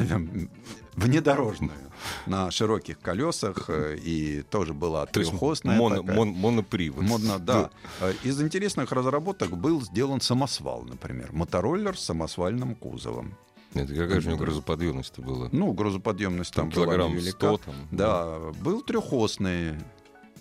внедорожную 0.96 1.92
на 2.26 2.52
широких 2.52 3.00
колесах 3.00 3.66
э, 3.70 3.98
и 3.98 4.44
тоже 4.44 4.74
была 4.74 5.06
трехосная. 5.08 5.78
Моно, 5.78 6.04
мон, 6.04 6.30
монопривод. 6.30 7.04
Модно, 7.04 7.38
да. 7.38 7.70
Э, 8.00 8.14
из 8.24 8.42
интересных 8.42 8.94
разработок 8.94 9.58
был 9.58 9.82
сделан 9.82 10.22
самосвал, 10.22 10.84
например. 10.84 11.34
Мотороллер 11.34 11.98
с 11.98 12.04
самосвальным 12.06 12.76
кузовом. 12.76 13.36
Это 13.74 13.94
какая 13.94 14.22
же 14.22 14.30
у 14.30 14.32
него 14.32 14.46
грузоподъемность 14.46 15.20
была? 15.20 15.50
Ну, 15.52 15.74
грузоподъемность 15.74 16.54
там, 16.54 16.72
там 16.72 16.72
килограмм 16.72 17.10
была 17.10 17.20
невелика. 17.20 17.38
100 17.38 17.58
там. 17.58 17.76
Да, 17.92 18.40
был 18.62 18.82
трехосный 18.82 19.76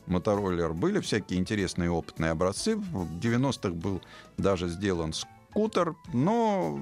мотороллер. 0.07 0.73
Были 0.73 1.01
всякие 1.01 1.39
интересные 1.39 1.91
опытные 1.91 2.31
образцы. 2.31 2.77
В 2.77 3.19
90-х 3.19 3.71
был 3.71 4.03
даже 4.37 4.69
сделан 4.69 5.13
скутер, 5.13 5.95
но 6.13 6.79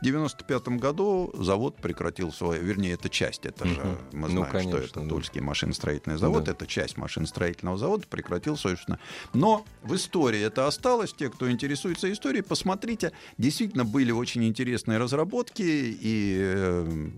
в 0.00 0.04
95 0.04 0.68
году 0.68 1.30
завод 1.34 1.76
прекратил 1.76 2.30
свое, 2.30 2.60
вернее, 2.60 2.92
это 2.92 3.08
часть, 3.08 3.46
это 3.46 3.66
же 3.66 3.80
uh-huh. 3.80 3.98
мы 4.12 4.28
ну, 4.28 4.28
знаем, 4.28 4.44
ну, 4.44 4.52
конечно, 4.52 4.86
что 4.86 5.00
это 5.00 5.08
Тульский 5.08 5.40
машиностроительный 5.40 6.18
завод, 6.18 6.44
да. 6.44 6.52
это 6.52 6.66
часть 6.66 6.98
машиностроительного 6.98 7.78
завода, 7.78 8.06
прекратил, 8.06 8.58
собственно. 8.58 8.98
Но 9.32 9.64
в 9.82 9.94
истории 9.94 10.40
это 10.40 10.66
осталось, 10.66 11.14
те, 11.14 11.30
кто 11.30 11.50
интересуется 11.50 12.12
историей, 12.12 12.42
посмотрите, 12.42 13.12
действительно 13.38 13.84
были 13.86 14.12
очень 14.12 14.44
интересные 14.44 14.98
разработки, 14.98 15.62
и 15.62 16.36
э, 16.40 17.10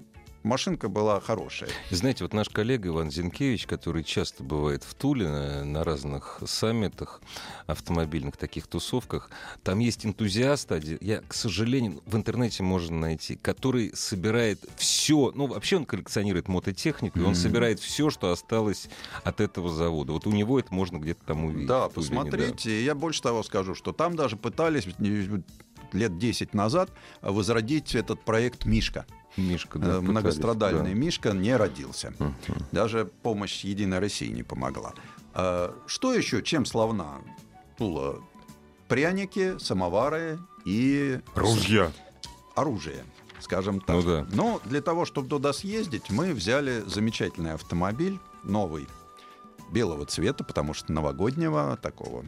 машинка 0.43 0.89
была 0.89 1.20
хорошая. 1.20 1.70
Знаете, 1.91 2.24
вот 2.24 2.32
наш 2.32 2.49
коллега 2.49 2.89
Иван 2.89 3.11
Зинкевич, 3.11 3.66
который 3.66 4.05
часто 4.05 4.43
бывает 4.43 4.84
в 4.84 4.95
Туле 4.95 5.28
на, 5.28 5.64
на 5.64 5.84
разных 5.84 6.41
саммитах, 6.47 7.20
автомобильных 7.66 8.36
таких 8.36 8.66
тусовках, 8.66 9.30
там 9.62 9.78
есть 9.78 10.07
энтузиаст, 10.07 10.70
я, 11.01 11.22
к 11.22 11.34
сожалению, 11.34 12.03
в 12.07 12.16
интернете 12.16 12.62
можно 12.62 12.99
найти, 12.99 13.36
который 13.36 13.93
собирает 13.95 14.61
все, 14.76 15.32
ну, 15.34 15.47
вообще 15.47 15.76
он 15.76 15.86
коллекционирует 15.86 16.49
мототехнику, 16.49 17.18
mm-hmm. 17.18 17.22
и 17.22 17.26
он 17.26 17.34
собирает 17.34 17.80
все, 17.80 18.11
что 18.11 18.30
осталось 18.30 18.89
от 19.24 19.41
этого 19.41 19.70
завода. 19.70 20.12
Вот 20.12 20.26
у 20.26 20.30
него 20.30 20.59
это 20.59 20.72
можно 20.74 20.99
где-то 20.99 21.24
там 21.24 21.45
увидеть. 21.45 21.66
Да, 21.66 21.89
посмотрите, 21.89 22.70
да. 22.70 22.74
я 22.74 22.95
больше 22.95 23.22
того 23.22 23.43
скажу, 23.43 23.74
что 23.74 23.93
там 23.93 24.16
даже 24.16 24.36
пытались 24.36 24.86
лет 25.93 26.18
10 26.18 26.55
назад 26.55 26.91
возродить 27.22 27.95
этот 27.95 28.24
проект 28.24 28.64
«Мишка». 28.64 29.07
Мишка, 29.39 29.78
да, 29.78 29.97
э, 29.97 30.01
многострадальный 30.01 30.93
да. 30.93 30.99
Мишка 30.99 31.32
не 31.32 31.57
родился. 31.57 32.12
Uh-huh. 32.18 32.62
Даже 32.72 33.11
помощь 33.22 33.64
Единой 33.64 33.99
России 33.99 34.28
не 34.28 34.43
помогла. 34.43 34.95
А, 35.34 35.74
что 35.86 36.12
еще? 36.12 36.43
Чем 36.43 36.64
славна 36.64 37.20
Тула? 37.76 38.20
Пряники, 38.89 39.59
самовары 39.59 40.39
и... 40.64 41.20
Ружья. 41.34 41.93
Оружие 42.55 43.05
скажем 43.41 43.80
так. 43.80 43.97
Ну, 43.97 44.03
да. 44.03 44.26
Но 44.32 44.61
для 44.64 44.82
того, 44.82 45.05
чтобы 45.05 45.28
туда 45.28 45.53
съездить, 45.53 46.11
мы 46.11 46.34
взяли 46.34 46.82
замечательный 46.86 47.53
автомобиль, 47.53 48.18
новый, 48.43 48.86
белого 49.70 50.07
цвета, 50.07 50.45
потому 50.45 50.74
что 50.74 50.93
новогоднего, 50.93 51.78
такого 51.80 52.24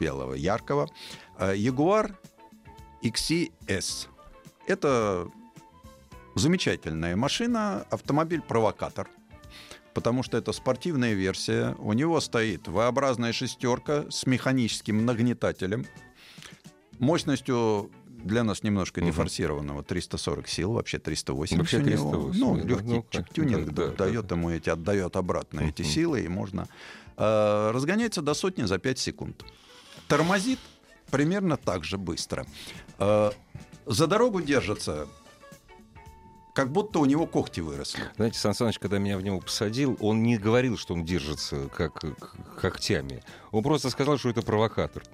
белого, 0.00 0.34
яркого. 0.34 0.88
Ягуар 1.54 2.16
XCS. 3.02 4.08
Это 4.66 5.28
Замечательная 6.38 7.16
машина, 7.16 7.84
автомобиль-провокатор, 7.90 9.08
потому 9.92 10.22
что 10.22 10.38
это 10.38 10.52
спортивная 10.52 11.14
версия. 11.14 11.74
У 11.78 11.92
него 11.94 12.20
стоит 12.20 12.68
V-образная 12.68 13.32
шестерка 13.32 14.04
с 14.08 14.24
механическим 14.24 15.04
нагнетателем, 15.04 15.84
мощностью 17.00 17.90
для 18.06 18.44
нас 18.44 18.62
немножко 18.62 19.00
дефорсированного 19.00 19.82
340 19.82 20.46
сил, 20.46 20.72
вообще 20.74 21.00
380 21.00 21.58
вообще 21.58 21.80
380, 21.80 22.40
Ну, 22.40 22.56
легкий 22.56 23.18
ну, 23.18 23.24
тюнинг 23.32 23.72
да, 23.72 23.88
дает 23.88 24.28
да, 24.28 24.36
ему 24.36 24.50
эти, 24.50 24.70
отдает 24.70 25.16
обратно 25.16 25.62
эти 25.62 25.82
силы, 25.82 26.20
и 26.20 26.28
можно 26.28 26.68
э, 27.16 27.70
разгоняется 27.74 28.22
до 28.22 28.34
сотни 28.34 28.62
за 28.62 28.78
5 28.78 28.96
секунд. 28.96 29.44
Тормозит 30.06 30.60
примерно 31.10 31.56
так 31.56 31.82
же 31.82 31.98
быстро. 31.98 32.46
Э, 33.00 33.32
за 33.86 34.06
дорогу 34.06 34.40
держится 34.40 35.08
как 36.58 36.72
будто 36.72 36.98
у 36.98 37.04
него 37.04 37.28
когти 37.28 37.60
выросли. 37.60 38.02
Знаете, 38.16 38.36
Сан 38.36 38.52
Саныч, 38.52 38.80
когда 38.80 38.98
меня 38.98 39.16
в 39.16 39.22
него 39.22 39.38
посадил, 39.38 39.96
он 40.00 40.24
не 40.24 40.38
говорил, 40.38 40.76
что 40.76 40.92
он 40.94 41.04
держится 41.04 41.68
как 41.68 42.02
когтями. 42.60 43.22
Он 43.52 43.62
просто 43.62 43.90
сказал, 43.90 44.18
что 44.18 44.30
это 44.30 44.42
провокатор. 44.42 45.04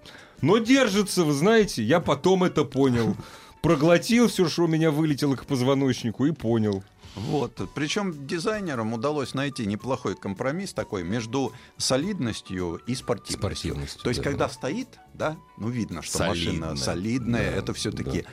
Но 0.41 0.57
держится, 0.57 1.23
вы 1.23 1.35
знаете, 1.35 1.83
я 1.83 2.01
потом 2.01 2.45
это 2.45 2.65
понял. 2.65 3.15
Проглотил 3.61 4.29
все, 4.29 4.49
что 4.49 4.63
у 4.63 4.69
меня 4.69 4.91
вылетело 4.91 5.37
к 5.37 5.45
позвоночнику, 5.45 6.25
и 6.25 6.33
понял. 6.33 6.83
Вот. 7.15 7.61
Причем 7.75 8.27
дизайнерам 8.27 8.93
удалось 8.93 9.35
найти 9.35 9.67
неплохой 9.67 10.17
компромисс 10.17 10.73
такой 10.73 11.05
между 11.05 11.53
солидностью 11.77 12.81
и 12.87 12.95
спортивностью. 12.95 13.39
спортивностью 13.39 14.03
То 14.03 14.09
есть, 14.09 14.23
да. 14.23 14.31
когда 14.31 14.49
стоит, 14.49 14.89
да, 15.13 15.37
ну 15.59 15.69
видно, 15.69 16.03
что 16.03 16.19
Солидная. 16.19 16.71
машина 16.71 16.77
солидная, 16.77 17.51
да, 17.53 17.57
это 17.59 17.75
все-таки 17.75 18.23
да. 18.23 18.29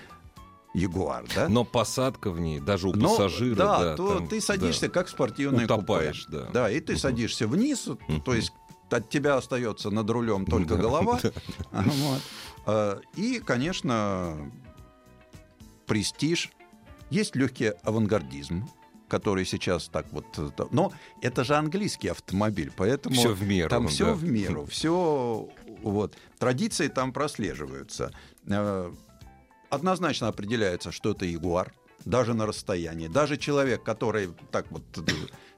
Ягуар, 0.74 1.26
да? 1.36 1.50
Но 1.50 1.66
посадка 1.66 2.32
в 2.32 2.40
ней, 2.40 2.60
даже 2.60 2.88
у 2.88 2.94
Но, 2.94 3.10
пассажира, 3.10 3.56
да, 3.56 3.80
да 3.80 3.96
то 3.96 4.16
там, 4.16 4.28
ты 4.28 4.40
садишься 4.40 4.88
да. 4.88 4.94
как 4.94 5.10
спортивный 5.10 5.66
Утопаешь, 5.66 6.26
купе. 6.26 6.38
да. 6.38 6.50
Да, 6.52 6.72
и 6.72 6.80
ты 6.80 6.94
угу. 6.94 7.00
садишься 7.00 7.48
вниз, 7.48 7.88
угу. 7.88 8.20
то 8.24 8.34
есть 8.34 8.54
от 8.90 9.10
тебя 9.10 9.36
остается 9.38 9.90
над 9.90 10.10
рулем 10.10 10.46
только 10.46 10.76
да, 10.76 10.82
голова. 10.82 11.20
Да. 11.22 11.32
Вот. 11.72 12.22
А, 12.66 13.02
и, 13.16 13.40
конечно, 13.40 14.52
престиж. 15.88 16.52
Есть 17.10 17.36
легкий 17.36 17.74
авангардизм, 17.84 18.70
который 19.10 19.46
сейчас 19.46 19.90
так 19.90 20.06
вот... 20.12 20.26
Но 20.72 20.94
это 21.22 21.44
же 21.44 21.56
английский 21.56 22.08
автомобиль, 22.08 22.72
поэтому... 22.76 23.16
Все 23.16 23.34
в 23.34 23.44
меру. 23.44 23.70
Там 23.70 23.88
все 23.90 24.06
да. 24.06 24.14
в 24.14 24.24
меру, 24.24 24.66
все... 24.66 25.50
Вот. 25.82 26.16
Традиции 26.40 26.88
там 26.88 27.12
прослеживаются 27.12 28.14
а, 28.48 28.94
однозначно 29.72 30.28
определяется, 30.28 30.92
что 30.92 31.12
это 31.12 31.26
ягуар, 31.26 31.74
даже 32.06 32.34
на 32.34 32.46
расстоянии. 32.46 33.08
Даже 33.08 33.38
человек, 33.38 33.84
который 33.84 34.30
так 34.52 34.66
вот... 34.70 34.84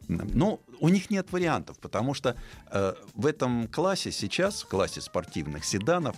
Ну, 0.07 0.59
у 0.81 0.89
них 0.89 1.09
нет 1.09 1.31
вариантов, 1.31 1.79
потому 1.79 2.13
что 2.13 2.35
э, 2.71 2.93
в 3.13 3.25
этом 3.25 3.69
классе 3.69 4.11
сейчас, 4.11 4.63
в 4.63 4.67
классе 4.67 4.99
спортивных 4.99 5.63
седанов, 5.63 6.17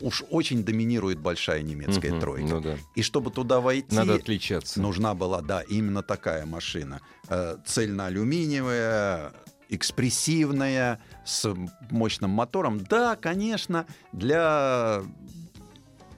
уж 0.00 0.22
очень 0.30 0.62
доминирует 0.62 1.18
большая 1.18 1.62
немецкая 1.62 2.12
угу, 2.12 2.20
тройка. 2.20 2.54
Ну 2.54 2.60
да. 2.60 2.76
И 2.94 3.02
чтобы 3.02 3.32
туда 3.32 3.60
войти, 3.60 3.96
Надо 3.96 4.14
отличаться. 4.14 4.80
нужна 4.80 5.14
была, 5.14 5.42
да, 5.42 5.62
именно 5.62 6.04
такая 6.04 6.46
машина. 6.46 7.00
Э, 7.28 7.56
цельноалюминиевая, 7.66 9.32
экспрессивная, 9.68 11.00
с 11.24 11.52
мощным 11.90 12.30
мотором. 12.30 12.78
Да, 12.78 13.16
конечно, 13.16 13.86
для 14.12 15.02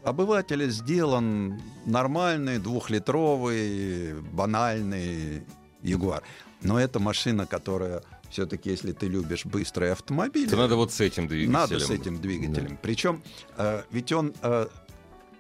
обывателя 0.04 0.68
сделан 0.68 1.60
нормальный 1.86 2.58
двухлитровый 2.58 4.20
банальный 4.20 5.44
Ягуар. 5.82 6.22
Но 6.62 6.78
это 6.78 7.00
машина, 7.00 7.46
которая 7.46 8.02
все-таки, 8.30 8.70
если 8.70 8.92
ты 8.92 9.08
любишь 9.08 9.44
быстрые 9.44 9.92
автомобили, 9.92 10.48
то 10.48 10.56
надо 10.56 10.76
вот 10.76 10.92
с 10.92 11.00
этим 11.00 11.26
двигателем. 11.26 11.52
Надо 11.52 11.80
с 11.80 11.90
этим 11.90 12.20
двигателем. 12.20 12.70
Да. 12.70 12.78
Причем, 12.80 13.22
э, 13.56 13.82
ведь 13.90 14.12
он, 14.12 14.32
э, 14.42 14.68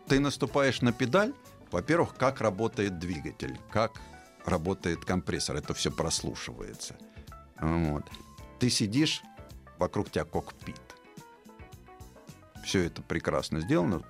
ты 0.08 0.20
наступаешь 0.20 0.82
на 0.82 0.92
педаль, 0.92 1.32
во-первых, 1.70 2.14
как 2.16 2.40
работает 2.40 2.98
двигатель, 2.98 3.58
как 3.70 3.92
работает 4.44 5.04
компрессор, 5.04 5.56
это 5.56 5.72
все 5.74 5.90
прослушивается. 5.90 6.96
Вот. 7.60 8.04
Ты 8.58 8.68
сидишь, 8.68 9.22
вокруг 9.78 10.10
тебя 10.10 10.24
кокпит. 10.24 10.80
Все 12.64 12.84
это 12.84 13.00
прекрасно 13.02 13.60
сделано 13.60 14.02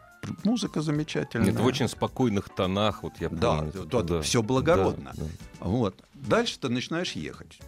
музыка 0.45 0.81
замечательная. 0.81 1.51
Это 1.51 1.63
в 1.63 1.67
очень 1.67 1.89
спокойных 1.89 2.49
тонах, 2.49 3.03
вот 3.03 3.15
я 3.21 3.29
помню. 3.29 3.73
Да, 3.75 3.85
да, 3.85 4.03
да. 4.03 4.23
все 4.23 4.43
благородно. 4.43 5.13
Да, 5.15 5.25
да. 5.25 5.67
Вот. 5.67 6.05
Дальше 6.15 6.59
ты 6.59 6.69
начинаешь 6.69 7.13
ехать. 7.13 7.59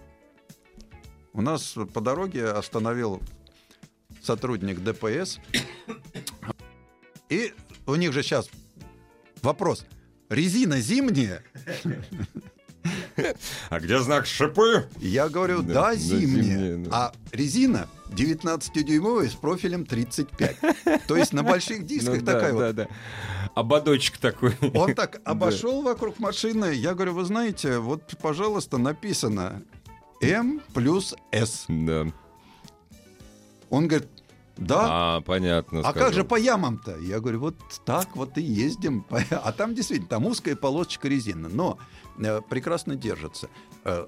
У 1.33 1.43
нас 1.43 1.75
по 1.93 2.01
дороге 2.01 2.49
остановил 2.49 3.21
сотрудник 4.23 4.81
ДПС. 4.81 5.41
И 7.29 7.53
у 7.87 7.95
них 7.97 8.13
же 8.13 8.23
сейчас 8.23 8.49
вопрос. 9.43 9.85
Резина 10.29 10.81
зимняя? 10.81 11.43
А 13.71 13.81
где 13.81 13.99
знак 14.01 14.27
шипы? 14.27 14.89
Я 15.01 15.29
говорю, 15.29 15.63
да, 15.63 15.75
да 15.75 15.95
зимняя. 15.95 16.85
А 16.91 17.13
резина 17.33 17.89
19-дюймовая 18.11 19.29
с 19.29 19.35
профилем 19.35 19.87
35. 19.87 20.57
То 21.07 21.17
есть 21.17 21.33
на 21.33 21.43
больших 21.45 21.87
дисках 21.87 22.21
ну, 22.21 22.27
такая 22.27 22.53
да, 22.53 22.53
вот. 22.53 22.61
Да, 22.61 22.73
да. 22.73 22.89
Ободочек 23.55 24.19
такой. 24.19 24.55
Он 24.75 24.95
так 24.95 25.21
обошел 25.25 25.83
да. 25.83 25.91
вокруг 25.91 26.19
машины. 26.19 26.73
Я 26.75 26.95
говорю, 26.95 27.15
вы 27.15 27.25
знаете, 27.25 27.79
вот, 27.79 28.03
пожалуйста, 28.21 28.79
написано 28.79 29.63
М 30.21 30.61
плюс 30.73 31.15
С. 31.33 31.65
Да. 31.69 32.07
Он 33.71 33.89
говорит, 33.89 34.09
Да. 34.57 35.17
А, 35.17 35.21
понятно. 35.23 35.81
А 35.85 35.93
как 35.93 36.13
же 36.13 36.25
по 36.25 36.37
ямам-то? 36.37 36.97
Я 36.99 37.21
говорю, 37.21 37.41
вот 37.41 37.57
так 37.85 38.15
вот 38.15 38.39
и 38.39 38.43
ездим. 38.43 39.05
А 39.31 39.53
там 39.53 39.75
действительно, 39.75 40.09
там 40.09 40.27
узкая 40.27 40.57
полосочка 40.57 41.09
резины, 41.09 41.49
но 41.49 41.79
э, 42.19 42.41
прекрасно 42.49 42.95
держится. 42.95 43.49
Э, 43.85 44.07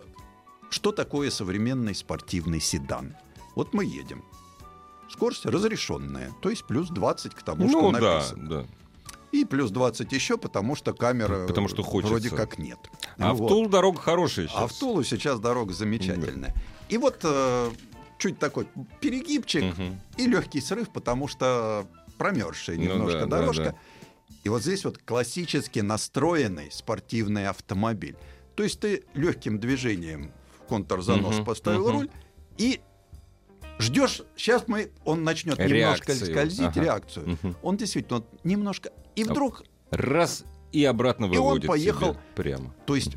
что 0.71 0.93
такое 0.93 1.31
современный 1.31 1.95
спортивный 1.95 2.61
седан? 2.61 3.17
Вот 3.55 3.75
мы 3.75 3.85
едем. 3.85 4.25
Скорость 5.09 5.47
разрешенная, 5.47 6.33
то 6.43 6.51
есть 6.51 6.65
плюс 6.65 6.89
20 6.91 7.35
к 7.35 7.43
тому, 7.43 7.65
ну, 7.65 7.91
что 7.91 8.01
да, 8.01 8.15
написано. 8.15 8.49
да. 8.49 8.67
И 9.33 9.45
плюс 9.45 9.71
20 9.71 10.11
еще, 10.13 10.37
потому 10.39 10.77
что 10.77 10.93
камера 10.93 11.47
Потому 11.47 11.69
что 11.69 11.83
хочется. 11.83 12.13
вроде 12.13 12.31
как 12.31 12.59
нет. 12.59 12.79
А 13.19 13.33
Вот. 13.35 13.47
в 13.47 13.49
Тулу 13.49 13.69
дорога 13.69 14.01
хорошая 14.01 14.47
сейчас. 14.47 14.57
А 14.61 14.67
в 14.67 14.73
Тулу 14.73 15.05
сейчас 15.05 15.41
дорога 15.41 15.73
замечательная. 15.75 16.55
И 16.89 16.99
вот 16.99 17.21
э, 17.23 17.71
чуть 18.19 18.39
такой 18.39 18.67
перегибчик 19.01 19.63
Мгм. 19.77 20.01
и 20.17 20.27
легкий 20.27 20.61
срыв, 20.61 20.91
потому 20.91 21.29
что 21.29 21.87
промерзшая 22.19 22.77
Ну 22.77 22.85
немножко 22.85 23.21
да, 23.21 23.27
да, 23.27 23.39
дорожка. 23.41 23.65
да. 23.65 23.75
И 24.45 24.49
вот 24.49 24.63
здесь 24.63 24.85
вот 24.85 24.99
классически 24.99 25.81
настроенный 25.81 26.71
спортивный 26.71 27.49
автомобиль. 27.49 28.17
То 28.55 28.63
есть 28.63 28.81
ты 28.81 29.05
легким 29.15 29.59
движением 29.59 30.33
в 30.59 30.67
контрзанос 30.69 31.37
Мгм, 31.37 31.45
поставил 31.45 31.89
мгм. 31.89 31.93
руль 31.99 32.11
и 32.57 32.81
ждешь, 33.79 34.23
сейчас 34.37 34.67
мы, 34.69 34.91
он 35.05 35.25
начнет 35.25 35.59
немножко 35.59 36.15
скользить, 36.15 36.61
ага. 36.69 36.81
реакцию. 36.81 37.29
Мгм. 37.43 37.57
Он 37.63 37.77
действительно 37.77 38.21
вот 38.21 38.45
немножко... 38.45 38.91
И 39.15 39.25
вдруг 39.25 39.65
Раз 39.91 40.45
и 40.73 40.85
обратно 40.85 41.27
И 41.27 41.29
он 41.29 41.35
выводит 41.37 41.67
поехал. 41.69 42.17
прямо. 42.35 42.75
То 42.87 42.97
есть 42.97 43.13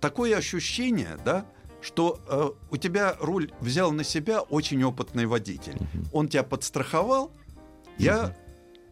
такое 0.00 0.36
ощущение, 0.36 1.16
да, 1.24 1.46
что 1.82 2.20
э, 2.28 2.50
у 2.70 2.76
тебя 2.76 3.16
руль 3.20 3.50
взял 3.60 3.92
на 3.92 4.04
себя 4.04 4.40
очень 4.40 4.82
опытный 4.84 5.26
водитель. 5.26 5.76
Он 6.12 6.28
тебя 6.28 6.42
подстраховал. 6.42 7.30
Я, 7.98 8.34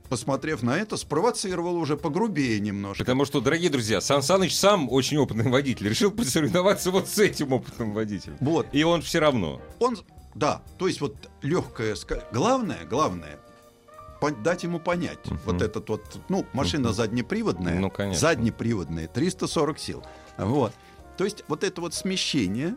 посмотрев 0.08 0.62
на 0.62 0.76
это, 0.76 0.96
спровоцировал 0.96 1.76
уже 1.76 1.96
погрубее 1.96 2.60
немножко. 2.60 3.04
Потому 3.04 3.24
что, 3.24 3.40
дорогие 3.40 3.70
друзья, 3.70 4.00
Сан 4.00 4.22
Саныч 4.22 4.54
сам 4.56 4.90
очень 4.90 5.18
опытный 5.18 5.50
водитель. 5.50 5.88
Решил 5.88 6.10
посоревноваться 6.10 6.90
вот 6.90 7.08
с 7.08 7.18
этим 7.18 7.52
опытным 7.52 7.92
водителем. 7.92 8.36
Вот, 8.40 8.66
И 8.72 8.82
он 8.84 9.02
все 9.02 9.18
равно. 9.20 9.60
он, 9.80 9.98
да, 10.34 10.62
то 10.78 10.86
есть 10.88 11.00
вот 11.00 11.14
легкое, 11.42 11.94
главное, 12.32 12.84
главное, 12.88 13.38
дать 14.42 14.64
ему 14.64 14.78
понять. 14.80 15.24
Мгм. 15.26 15.40
Вот 15.46 15.62
этот 15.62 15.88
вот, 15.88 16.02
ну, 16.28 16.44
машина 16.52 16.92
заднеприводная, 16.92 17.78
Ну, 17.78 17.90
конечно. 17.90 18.20
заднеприводная, 18.20 19.08
340 19.08 19.78
сил. 19.78 20.02
Вот. 20.36 20.72
То 21.18 21.24
есть 21.24 21.44
вот 21.48 21.64
это 21.64 21.80
вот 21.80 21.94
смещение, 21.94 22.76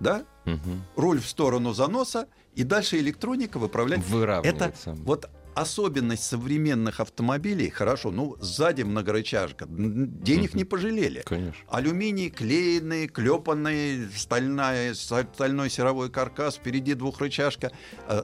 да, 0.00 0.24
Мгм. 0.46 0.82
руль 0.96 1.20
в 1.20 1.28
сторону 1.28 1.72
заноса, 1.74 2.26
и 2.56 2.64
дальше 2.64 2.98
электроника 2.98 3.58
выправляет. 3.58 4.04
Выравнивает 4.06 4.62
Это 4.62 4.94
вот 5.04 5.30
особенность 5.54 6.24
современных 6.24 7.00
автомобилей. 7.00 7.68
Хорошо, 7.68 8.10
ну, 8.10 8.36
сзади 8.40 8.82
многорычажка. 8.82 9.66
Денег 9.68 10.50
Мгм. 10.50 10.58
не 10.58 10.64
пожалели. 10.64 11.22
Конечно. 11.26 11.60
Алюминий 11.68 12.30
клеенный, 12.30 13.06
клепанный, 13.08 14.08
стальная, 14.16 14.94
стальной 14.94 15.68
серовой 15.68 16.10
каркас, 16.10 16.56
впереди 16.56 16.94
двухрычажка, 16.94 17.70
э, 18.08 18.22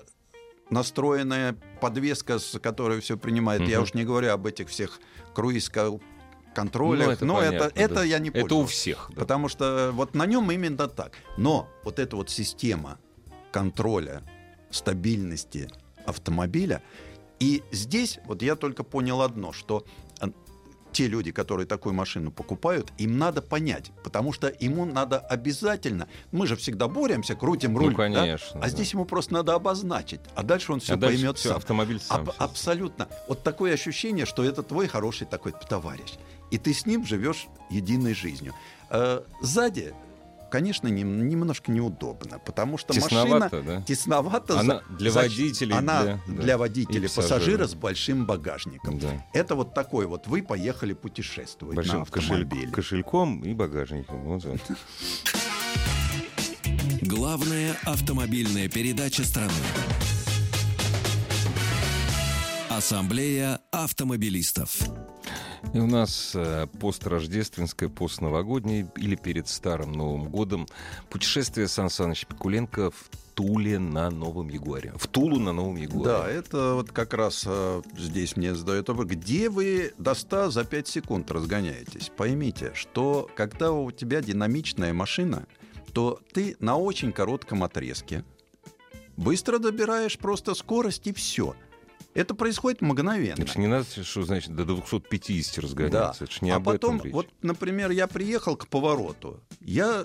настроенная 0.71 1.57
подвеска, 1.83 2.39
с 2.39 2.59
которой 2.59 3.01
все 3.01 3.19
принимает. 3.19 3.61
Я 3.69 3.77
Мгм. 3.79 3.83
уж 3.85 3.95
не 3.95 4.05
говорю 4.05 4.33
об 4.33 4.47
этих 4.47 4.69
всех 4.71 4.99
круиз 5.35 5.69
контролях. 6.61 7.07
Ну, 7.07 7.13
это 7.13 7.25
Но 7.25 7.41
это, 7.41 7.59
понятно, 7.59 7.81
это 7.81 7.95
да. 7.95 8.05
я 8.05 8.19
не 8.19 8.31
Это 8.31 8.55
у 8.55 8.67
всех. 8.67 9.11
да. 9.15 9.21
Потому 9.21 9.49
что 9.49 9.91
вот 9.93 10.15
на 10.15 10.27
нем 10.27 10.51
именно 10.51 10.89
так. 10.89 11.13
Но 11.37 11.69
вот 11.85 11.99
эта 11.99 12.17
вот 12.17 12.31
система 12.31 12.99
контроля 13.53 14.23
стабильности 14.71 15.71
автомобиля, 16.07 16.83
и 17.41 17.63
здесь 17.71 18.19
вот 18.27 18.43
я 18.43 18.57
только 18.57 18.83
понял 18.85 19.23
одно, 19.23 19.53
что 19.53 19.85
э, 20.21 20.27
те 20.93 21.07
люди, 21.07 21.31
которые 21.31 21.67
такую 21.67 21.95
машину 21.95 22.31
покупают, 22.33 22.93
им 22.99 23.19
надо 23.19 23.43
понять, 23.43 23.93
потому 24.03 24.33
что 24.33 24.53
ему 24.59 24.85
надо 24.87 25.19
обязательно, 25.19 26.09
мы 26.33 26.47
же 26.47 26.57
всегда 26.57 26.89
боремся, 26.89 27.35
крутим 27.35 27.77
руль, 27.79 27.95
да? 27.95 28.09
Ну, 28.09 28.15
конечно, 28.15 28.61
а 28.61 28.63
да. 28.65 28.69
здесь 28.69 28.93
ему 28.93 29.05
просто 29.05 29.35
надо 29.35 29.55
обозначить, 29.55 30.21
а 30.35 30.43
дальше 30.43 30.73
он 30.73 30.81
все 30.81 30.95
А 30.95 30.97
дальше 30.97 31.17
поймет 31.19 31.39
сам. 31.39 31.57
автомобиль 31.57 32.01
сам. 32.01 32.23
Аб- 32.23 32.35
абсолютно. 32.39 33.09
Вот 33.29 33.43
такое 33.43 33.75
ощущение, 33.75 34.27
что 34.27 34.43
это 34.43 34.63
твой 34.63 34.89
хороший 34.89 35.27
такой 35.27 35.53
товарищ. 35.53 36.15
И 36.51 36.59
ты 36.59 36.73
с 36.73 36.87
ним 36.87 37.05
живешь 37.05 37.47
единой 37.71 38.15
жизнью. 38.15 38.55
Э, 38.91 39.21
сзади, 39.43 39.93
конечно, 40.51 40.89
нем- 40.89 41.29
немножко 41.29 41.71
неудобно, 41.71 42.39
потому 42.39 42.79
что 42.79 42.95
Тесновато, 42.95 43.57
машина 43.57 43.63
да? 43.63 43.83
тесновато. 43.83 44.59
Она 44.61 44.83
за- 44.89 44.97
для 44.97 45.11
за- 45.11 45.21
водителей, 45.21 45.75
Она 45.77 46.03
для- 46.03 46.21
да, 46.27 46.43
для 46.43 46.55
и 46.55 46.57
водителя 46.57 47.03
пассажира. 47.03 47.23
пассажира 47.39 47.67
с 47.67 47.75
большим 47.75 48.25
багажником. 48.27 48.99
Да. 48.99 49.27
Это 49.35 49.55
вот 49.55 49.75
такой 49.75 50.07
вот. 50.07 50.27
Вы 50.27 50.43
поехали 50.43 50.95
путешествовать 50.95 51.77
на 51.77 51.83
Большим 51.83 52.05
кошель- 52.07 52.43
автомобиле. 52.43 52.73
кошельком 52.73 53.43
и 53.45 53.53
багажником. 53.53 54.23
Вот 54.25 54.45
он. 54.47 54.59
Главная 57.03 57.77
автомобильная 57.85 58.69
передача 58.69 59.25
страны. 59.25 59.53
Ассамблея 62.79 63.59
автомобилистов. 63.73 64.83
И 65.75 65.81
у 65.81 65.89
нас 65.89 66.31
э, 66.37 66.69
построждественское, 66.79 67.89
постновогоднее 67.89 68.89
или 68.97 69.17
перед 69.17 69.49
Старым 69.49 69.91
Новым 69.91 70.29
годом 70.29 70.69
путешествие 71.11 71.67
Сан 71.67 71.91
Саныч 71.91 72.25
Пикуленко 72.27 72.93
в 72.93 73.11
Туле 73.35 73.81
на 73.81 74.11
Новом 74.11 74.49
Ягуаре. 74.49 74.93
В 74.95 75.09
Тулу 75.09 75.41
на 75.41 75.53
Новом 75.53 75.75
Ягуаре. 75.75 76.05
Да, 76.05 76.31
это 76.31 76.75
вот 76.75 76.93
как 76.93 77.15
раз 77.15 77.43
э, 77.49 77.83
здесь 77.99 78.37
мне 78.37 78.55
задают 78.55 78.89
вопрос, 78.89 79.09
где 79.09 79.51
вы 79.51 79.93
до 79.99 80.15
100 80.15 80.53
за 80.53 80.63
5 80.63 80.87
секунд 80.87 81.33
разгоняетесь. 81.33 82.13
Поймите, 82.17 82.71
что 82.75 83.29
когда 83.35 83.73
у 83.73 83.91
тебя 83.91 84.21
динамичная 84.21 84.93
машина, 84.93 85.49
то 85.93 86.21
ты 86.33 86.57
на 86.61 86.77
очень 86.77 87.11
коротком 87.11 87.65
отрезке 87.65 88.23
быстро 89.17 89.59
добираешь 89.59 90.17
просто 90.17 90.55
скорость 90.55 91.09
и 91.09 91.13
все. 91.13 91.57
Это 92.15 92.35
происходит 92.35 92.81
мгновенно. 92.83 93.43
Это 93.43 93.53
ж 93.53 93.57
не 93.57 93.67
надо, 93.67 93.85
что 94.03 94.23
значит 94.23 94.55
до 94.55 94.65
250 94.65 95.57
Да. 95.57 95.63
разгоняться. 95.63 96.25
Это 96.25 96.33
ж 96.33 96.41
не 96.43 96.51
а 96.51 96.59
потом, 96.61 97.01
речь. 97.03 97.13
вот, 97.13 97.29
например, 97.43 97.91
я 97.91 98.07
приехал 98.07 98.57
к 98.57 98.67
повороту, 98.69 99.41
я 99.61 100.05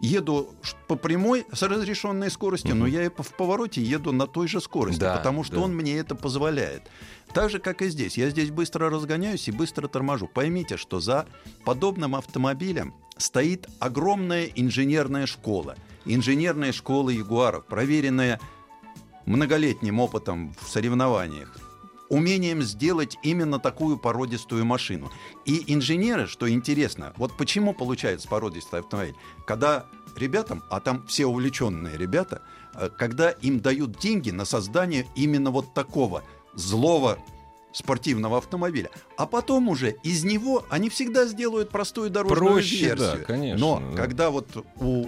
еду 0.00 0.54
по 0.86 0.94
прямой 0.96 1.44
с 1.52 1.62
разрешенной 1.62 2.30
скоростью, 2.30 2.76
но 2.76 2.86
я 2.86 3.04
и 3.04 3.08
в 3.08 3.34
повороте 3.36 3.82
еду 3.82 4.12
на 4.12 4.26
той 4.26 4.46
же 4.46 4.60
скорости, 4.60 5.00
Да, 5.00 5.16
потому 5.16 5.42
что 5.44 5.56
да. 5.56 5.62
он 5.62 5.74
мне 5.74 5.96
это 5.98 6.14
позволяет. 6.14 6.82
Так 7.32 7.50
же, 7.50 7.58
как 7.58 7.82
и 7.82 7.88
здесь. 7.88 8.16
Я 8.16 8.30
здесь 8.30 8.50
быстро 8.50 8.90
разгоняюсь 8.90 9.48
и 9.48 9.52
быстро 9.52 9.88
торможу. 9.88 10.28
Поймите, 10.28 10.76
что 10.76 11.00
за 11.00 11.26
подобным 11.64 12.14
автомобилем 12.14 12.94
стоит 13.16 13.66
огромная 13.80 14.44
инженерная 14.54 15.26
школа. 15.26 15.76
Инженерная 16.04 16.72
школа 16.72 17.10
Ягуаров, 17.10 17.66
проверенная 17.66 18.40
многолетним 19.28 20.00
опытом 20.00 20.54
в 20.60 20.68
соревнованиях, 20.68 21.56
умением 22.08 22.62
сделать 22.62 23.18
именно 23.22 23.58
такую 23.58 23.98
породистую 23.98 24.64
машину. 24.64 25.10
И 25.44 25.64
инженеры, 25.66 26.26
что 26.26 26.50
интересно, 26.50 27.12
вот 27.16 27.36
почему 27.36 27.74
получается 27.74 28.28
породистый 28.28 28.80
автомобиль, 28.80 29.14
когда 29.46 29.86
ребятам, 30.16 30.64
а 30.70 30.80
там 30.80 31.06
все 31.06 31.26
увлеченные 31.26 31.96
ребята, 31.96 32.42
э, 32.74 32.88
когда 32.96 33.30
им 33.30 33.60
дают 33.60 33.98
деньги 33.98 34.30
на 34.30 34.44
создание 34.44 35.06
именно 35.14 35.50
вот 35.50 35.74
такого 35.74 36.24
злого 36.54 37.18
спортивного 37.72 38.38
автомобиля, 38.38 38.90
а 39.16 39.26
потом 39.26 39.68
уже 39.68 39.96
из 40.02 40.24
него 40.24 40.64
они 40.70 40.88
всегда 40.88 41.26
сделают 41.26 41.68
простую 41.70 42.10
дорожную 42.10 42.54
Проще, 42.54 42.94
да, 42.94 43.04
версию. 43.04 43.26
конечно, 43.26 43.60
Но 43.60 43.82
да. 43.90 43.96
когда 43.96 44.30
вот 44.30 44.48
у 44.80 45.06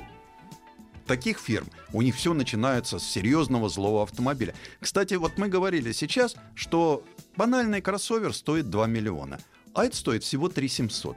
таких 1.10 1.40
фирм 1.40 1.66
у 1.92 2.02
них 2.02 2.14
все 2.14 2.34
начинается 2.34 3.00
с 3.00 3.02
серьезного 3.02 3.68
злого 3.68 4.04
автомобиля. 4.04 4.54
Кстати, 4.78 5.14
вот 5.14 5.38
мы 5.38 5.48
говорили 5.48 5.90
сейчас, 5.90 6.36
что 6.54 7.02
банальный 7.36 7.80
кроссовер 7.82 8.32
стоит 8.32 8.70
2 8.70 8.86
миллиона, 8.86 9.40
а 9.74 9.86
это 9.86 9.96
стоит 9.96 10.22
всего 10.22 10.48
3 10.48 10.68
700. 10.68 11.16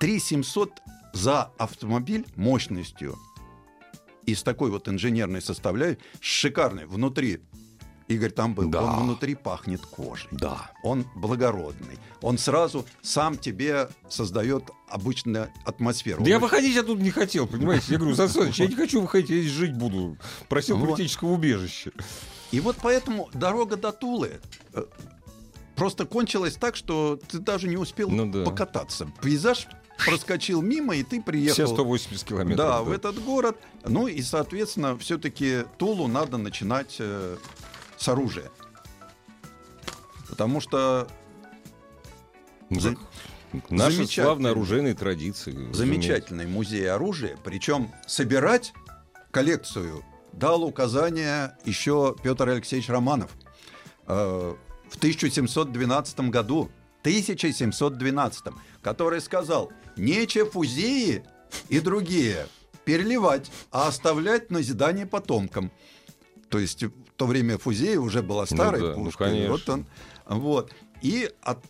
3 0.00 0.18
700 0.18 0.70
за 1.12 1.42
автомобиль 1.58 2.24
мощностью 2.36 3.18
и 4.24 4.34
с 4.34 4.42
такой 4.42 4.70
вот 4.70 4.88
инженерной 4.88 5.42
составляющей, 5.42 6.00
с 6.22 6.24
шикарной 6.24 6.86
внутри. 6.86 7.40
Игорь 8.08 8.30
там 8.30 8.54
был, 8.54 8.68
Да. 8.68 8.82
он 8.82 9.04
внутри 9.04 9.34
пахнет 9.34 9.80
кожей. 9.84 10.28
Да. 10.30 10.70
Он 10.84 11.04
благородный. 11.16 11.98
Он 12.22 12.38
сразу 12.38 12.86
сам 13.02 13.36
тебе 13.36 13.88
создает 14.08 14.70
обычную 14.88 15.48
атмосферу. 15.64 16.22
Да 16.22 16.28
я 16.30 16.36
Он 16.36 16.42
выходить 16.42 16.76
оттуда 16.76 17.02
не 17.02 17.10
хотел, 17.10 17.46
понимаете? 17.48 17.86
Я 17.88 17.98
говорю, 17.98 18.14
Саныч, 18.14 18.54
я 18.60 18.66
не 18.68 18.76
хочу 18.76 19.00
выходить, 19.00 19.30
я 19.30 19.40
здесь 19.40 19.50
жить 19.50 19.74
буду. 19.76 20.16
Просил 20.48 20.76
Вот. 20.78 20.90
политического 20.90 21.30
убежища. 21.32 21.90
И 22.52 22.60
вот 22.60 22.76
поэтому 22.80 23.28
дорога 23.34 23.76
до 23.76 23.90
Тулы 23.90 24.40
э, 24.72 24.84
просто 25.74 26.06
кончилась 26.06 26.54
так, 26.54 26.76
что 26.76 27.18
ты 27.28 27.40
даже 27.40 27.66
не 27.66 27.76
успел 27.76 28.08
Ну 28.08 28.30
да. 28.30 28.44
покататься. 28.44 29.10
Пейзаж 29.20 29.66
проскочил 30.06 30.62
мимо, 30.62 30.94
и 30.94 31.02
ты 31.02 31.20
приехал. 31.20 31.54
Все 31.54 31.66
180 31.66 32.22
километров. 32.24 32.56
Да, 32.66 32.82
в 32.82 32.92
этот 32.92 33.18
город. 33.24 33.56
Ну 33.84 34.06
и, 34.06 34.22
соответственно, 34.22 34.96
все-таки 34.98 35.64
Тулу 35.78 36.06
надо 36.06 36.36
начинать 36.36 36.96
э, 37.00 37.36
с 37.96 38.08
оружия. 38.08 38.50
Потому 40.28 40.60
что... 40.60 41.08
Ну, 42.70 42.80
за... 42.80 42.96
Наши 43.70 44.06
славные 44.06 44.50
оружейные 44.50 44.94
традиции. 44.94 45.72
Замечательный 45.72 46.46
музей 46.46 46.90
оружия. 46.90 47.38
Причем 47.44 47.90
собирать 48.06 48.74
коллекцию 49.30 50.04
дал 50.32 50.62
указание 50.64 51.56
еще 51.64 52.14
Петр 52.22 52.48
Алексеевич 52.48 52.88
Романов 52.88 53.30
э, 54.06 54.54
в 54.88 54.96
1712 54.96 56.20
году. 56.30 56.70
1712, 57.06 58.46
который 58.82 59.20
сказал, 59.20 59.70
нече 59.96 60.44
фузеи 60.44 61.24
и 61.68 61.78
другие 61.78 62.48
переливать, 62.84 63.48
а 63.70 63.86
оставлять 63.86 64.50
назидание 64.50 65.06
потомкам. 65.06 65.70
То 66.48 66.58
есть 66.58 66.84
в 67.16 67.18
то 67.18 67.24
время 67.24 67.56
фузея 67.56 67.98
уже 67.98 68.22
была 68.22 68.44
ну 68.50 68.56
старой 68.56 68.80
ну, 68.82 68.88
да, 68.88 68.94
пушкой. 68.94 69.40
Ну, 69.40 69.48
вот 69.52 69.68
он, 69.70 69.86
вот. 70.26 70.74
И 71.00 71.30
от 71.40 71.64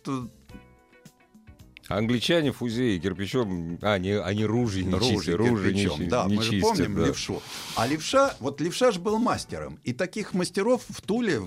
Англичане 1.87 2.51
фузеи 2.51 2.97
кирпичом, 2.99 3.79
а, 3.81 3.97
не, 3.97 4.19
они 4.19 4.43
ружья 4.43 4.83
не 4.83 4.93
ружья, 4.93 5.15
чистят. 5.15 5.35
Ружья 5.35 5.71
кирпичом, 5.71 6.01
не, 6.01 6.07
да, 6.07 6.25
не 6.25 6.35
мы 6.35 6.43
чистят, 6.43 6.59
же 6.59 6.83
помним 6.83 6.95
да. 6.95 7.05
левшу. 7.05 7.41
А 7.77 7.87
левша, 7.87 8.35
вот 8.41 8.59
левша 8.59 8.91
же 8.91 8.99
был 8.99 9.19
мастером. 9.19 9.79
И 9.85 9.93
таких 9.93 10.33
мастеров 10.33 10.83
в 10.89 11.01
Туле 11.01 11.41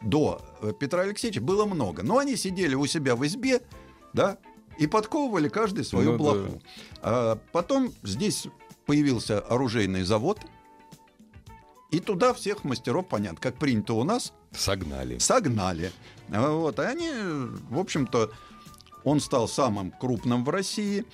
до 0.00 0.40
э, 0.62 0.72
Петра 0.78 1.02
Алексеевича 1.02 1.40
было 1.40 1.64
много. 1.64 2.04
Но 2.04 2.18
они 2.18 2.36
сидели 2.36 2.76
у 2.76 2.86
себя 2.86 3.16
в 3.16 3.26
избе, 3.26 3.62
да, 4.12 4.38
и 4.78 4.86
подковывали 4.86 5.48
каждый 5.48 5.84
свою 5.84 6.12
ну, 6.12 6.18
блоху. 6.18 6.62
Да. 6.62 7.00
А 7.02 7.38
потом 7.50 7.92
здесь 8.04 8.46
появился 8.86 9.40
оружейный 9.40 10.04
завод, 10.04 10.38
и 11.90 12.00
туда 12.00 12.34
всех 12.34 12.64
мастеров, 12.64 13.08
понятно, 13.08 13.38
как 13.40 13.56
принято 13.56 13.94
у 13.94 14.04
нас. 14.04 14.32
Согнали. 14.52 15.18
Согнали. 15.18 15.90
Вот, 16.28 16.78
и 16.78 16.82
они, 16.82 17.10
в 17.70 17.78
общем-то, 17.78 18.30
он 19.04 19.20
стал 19.20 19.48
самым 19.48 19.90
крупным 19.90 20.44
в 20.44 20.50
России. 20.50 21.04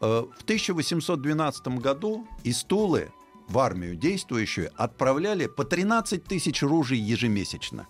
Э, 0.00 0.24
в 0.36 0.42
1812 0.42 1.68
году 1.78 2.26
из 2.42 2.62
Тулы 2.64 3.10
в 3.48 3.58
армию 3.58 3.96
действующую 3.96 4.70
отправляли 4.76 5.46
по 5.46 5.64
13 5.64 6.22
тысяч 6.24 6.62
ружей 6.62 6.98
ежемесячно. 6.98 7.86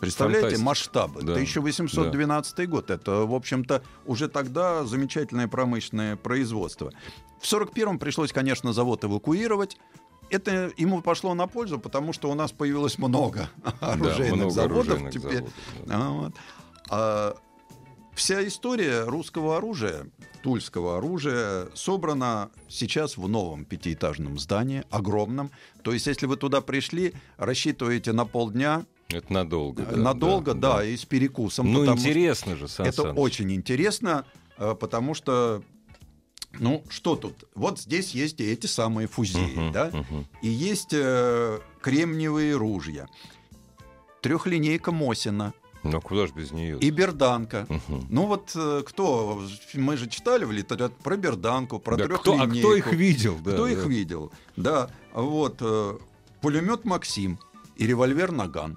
Представляете 0.00 0.56
Фантастика. 0.56 0.64
масштабы? 0.64 1.22
Да. 1.22 1.32
1812 1.32 2.56
да. 2.56 2.66
год. 2.66 2.90
Это, 2.90 3.12
в 3.26 3.34
общем-то, 3.34 3.82
уже 4.06 4.28
тогда 4.28 4.84
замечательное 4.84 5.48
промышленное 5.48 6.16
производство. 6.16 6.92
В 7.40 7.44
1941-м 7.44 7.98
пришлось, 7.98 8.32
конечно, 8.32 8.72
завод 8.72 9.04
эвакуировать. 9.04 9.76
Это 10.30 10.72
ему 10.76 11.02
пошло 11.02 11.34
на 11.34 11.46
пользу, 11.46 11.78
потому 11.78 12.12
что 12.12 12.30
у 12.30 12.34
нас 12.34 12.52
появилось 12.52 12.98
много 12.98 13.48
оружейных 13.80 14.36
много 14.36 14.50
заводов 14.50 14.86
оружейных 14.88 15.12
теперь. 15.12 15.32
Заводов, 15.32 15.52
да. 15.86 16.08
вот. 16.10 16.32
а, 16.90 17.36
Вся 18.18 18.44
история 18.44 19.04
русского 19.04 19.58
оружия, 19.58 20.08
тульского 20.42 20.98
оружия, 20.98 21.68
собрана 21.74 22.50
сейчас 22.68 23.16
в 23.16 23.28
новом 23.28 23.64
пятиэтажном 23.64 24.40
здании, 24.40 24.82
огромном. 24.90 25.52
То 25.84 25.92
есть, 25.92 26.08
если 26.08 26.26
вы 26.26 26.36
туда 26.36 26.60
пришли, 26.60 27.14
рассчитываете 27.36 28.12
на 28.12 28.24
полдня, 28.24 28.84
это 29.08 29.32
надолго. 29.32 29.84
Да, 29.84 29.96
надолго, 29.96 30.54
да, 30.54 30.60
да, 30.60 30.76
да, 30.78 30.84
и 30.84 30.96
с 30.96 31.04
перекусом. 31.04 31.72
Ну, 31.72 31.86
интересно 31.86 32.56
же, 32.56 32.66
Сан 32.66 32.86
Это 32.86 33.02
Саныч. 33.02 33.18
очень 33.18 33.52
интересно, 33.52 34.24
э, 34.58 34.74
потому 34.74 35.14
что 35.14 35.62
ну, 36.52 36.82
что 36.88 37.16
тут? 37.16 37.44
Вот 37.54 37.78
здесь 37.78 38.12
есть 38.12 38.40
эти 38.40 38.66
самые 38.66 39.06
фузеи, 39.06 39.56
uh-huh, 39.56 39.72
да? 39.72 39.88
Uh-huh. 39.90 40.24
И 40.42 40.48
есть 40.48 40.92
э, 40.92 41.60
кремниевые 41.80 42.56
ружья. 42.56 43.06
Трехлинейка 44.22 44.92
Мосина. 44.92 45.52
Ну, 45.84 46.00
куда 46.00 46.26
же 46.26 46.32
без 46.32 46.50
нее? 46.50 46.78
И 46.78 46.90
Берданка. 46.90 47.66
Угу. 47.68 48.06
Ну 48.10 48.26
вот 48.26 48.50
э, 48.54 48.82
кто? 48.84 49.40
Мы 49.74 49.96
же 49.96 50.08
читали 50.08 50.44
в 50.44 50.50
литературе 50.50 50.98
про 51.02 51.16
Берданку, 51.16 51.78
про 51.78 51.96
да, 51.96 52.08
кто, 52.08 52.40
А 52.40 52.46
кто 52.46 52.74
их 52.74 52.92
видел? 52.92 53.36
Да, 53.36 53.52
кто 53.52 53.64
да. 53.64 53.72
их 53.72 53.86
видел? 53.86 54.32
Да, 54.56 54.90
вот. 55.12 55.58
Э, 55.60 55.96
пулемет 56.40 56.84
Максим 56.84 57.38
и 57.76 57.86
револьвер 57.86 58.32
Наган. 58.32 58.76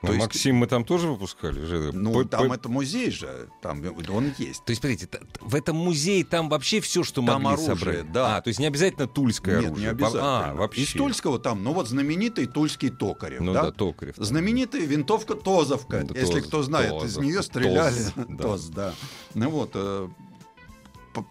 То 0.00 0.08
а 0.08 0.10
есть... 0.12 0.20
Максим 0.20 0.56
мы 0.56 0.66
там 0.66 0.84
тоже 0.84 1.08
выпускали 1.08 1.62
же? 1.62 1.90
Ну, 1.92 2.12
по, 2.12 2.24
там 2.24 2.48
по... 2.48 2.54
это 2.54 2.70
музей 2.70 3.10
же, 3.10 3.48
там 3.60 3.82
он 4.08 4.32
есть. 4.38 4.64
То 4.64 4.70
есть, 4.70 4.80
смотрите, 4.80 5.08
в 5.40 5.54
этом 5.54 5.76
музее 5.76 6.24
там 6.24 6.48
вообще 6.48 6.80
все, 6.80 7.04
что 7.04 7.22
там 7.22 7.42
могли 7.42 7.64
оружие, 7.64 7.76
собрать? 7.76 8.12
да. 8.12 8.36
А, 8.36 8.40
то 8.40 8.48
есть 8.48 8.58
не 8.60 8.66
обязательно 8.66 9.06
тульское 9.06 9.56
Нет, 9.56 9.66
оружие? 9.66 9.84
не 9.84 9.90
обязательно. 9.90 10.50
А, 10.50 10.54
вообще. 10.54 10.82
Из 10.82 10.92
тульского 10.92 11.38
там, 11.38 11.62
ну 11.62 11.74
вот 11.74 11.86
знаменитый 11.86 12.46
тульский 12.46 12.88
Токарев, 12.88 13.40
ну, 13.40 13.52
да? 13.52 13.64
да 13.64 13.72
Токарев. 13.72 14.14
Там. 14.16 14.24
Знаменитая 14.24 14.82
винтовка 14.82 15.34
Тозовка, 15.34 16.06
ну, 16.08 16.14
если 16.14 16.40
Тоз, 16.40 16.46
кто 16.46 16.62
знает, 16.62 16.90
Тозов, 16.90 17.08
из 17.08 17.16
нее 17.18 17.42
стреляли. 17.42 17.94
Тоз, 17.94 18.12
да. 18.16 18.42
Тоз, 18.42 18.64
да. 18.68 18.94
Ну 19.34 19.50
вот, 19.50 19.70
э, 19.74 20.08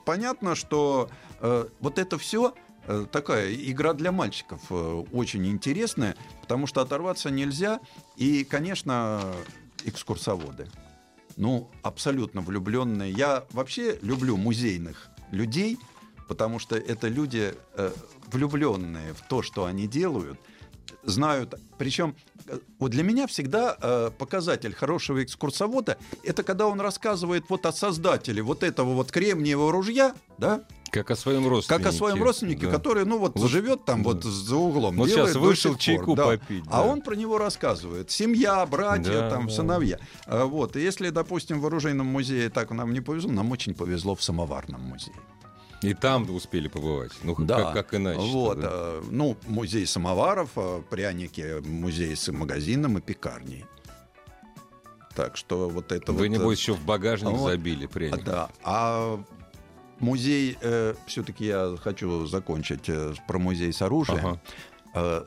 понятно, 0.06 0.54
что 0.54 1.10
э, 1.40 1.66
вот 1.80 1.98
это 1.98 2.20
все 2.20 2.54
такая 3.12 3.54
игра 3.54 3.94
для 3.94 4.12
мальчиков 4.12 4.62
э, 4.72 5.04
очень 5.12 5.46
интересная, 5.48 6.16
потому 6.42 6.66
что 6.66 6.82
оторваться 6.82 7.30
нельзя. 7.30 7.80
И, 8.18 8.44
конечно, 8.44 9.22
экскурсоводы. 9.86 10.68
Ну, 11.38 11.70
абсолютно 11.84 12.42
влюбленные. 12.42 13.12
Я 13.12 13.46
вообще 13.52 14.00
люблю 14.02 14.38
музейных 14.38 15.10
людей, 15.32 15.78
потому 16.28 16.58
что 16.58 16.76
это 16.76 17.08
люди 17.08 17.54
э, 17.76 17.92
влюбленные 18.32 19.14
в 19.14 19.22
то, 19.28 19.44
что 19.44 19.66
они 19.66 19.88
делают, 19.88 20.40
знают. 21.04 21.54
Причем 21.78 22.16
вот 22.80 22.90
для 22.90 23.04
меня 23.04 23.28
всегда 23.28 24.12
показатель 24.18 24.74
хорошего 24.74 25.24
экскурсовода 25.24 26.00
это 26.24 26.42
когда 26.42 26.66
он 26.66 26.82
рассказывает 26.82 27.46
вот 27.50 27.68
о 27.68 27.72
создателе 27.72 28.42
вот 28.42 28.64
этого 28.64 28.96
вот 28.96 29.12
кремниевого 29.12 29.72
ружья, 29.72 30.16
да, 30.40 30.66
как 30.92 31.12
о 31.12 31.16
своем 31.16 31.48
родственнике. 31.48 31.84
Как 31.84 31.94
о 31.94 31.96
своем 31.96 32.24
родственнике, 32.24 32.66
да. 32.66 32.72
который, 32.72 33.06
ну 33.06 33.18
вот, 33.18 33.38
вот 33.38 33.50
живет 33.50 33.86
там 33.86 34.04
да. 34.04 34.10
вот 34.10 34.24
за 34.24 34.56
углом. 34.56 34.98
Вот 34.98 35.10
сейчас 35.10 35.36
вышел 35.36 35.76
чайку 35.76 36.16
да. 36.16 36.26
попить. 36.26 36.64
А 36.68 36.72
да. 36.72 36.78
А 36.78 36.82
он 36.84 37.02
про 37.02 37.16
него 37.16 37.38
рассказывает. 37.38 38.12
Семья, 38.12 38.66
братья, 38.66 39.12
да, 39.12 39.30
там, 39.30 39.48
да. 39.48 39.54
сыновья. 39.54 40.00
А, 40.26 40.46
вот. 40.46 40.76
И 40.76 40.82
если, 40.82 41.10
допустим, 41.10 41.60
в 41.60 41.66
оружейном 41.66 42.08
музее 42.08 42.50
так 42.50 42.72
нам 42.72 42.94
не 42.94 43.02
повезло, 43.02 43.32
нам 43.32 43.52
очень 43.52 43.74
повезло 43.74 44.16
в 44.16 44.24
самоварном 44.24 44.82
музее. 44.82 45.16
И 45.82 45.94
там 45.94 46.30
успели 46.36 46.68
побывать. 46.68 47.12
Ну, 47.24 47.36
да. 47.40 47.64
как, 47.64 47.74
как 47.74 47.94
иначе. 47.94 48.20
Вот, 48.20 48.60
да? 48.60 48.70
А, 48.70 49.04
ну, 49.10 49.38
музей 49.48 49.86
самоваров, 49.86 50.50
а, 50.56 50.82
пряники, 50.82 51.62
музей 51.66 52.16
с 52.16 52.32
магазином 52.32 52.98
и 52.98 53.02
пекарней. 53.02 53.66
Так 55.16 55.38
что 55.38 55.70
вот 55.70 55.92
это 55.92 56.12
Вы, 56.12 56.28
вот... 56.30 56.38
небось, 56.38 56.60
еще 56.60 56.74
в 56.74 56.84
багажник 56.86 57.32
вот, 57.32 57.52
забили 57.52 57.86
пряник. 57.88 58.24
Да. 58.24 58.50
А 58.64 59.22
Музей, 60.00 60.58
э, 60.62 60.96
все-таки 61.08 61.46
я 61.46 61.76
хочу 61.82 62.26
закончить 62.26 62.88
э, 62.88 63.14
про 63.28 63.40
музей 63.40 63.74
с 63.74 63.82
оружием. 63.82 64.26
Ага. 64.26 64.42
Э, 64.96 65.26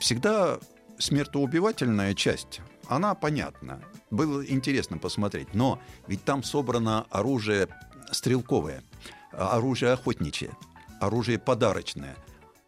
всегда 0.00 0.58
смертоубивательная 0.98 2.14
часть, 2.14 2.60
она 2.88 3.14
понятна. 3.14 3.82
Было 4.10 4.44
интересно 4.46 4.98
посмотреть. 4.98 5.54
Но 5.54 5.80
ведь 6.06 6.24
там 6.24 6.42
собрано 6.42 7.06
оружие 7.10 7.68
стрелковое, 8.10 8.82
оружие 9.32 9.92
охотничье, 9.92 10.50
оружие 11.00 11.38
подарочное. 11.38 12.16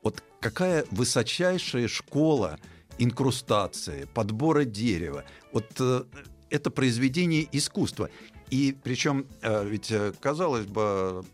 Вот 0.02 0.22
какая 0.40 0.84
высочайшая 0.90 1.88
школа 1.88 2.58
инкрустации, 2.98 4.08
подбора 4.14 4.64
дерева. 4.64 5.24
Вот 5.52 5.66
э, 5.78 6.04
это 6.50 6.70
произведение 6.70 7.46
искусства. 7.52 8.10
И 8.50 8.76
причем, 8.82 9.26
э, 9.42 9.66
ведь, 9.66 9.90
э, 9.90 10.12
казалось 10.20 10.66
бы, 10.66 11.24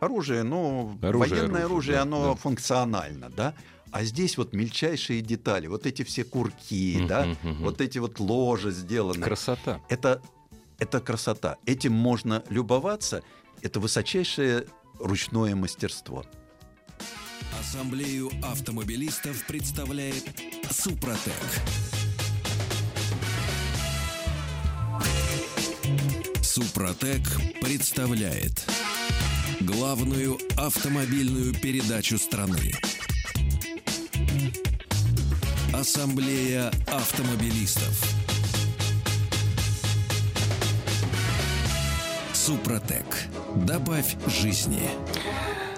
оружие, 0.00 0.42
ну, 0.42 0.98
оружие, 1.02 1.30
военное 1.30 1.64
оружие, 1.64 1.64
оружие 1.64 1.96
да, 1.96 2.02
оно 2.02 2.34
да. 2.34 2.34
функционально, 2.34 3.30
да? 3.30 3.54
А 3.90 4.04
здесь 4.04 4.36
вот 4.36 4.52
мельчайшие 4.52 5.22
детали, 5.22 5.68
вот 5.68 5.86
эти 5.86 6.02
все 6.02 6.24
курки, 6.24 6.98
uh-huh, 6.98 7.06
да, 7.06 7.26
uh-huh. 7.26 7.54
вот 7.62 7.80
эти 7.80 7.98
вот 7.98 8.20
ложи 8.20 8.70
сделаны. 8.70 9.22
Красота. 9.22 9.80
Это, 9.88 10.20
это 10.78 11.00
красота. 11.00 11.56
Этим 11.64 11.92
можно 11.92 12.42
любоваться. 12.50 13.22
Это 13.62 13.80
высочайшее 13.80 14.66
ручное 14.98 15.54
мастерство. 15.54 16.24
Ассамблею 17.58 18.30
автомобилистов 18.42 19.46
представляет 19.46 20.24
Супротек. 20.70 21.32
Супротек 26.56 27.20
представляет 27.60 28.66
главную 29.60 30.38
автомобильную 30.56 31.52
передачу 31.52 32.16
страны. 32.16 32.72
Ассамблея 35.74 36.72
автомобилистов. 36.86 38.02
Супротек. 42.32 43.04
Добавь 43.56 44.16
жизни. 44.26 44.88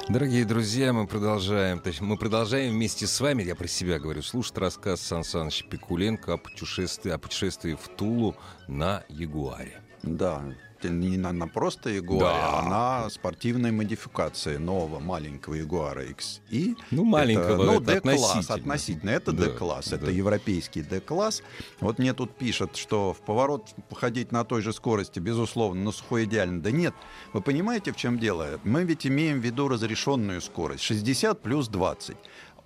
Дорогие 0.09 0.45
друзья, 0.45 0.93
мы 0.93 1.09
продолжаем, 1.09 1.81
точнее, 1.81 2.07
мы 2.07 2.17
продолжаем 2.17 2.73
вместе 2.73 3.09
с 3.09 3.21
вами, 3.21 3.43
я 3.43 3.57
про 3.57 3.67
себя 3.67 3.99
говорю, 3.99 4.23
слушать 4.23 4.57
рассказ 4.59 5.01
Сан 5.01 5.25
Саныча 5.25 5.65
Пикуленко 5.67 6.35
о 6.35 6.37
путешествии, 6.37 7.11
о 7.11 7.19
путешествии 7.19 7.75
в 7.75 7.89
Тулу 7.97 8.37
на 8.69 9.03
Ягуаре. 9.09 9.83
Да, 10.05 10.45
не 10.85 11.17
на, 11.19 11.33
на 11.33 11.49
просто 11.49 11.91
Ягуаре, 11.91 12.21
Да. 12.21 12.59
а 12.59 12.63
на 13.05 13.11
спортивной 13.11 13.73
модификации 13.73 14.57
нового 14.59 15.01
маленького 15.01 15.55
Ягуара 15.55 16.05
XI. 16.05 16.77
Ну, 16.91 17.05
маленького, 17.05 17.55
это, 17.55 17.57
ну, 17.65 17.81
это 17.81 17.95
D-класс, 17.95 18.31
относительно. 18.31 18.55
относительно. 18.57 19.11
Это 19.11 19.33
Да, 19.33 19.45
D-класс, 19.47 19.93
это 19.93 20.07
да. 20.07 20.11
европейский 20.13 20.83
D-класс. 20.83 21.43
Вот 21.81 21.99
мне 21.99 22.13
тут 22.15 22.37
пишут, 22.37 22.77
что 22.77 23.13
в 23.13 23.19
поворот 23.21 23.67
походить 23.89 24.33
на 24.33 24.45
той 24.45 24.63
же 24.63 24.73
скорости, 24.73 25.19
безусловно, 25.19 25.83
но 25.83 25.93
сухой 25.93 26.25
идеально. 26.25 26.63
Да 26.63 26.71
нет, 26.71 26.95
вы 27.33 27.41
понимаете, 27.41 27.93
в 27.93 27.97
чем 27.97 28.19
дело? 28.19 28.61
Мы 28.65 28.85
ведь 28.85 29.07
имеем 29.07 29.41
в 29.41 29.45
виду 29.45 29.69
разрешенную 29.69 30.41
скорость, 30.41 30.83
60 30.85 31.43
плюс 31.43 31.69
20. 31.69 32.17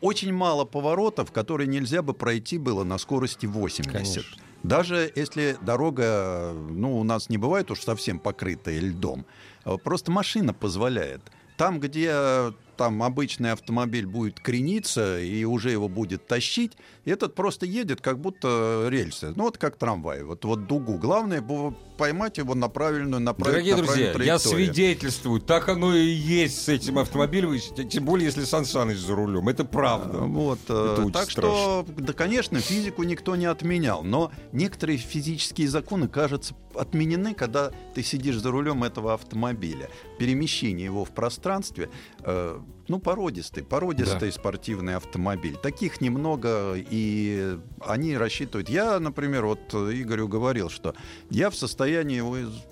Очень 0.00 0.32
мало 0.32 0.64
поворотов, 0.64 1.30
которые 1.30 1.68
нельзя 1.68 2.02
бы 2.02 2.12
пройти 2.12 2.58
было 2.58 2.82
на 2.82 2.98
скорости 2.98 3.46
80. 3.46 3.92
Конечно. 3.92 4.22
Даже 4.62 5.10
если 5.14 5.56
дорога, 5.60 6.52
ну, 6.54 6.98
у 6.98 7.04
нас 7.04 7.28
не 7.28 7.38
бывает 7.38 7.70
уж 7.70 7.80
совсем 7.80 8.18
покрытая 8.18 8.78
льдом, 8.78 9.26
а 9.64 9.76
просто 9.76 10.10
машина 10.10 10.54
позволяет. 10.54 11.20
Там, 11.56 11.80
где 11.80 12.52
там 12.82 13.00
обычный 13.04 13.52
автомобиль 13.52 14.06
будет 14.06 14.40
крениться 14.40 15.20
и 15.20 15.44
уже 15.44 15.70
его 15.70 15.88
будет 15.88 16.26
тащить, 16.26 16.72
этот 17.04 17.36
просто 17.36 17.64
едет, 17.64 18.00
как 18.00 18.18
будто 18.18 18.88
рельсы. 18.88 19.32
Ну, 19.36 19.44
вот 19.44 19.56
как 19.56 19.76
трамвай, 19.76 20.24
вот, 20.24 20.44
вот 20.44 20.66
дугу. 20.66 20.98
Главное 20.98 21.40
бу- 21.40 21.76
поймать 21.96 22.38
его 22.38 22.56
на 22.56 22.68
правильную, 22.68 23.22
на 23.22 23.34
прав- 23.34 23.50
Дорогие 23.52 23.76
на 23.76 23.82
друзья, 23.84 24.12
правильную 24.12 24.26
я 24.26 24.38
свидетельствую, 24.40 25.40
так 25.40 25.68
оно 25.68 25.94
и 25.94 26.04
есть 26.06 26.64
с 26.64 26.68
этим 26.68 26.98
автомобилем, 26.98 27.56
тем 27.88 28.04
более, 28.04 28.26
если 28.26 28.42
Сан 28.42 28.64
Саныч 28.64 28.98
за 28.98 29.14
рулем. 29.14 29.48
Это 29.48 29.64
правда. 29.64 30.18
Вот, 30.18 30.58
э, 30.68 30.72
Это 30.94 31.02
очень 31.02 31.12
так 31.12 31.30
что, 31.30 31.86
да, 31.96 32.12
конечно, 32.12 32.58
физику 32.58 33.04
никто 33.04 33.36
не 33.36 33.46
отменял, 33.46 34.02
но 34.02 34.32
некоторые 34.50 34.98
физические 34.98 35.68
законы, 35.68 36.08
кажется, 36.08 36.56
отменены, 36.74 37.34
когда 37.34 37.70
ты 37.94 38.02
сидишь 38.02 38.38
за 38.38 38.50
рулем 38.50 38.82
этого 38.82 39.14
автомобиля. 39.14 39.88
Перемещение 40.18 40.86
его 40.86 41.04
в 41.04 41.10
пространстве, 41.10 41.90
э, 42.20 42.58
ну, 42.88 42.98
породистый, 42.98 43.62
породистый 43.62 44.32
спортивный 44.32 44.96
автомобиль. 44.96 45.56
Таких 45.56 46.00
немного, 46.00 46.74
и 46.76 47.58
они 47.80 48.16
рассчитывают. 48.16 48.68
Я, 48.68 48.98
например, 48.98 49.46
вот 49.46 49.72
Игорю 49.72 50.28
говорил, 50.28 50.68
что 50.68 50.94
я 51.30 51.50
в 51.50 51.54
состоянии 51.54 52.22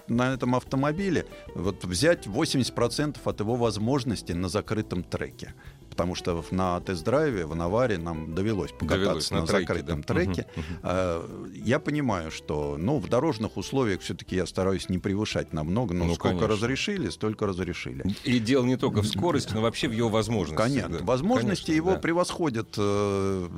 на 0.08 0.34
этом 0.34 0.54
автомобиле 0.54 1.26
вот, 1.54 1.84
взять 1.84 2.26
80% 2.26 3.18
от 3.24 3.40
его 3.40 3.56
возможностей 3.56 4.34
на 4.34 4.48
закрытом 4.48 5.04
треке. 5.04 5.54
Потому 5.90 6.14
что 6.14 6.42
на 6.52 6.80
тест-драйве 6.80 7.44
в 7.46 7.54
Наваре 7.54 7.98
нам 7.98 8.34
довелось 8.34 8.70
покататься 8.72 8.96
Довелось, 9.04 9.30
на 9.30 9.40
на, 9.40 9.46
треке, 9.46 9.60
закрытом 9.66 10.00
да. 10.00 10.06
треке. 10.14 10.46
Мгм. 10.56 10.64
А, 10.82 11.48
Я 11.54 11.78
понимаю, 11.80 12.30
что 12.30 12.76
ну, 12.78 12.98
в 12.98 13.08
дорожных 13.08 13.56
условиях 13.56 14.00
все-таки 14.00 14.36
я 14.36 14.46
стараюсь 14.46 14.88
не 14.88 14.98
превышать 14.98 15.52
намного, 15.52 15.92
но 15.94 16.04
Ну, 16.06 16.14
сколько 16.14 16.36
конечно. 16.38 16.48
разрешили, 16.54 17.08
столько 17.10 17.46
разрешили. 17.46 18.04
И 18.24 18.38
дело 18.38 18.64
не 18.64 18.76
только 18.76 19.02
в 19.02 19.06
скорости, 19.06 19.52
но 19.52 19.60
вообще 19.60 19.88
в 19.88 19.92
его 19.92 20.08
возможностях. 20.08 20.66
Конечно, 20.66 20.98
да. 20.98 21.04
возможности 21.04 21.66
Конечно, 21.66 21.76
его 21.88 21.90
да. 21.92 21.98
превосходят 21.98 22.74
э, 22.78 23.48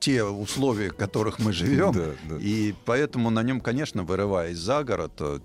те 0.00 0.24
условия, 0.24 0.90
в 0.90 0.96
которых 0.96 1.38
мы 1.38 1.52
живем. 1.52 1.92
Да, 1.96 2.06
да. 2.28 2.36
И 2.40 2.74
поэтому 2.84 3.30
на 3.30 3.42
нем, 3.42 3.60
конечно, 3.60 4.02
вырываясь 4.02 4.58
за 4.58 4.82
город, 4.84 5.12
э, 5.20 5.38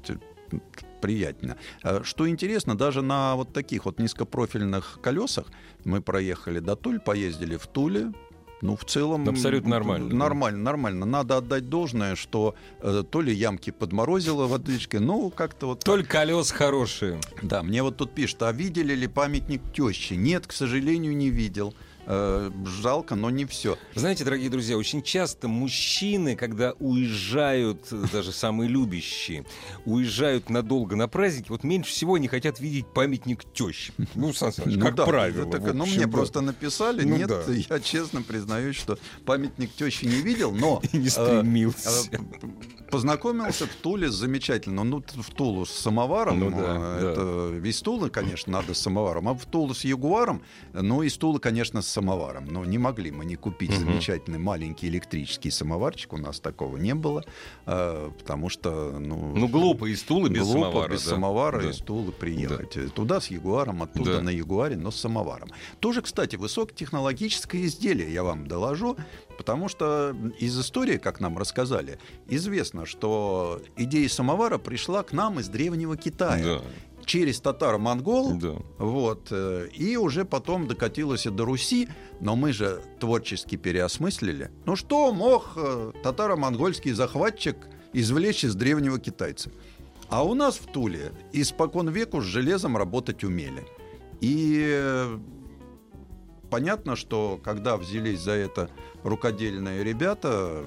приятно. 1.02 1.58
А 1.84 2.04
Что 2.04 2.30
интересно, 2.30 2.78
даже 2.78 3.02
на 3.02 3.36
вот 3.36 3.52
таких 3.54 3.86
вот 3.86 3.99
низкопрофильных 3.99 4.99
колесах 5.02 5.47
мы 5.84 6.02
проехали 6.02 6.60
до 6.60 6.76
Туль, 6.76 6.99
поездили 6.99 7.58
в 7.58 7.68
Туле. 7.68 8.14
Ну, 8.62 8.76
в 8.76 8.86
целом... 8.86 9.28
Абсолютно 9.28 9.72
нормально, 9.72 10.10
да. 10.10 10.16
Нормально, 10.16 10.60
нормально. 10.60 11.06
Надо 11.06 11.38
отдать 11.38 11.68
должное, 11.68 12.16
что 12.16 12.54
э, 12.80 13.04
то 13.10 13.22
ли 13.22 13.34
ямки 13.34 13.72
подморозило 13.72 14.45
в 14.45 14.54
отличке, 14.54 14.99
ну, 14.99 15.32
как-то 15.32 15.66
вот... 15.66 15.80
так. 15.80 15.86
Только 15.86 16.10
колес 16.10 16.52
хорошие. 16.52 17.20
Да, 17.41 17.64
мне 17.64 17.82
вот 17.82 17.97
тут 17.97 18.14
пишут, 18.14 18.43
а 18.43 18.52
видели 18.52 18.93
ли 18.93 19.08
памятник 19.08 19.62
тещи? 19.74 20.14
Нет, 20.14 20.45
к 20.45 20.52
сожалению, 20.52 21.18
не 21.18 21.30
видел. 21.32 21.74
Э, 22.08 22.49
жалко, 22.66 23.16
но 23.16 23.30
не 23.30 23.45
все. 23.45 23.78
Знаете, 23.93 24.24
дорогие 24.24 24.49
друзья, 24.49 24.76
очень 24.78 25.04
часто 25.04 25.47
мужчины, 25.47 26.36
когда 26.36 26.74
уезжают, 26.80 27.88
э, 27.91 28.06
даже 28.12 28.32
самые 28.32 28.70
любящие, 28.70 29.45
уезжают 29.86 30.49
надолго 30.49 30.95
на 30.95 31.08
праздники, 31.08 31.49
вот 31.49 31.64
меньше 31.64 31.91
всего 31.91 32.16
они 32.16 32.28
хотят 32.28 32.60
видеть 32.60 32.88
памятник 32.88 33.43
тещи. 33.54 33.93
Ну, 34.16 34.34
Сан 34.34 34.52
Саныч, 34.52 34.78
Ну 34.78 34.86
как 34.86 34.95
да, 34.95 35.06
правило. 35.06 35.47
это 35.47 35.60
так, 35.60 35.74
ну, 35.76 35.86
мне 35.86 36.06
да. 36.06 36.12
просто 36.12 36.41
написали, 36.41 37.04
Ну 37.04 37.18
нет, 37.18 37.28
да. 37.28 37.43
я 37.70 37.80
честно 37.80 38.24
признаюсь, 38.24 38.76
что 38.76 38.97
памятник 39.26 39.72
тещи 39.74 40.06
не 40.06 40.22
видел, 40.22 40.52
но 40.52 40.82
И 40.91 40.97
не 40.97 41.08
э, 41.08 41.10
стремился. 41.12 42.10
познакомился 42.89 43.68
в 43.68 43.76
Туле 43.76 44.10
замечательно. 44.10 44.84
Ну, 44.84 45.04
в 45.16 45.32
Тулу 45.32 45.66
с 45.66 45.72
самоваром, 45.72 46.39
Ну 46.39 46.49
да, 46.49 46.58
э, 46.58 46.99
да. 47.02 47.12
это 47.12 47.68
из 47.68 47.80
Тулы, 47.82 48.10
конечно, 48.10 48.52
надо 48.54 48.74
с 48.74 48.80
самоваром, 48.80 49.30
а 49.30 49.34
в 49.36 49.45
Тулу 49.45 49.74
с 49.76 49.84
Ягуаром, 49.84 50.41
ну, 50.74 51.04
из 51.04 51.16
Тулы, 51.18 51.39
конечно, 51.39 51.82
с 51.82 51.91
самоваром. 51.92 52.46
Но 52.46 52.66
не 52.66 52.78
могли 52.78 53.12
мы 53.12 53.26
не 53.26 53.36
купить 53.36 53.72
Мгм. 53.72 53.80
замечательный 53.80 54.39
маленький 54.39 54.88
электрический 54.88 55.52
самоварчик, 55.52 56.14
у 56.14 56.18
нас 56.18 56.39
такого 56.39 56.78
не 56.78 56.96
было, 56.96 57.24
э, 57.66 58.12
потому 58.18 58.50
что, 58.50 58.98
ну... 59.00 59.34
Ну, 59.36 59.48
глупо 59.48 59.86
из 59.92 60.02
Тулы 60.04 60.30
без 60.30 60.44
Глупо 60.44 60.60
самовара. 60.72 60.92
без 60.92 61.04
да. 61.04 61.10
самовара 61.10 61.62
Да. 61.62 61.70
из 61.70 61.78
Тулы 61.78 62.12
приехать. 62.12 62.94
Туда 62.94 63.20
с 63.22 63.28
Ягуаром, 63.28 63.84
оттуда 63.84 64.16
Да. 64.18 64.22
на 64.22 64.30
Ягуаре, 64.30 64.76
но 64.78 64.92
с 64.92 64.96
самоваром. 64.96 65.50
Тоже, 65.80 66.02
кстати, 66.02 66.36
высокотехнологическое 66.38 67.66
изделие, 67.66 68.12
я 68.14 68.24
вам 68.24 68.48
доложу, 68.48 68.98
потому 69.38 69.70
что 69.70 70.16
из 70.39 70.60
истории, 70.60 70.98
как 70.98 71.20
нам 71.20 71.38
рассказали, 71.38 72.00
известно, 72.28 72.86
что 72.86 73.62
идея 73.78 74.10
самовара 74.10 74.58
пришла 74.58 75.04
к 75.04 75.12
нам 75.14 75.39
из 75.39 75.48
древнего 75.50 75.98
Китая. 75.98 76.44
Да, 76.44 76.62
Через 77.12 77.41
татаро-монгол, 77.41 78.36
да. 78.36 78.55
вот, 78.78 79.28
э, 79.32 79.68
и 79.74 79.97
уже 79.97 80.24
потом 80.24 80.66
докатилась 80.66 81.26
и 81.26 81.30
до 81.30 81.43
Руси, 81.43 81.89
но 82.22 82.38
мы 82.38 82.53
же 82.53 82.82
творчески 83.01 83.57
переосмыслили. 83.57 84.49
Ну 84.66 84.78
что 84.78 85.12
мог 85.12 85.51
э, 85.57 85.91
татаро-монгольский 86.03 86.93
захватчик 86.93 87.57
извлечь 87.91 88.45
из 88.45 88.55
древнего 88.55 88.97
китайца? 88.97 89.51
А 90.07 90.24
у 90.24 90.36
нас 90.36 90.55
в 90.55 90.68
Туле 90.68 91.12
испокон 91.34 91.89
веку 91.89 92.22
с 92.22 92.24
железом 92.24 92.78
работать 92.78 93.26
умели. 93.26 93.68
И 94.22 94.72
э, 94.72 95.20
понятно, 96.49 96.95
что 96.95 97.41
когда 97.43 97.76
взялись 97.76 98.22
за 98.22 98.32
это 98.32 98.70
рукодельные 99.03 99.84
ребята, 99.84 100.64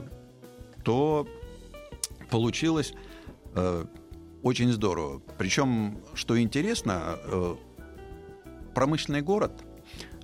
то 0.85 1.27
получилось 2.29 2.93
э, 3.55 3.87
очень 4.45 4.71
здорово. 4.71 5.21
Причем, 5.39 5.99
что 6.15 6.41
интересно, 6.41 7.19
э, 7.25 7.57
промышленный 8.75 9.23
город, 9.23 9.65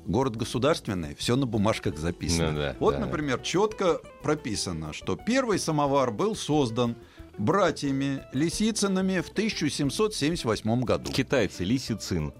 город 0.04 0.36
государственный, 0.36 1.14
все 1.16 1.36
на 1.36 1.46
бумажках 1.46 1.96
записано. 1.96 2.52
Ну 2.52 2.58
да, 2.58 2.76
вот, 2.78 2.94
да. 2.94 3.00
например, 3.00 3.40
четко 3.40 4.00
прописано, 4.22 4.92
что 4.92 5.16
первый 5.16 5.58
самовар 5.58 6.12
был 6.12 6.36
создан 6.36 6.96
братьями 7.38 8.22
Лисицынами 8.34 9.20
в 9.20 9.30
1778 9.30 10.82
году. 10.82 11.10
Китайцы, 11.10 11.64
лисицин. 11.64 12.34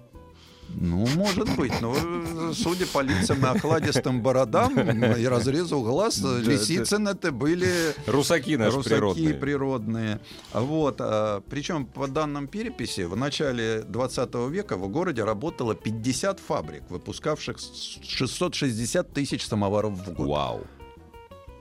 Ну, 0.73 1.05
может 1.15 1.55
быть, 1.55 1.73
но 1.81 1.95
э, 1.95 2.53
судя 2.55 2.85
по 2.87 3.01
лицам 3.01 3.39
и 3.45 3.47
окладистым 3.47 4.21
бородам 4.21 4.79
и 4.79 5.25
разрезу 5.25 5.81
глаз, 5.81 6.19
Да, 6.19 6.39
Лисицыны 6.39 7.09
это 7.09 7.31
были 7.31 7.93
Русаки 8.07 8.55
наши 8.57 8.77
русаки 8.77 8.89
природные. 8.95 9.33
природные. 9.33 10.19
Вот, 10.53 10.97
а, 10.99 11.41
причем 11.49 11.85
по 11.85 12.07
данным 12.07 12.47
переписи 12.47 13.01
в 13.01 13.15
начале 13.15 13.81
20 13.83 14.49
века 14.49 14.77
в 14.77 14.87
городе 14.89 15.23
работало 15.23 15.75
50 15.75 16.39
фабрик, 16.39 16.83
выпускавших 16.89 17.59
с- 17.59 17.99
660 18.03 19.13
тысяч 19.13 19.45
самоваров 19.45 19.93
в 19.93 20.13
год. 20.13 20.27
Вау. 20.27 20.61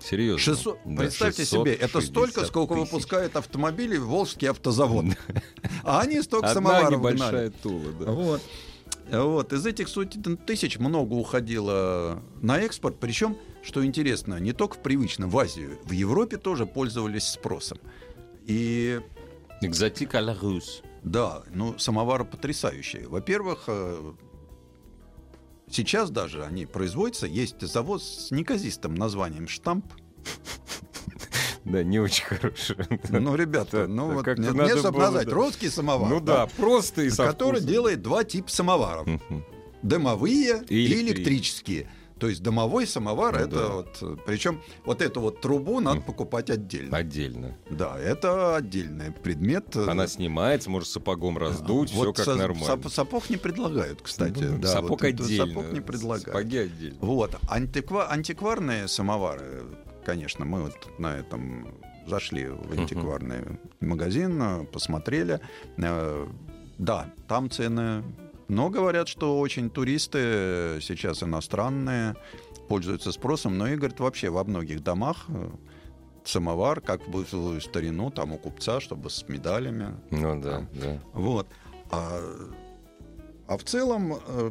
Серьезно? 0.02 0.38
600 0.38 0.78
Да, 0.86 0.96
представьте 1.02 1.44
себе, 1.44 1.74
это 1.74 2.00
столько, 2.00 2.40
660 2.40 2.46
сколько 2.46 2.74
тысяч. 2.74 2.90
выпускает 2.92 3.36
автомобилей 3.36 3.98
Волжский 3.98 4.48
автозавод. 4.48 5.04
А 5.84 6.00
они 6.00 6.22
столько 6.22 6.48
Одна 6.48 6.54
самоваров 6.70 6.98
небольшая 7.00 7.30
гнали. 7.30 7.48
тула, 7.62 7.92
да. 8.00 8.10
Вот. 8.12 8.40
Вот. 9.10 9.52
Из 9.52 9.66
этих 9.66 9.88
сотен 9.88 10.36
тысяч 10.36 10.78
много 10.78 11.14
уходило 11.14 12.22
на 12.40 12.60
экспорт. 12.60 12.98
Причем, 13.00 13.36
что 13.62 13.84
интересно, 13.84 14.38
не 14.38 14.52
только 14.52 14.76
в 14.76 14.82
привычном, 14.82 15.30
в 15.30 15.38
Азию, 15.38 15.78
в 15.84 15.92
Европе 15.92 16.36
тоже 16.36 16.66
пользовались 16.66 17.26
спросом. 17.26 17.78
И 18.46 19.00
Экзотик 19.62 20.14
а 20.14 20.20
да, 21.02 21.42
ну, 21.54 21.78
самовары 21.78 22.24
потрясающие. 22.24 23.08
Во-первых, 23.08 23.64
э, 23.66 24.12
сейчас 25.70 26.10
даже 26.10 26.44
они 26.44 26.66
производятся. 26.66 27.26
Есть 27.26 27.60
завод 27.60 28.02
с 28.02 28.30
неказистым 28.30 28.94
названием 28.94 29.48
«Штамп». 29.48 29.86
Да, 31.64 31.82
не 31.82 31.98
очень 32.00 32.24
хорошая. 32.24 32.88
Ну, 33.10 33.34
ребята, 33.36 33.86
ну 33.86 34.12
вот 34.12 34.26
нет, 34.26 34.38
надо 34.38 34.52
мне 34.62 34.74
назвать 34.74 35.28
русский 35.28 35.68
самовар. 35.68 36.08
Ну 36.08 36.20
да, 36.20 36.46
просто 36.56 37.02
и 37.02 37.10
который 37.10 37.60
делает 37.60 38.02
два 38.02 38.24
типа 38.24 38.50
самоваров. 38.50 39.06
Дымовые 39.82 40.62
И 40.68 40.86
электрические. 40.92 41.88
То 42.18 42.28
есть 42.28 42.42
домовой 42.42 42.86
самовар 42.86 43.32
Ну 43.32 43.40
это 43.46 43.56
да. 43.56 43.68
вот, 43.68 44.24
причем 44.26 44.60
вот 44.84 45.00
эту 45.00 45.20
вот 45.22 45.40
трубу 45.40 45.80
надо 45.80 46.02
покупать 46.02 46.50
отдельно. 46.50 46.94
Отдельно. 46.94 47.56
Да, 47.70 47.98
это 47.98 48.56
отдельный 48.56 49.10
предмет. 49.10 49.74
Она 49.74 50.06
снимается, 50.06 50.68
может 50.68 50.90
сапогом 50.90 51.38
раздуть, 51.38 51.88
все 51.88 51.98
Вот 51.98 52.16
как 52.16 52.26
со- 52.26 52.34
нормально. 52.34 52.66
сап- 52.66 52.90
сапог 52.90 53.30
не 53.30 53.38
предлагают, 53.38 54.02
кстати. 54.02 54.42
Ну, 54.42 54.58
да, 54.58 54.68
сапог 54.68 54.90
вот 54.90 55.04
отдельно. 55.04 55.46
Сапог 55.46 55.72
не 55.72 55.80
предлагают. 55.80 56.26
Сапоги 56.26 56.58
отдельно. 56.58 56.98
Вот. 57.00 57.34
Антиква- 57.48 58.06
антикварные 58.10 58.86
самовары, 58.86 59.62
конечно, 60.10 60.44
мы 60.44 60.62
вот 60.62 60.98
на 60.98 61.18
этом 61.18 61.68
зашли 62.06 62.48
в 62.48 62.72
антикварный 62.72 63.42
магазин, 63.80 64.42
э, 64.42 64.64
посмотрели. 64.64 65.40
Э, 65.78 66.26
Да, 66.78 67.12
там 67.28 67.48
цены. 67.50 68.02
Но 68.48 68.70
говорят, 68.70 69.06
что 69.06 69.38
очень 69.38 69.70
туристы 69.70 70.78
сейчас 70.80 71.22
иностранные 71.22 72.16
пользуются 72.68 73.12
спросом. 73.12 73.58
Но, 73.58 73.68
Игорь, 73.68 73.92
вообще 73.98 74.30
во 74.30 74.42
многих 74.42 74.82
домах 74.82 75.26
э, 75.28 75.50
самовар, 76.24 76.80
как 76.80 77.06
в 77.06 77.60
старину, 77.60 78.10
там 78.10 78.32
у 78.32 78.38
купца, 78.38 78.80
чтобы 78.80 79.10
с 79.10 79.28
медалями. 79.28 79.94
Ну 80.10 80.40
да, 80.40 80.66
да. 80.72 80.98
Вот. 81.12 81.46
А, 81.92 82.20
а 83.46 83.56
в 83.56 83.62
целом, 83.62 84.14
э, 84.14 84.50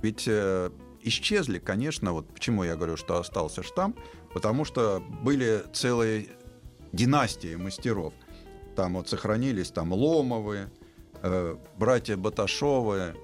ведь 0.00 0.24
э, 0.28 0.70
исчезли, 1.04 1.58
конечно, 1.58 2.12
вот 2.12 2.32
почему 2.32 2.64
я 2.64 2.76
говорю, 2.76 2.96
что 2.96 3.18
остался 3.18 3.62
штамп, 3.62 3.98
потому 4.32 4.64
что 4.64 5.02
были 5.22 5.64
целые 5.72 6.28
династии 6.92 7.54
мастеров. 7.54 8.14
Там 8.76 8.94
вот 8.94 9.08
сохранились 9.08 9.70
там 9.70 9.92
Ломовы, 9.92 10.70
э, 11.22 11.56
братья 11.76 12.16
Баташовы, 12.16 13.14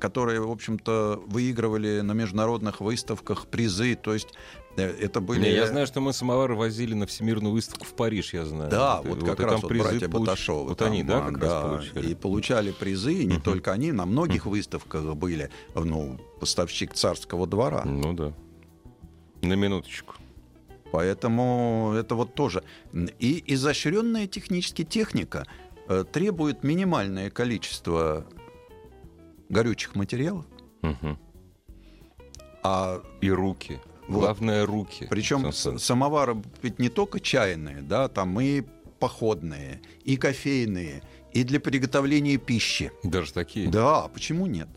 которые, 0.00 0.40
в 0.40 0.50
общем-то, 0.50 1.22
выигрывали 1.26 2.00
на 2.00 2.12
международных 2.12 2.80
выставках 2.80 3.46
призы. 3.46 3.94
То 3.94 4.12
есть 4.12 4.34
это 4.82 5.20
были... 5.20 5.40
Не, 5.40 5.52
я 5.52 5.66
знаю, 5.66 5.86
что 5.86 6.00
мы 6.00 6.12
самовары 6.12 6.54
возили 6.54 6.94
на 6.94 7.06
Всемирную 7.06 7.52
выставку 7.52 7.84
в 7.84 7.94
Париж, 7.94 8.34
я 8.34 8.44
знаю. 8.44 8.70
Да, 8.70 9.00
вот 9.02 9.22
и 9.22 9.26
как 9.26 9.40
раз 9.40 9.62
вот 9.62 9.68
призы 9.68 9.84
братья 9.84 10.08
получ- 10.08 10.20
Баташовы. 10.26 10.68
Вот 10.70 10.78
там, 10.78 10.88
они, 10.92 11.02
да, 11.04 11.20
как 11.20 11.38
да, 11.38 11.46
раз 11.48 11.62
получали? 11.70 12.06
И 12.10 12.14
получали 12.14 12.70
призы, 12.72 13.14
и 13.14 13.24
не 13.26 13.38
только 13.38 13.72
они, 13.72 13.92
на 13.92 14.06
многих 14.06 14.46
выставках 14.46 15.14
были, 15.14 15.50
ну, 15.74 16.18
поставщик 16.40 16.92
царского 16.94 17.46
двора. 17.46 17.84
Ну 17.84 18.12
да. 18.12 18.32
На 19.42 19.54
минуточку. 19.54 20.14
Поэтому 20.90 21.92
это 21.96 22.14
вот 22.14 22.34
тоже. 22.34 22.62
И 23.18 23.42
изощренная 23.46 24.26
технически 24.28 24.84
техника 24.84 25.46
э, 25.88 26.04
требует 26.10 26.62
минимальное 26.62 27.30
количество 27.30 28.26
горючих 29.48 29.94
материалов, 29.96 30.46
Мгм. 30.82 31.18
а 32.62 33.02
И 33.20 33.30
руки. 33.30 33.80
Главное, 34.08 34.66
руки. 34.66 35.06
Причем 35.08 35.52
самовары 35.52 36.36
ведь 36.62 36.78
не 36.78 36.88
только 36.88 37.20
чайные, 37.20 37.82
да, 37.82 38.08
там 38.08 38.38
и 38.40 38.62
походные, 38.98 39.80
и 40.04 40.16
кофейные, 40.16 41.02
и 41.32 41.44
для 41.44 41.60
приготовления 41.60 42.36
пищи. 42.36 42.92
Даже 43.02 43.32
такие. 43.32 43.68
Да, 43.68 44.08
почему 44.08 44.46
нет? 44.46 44.68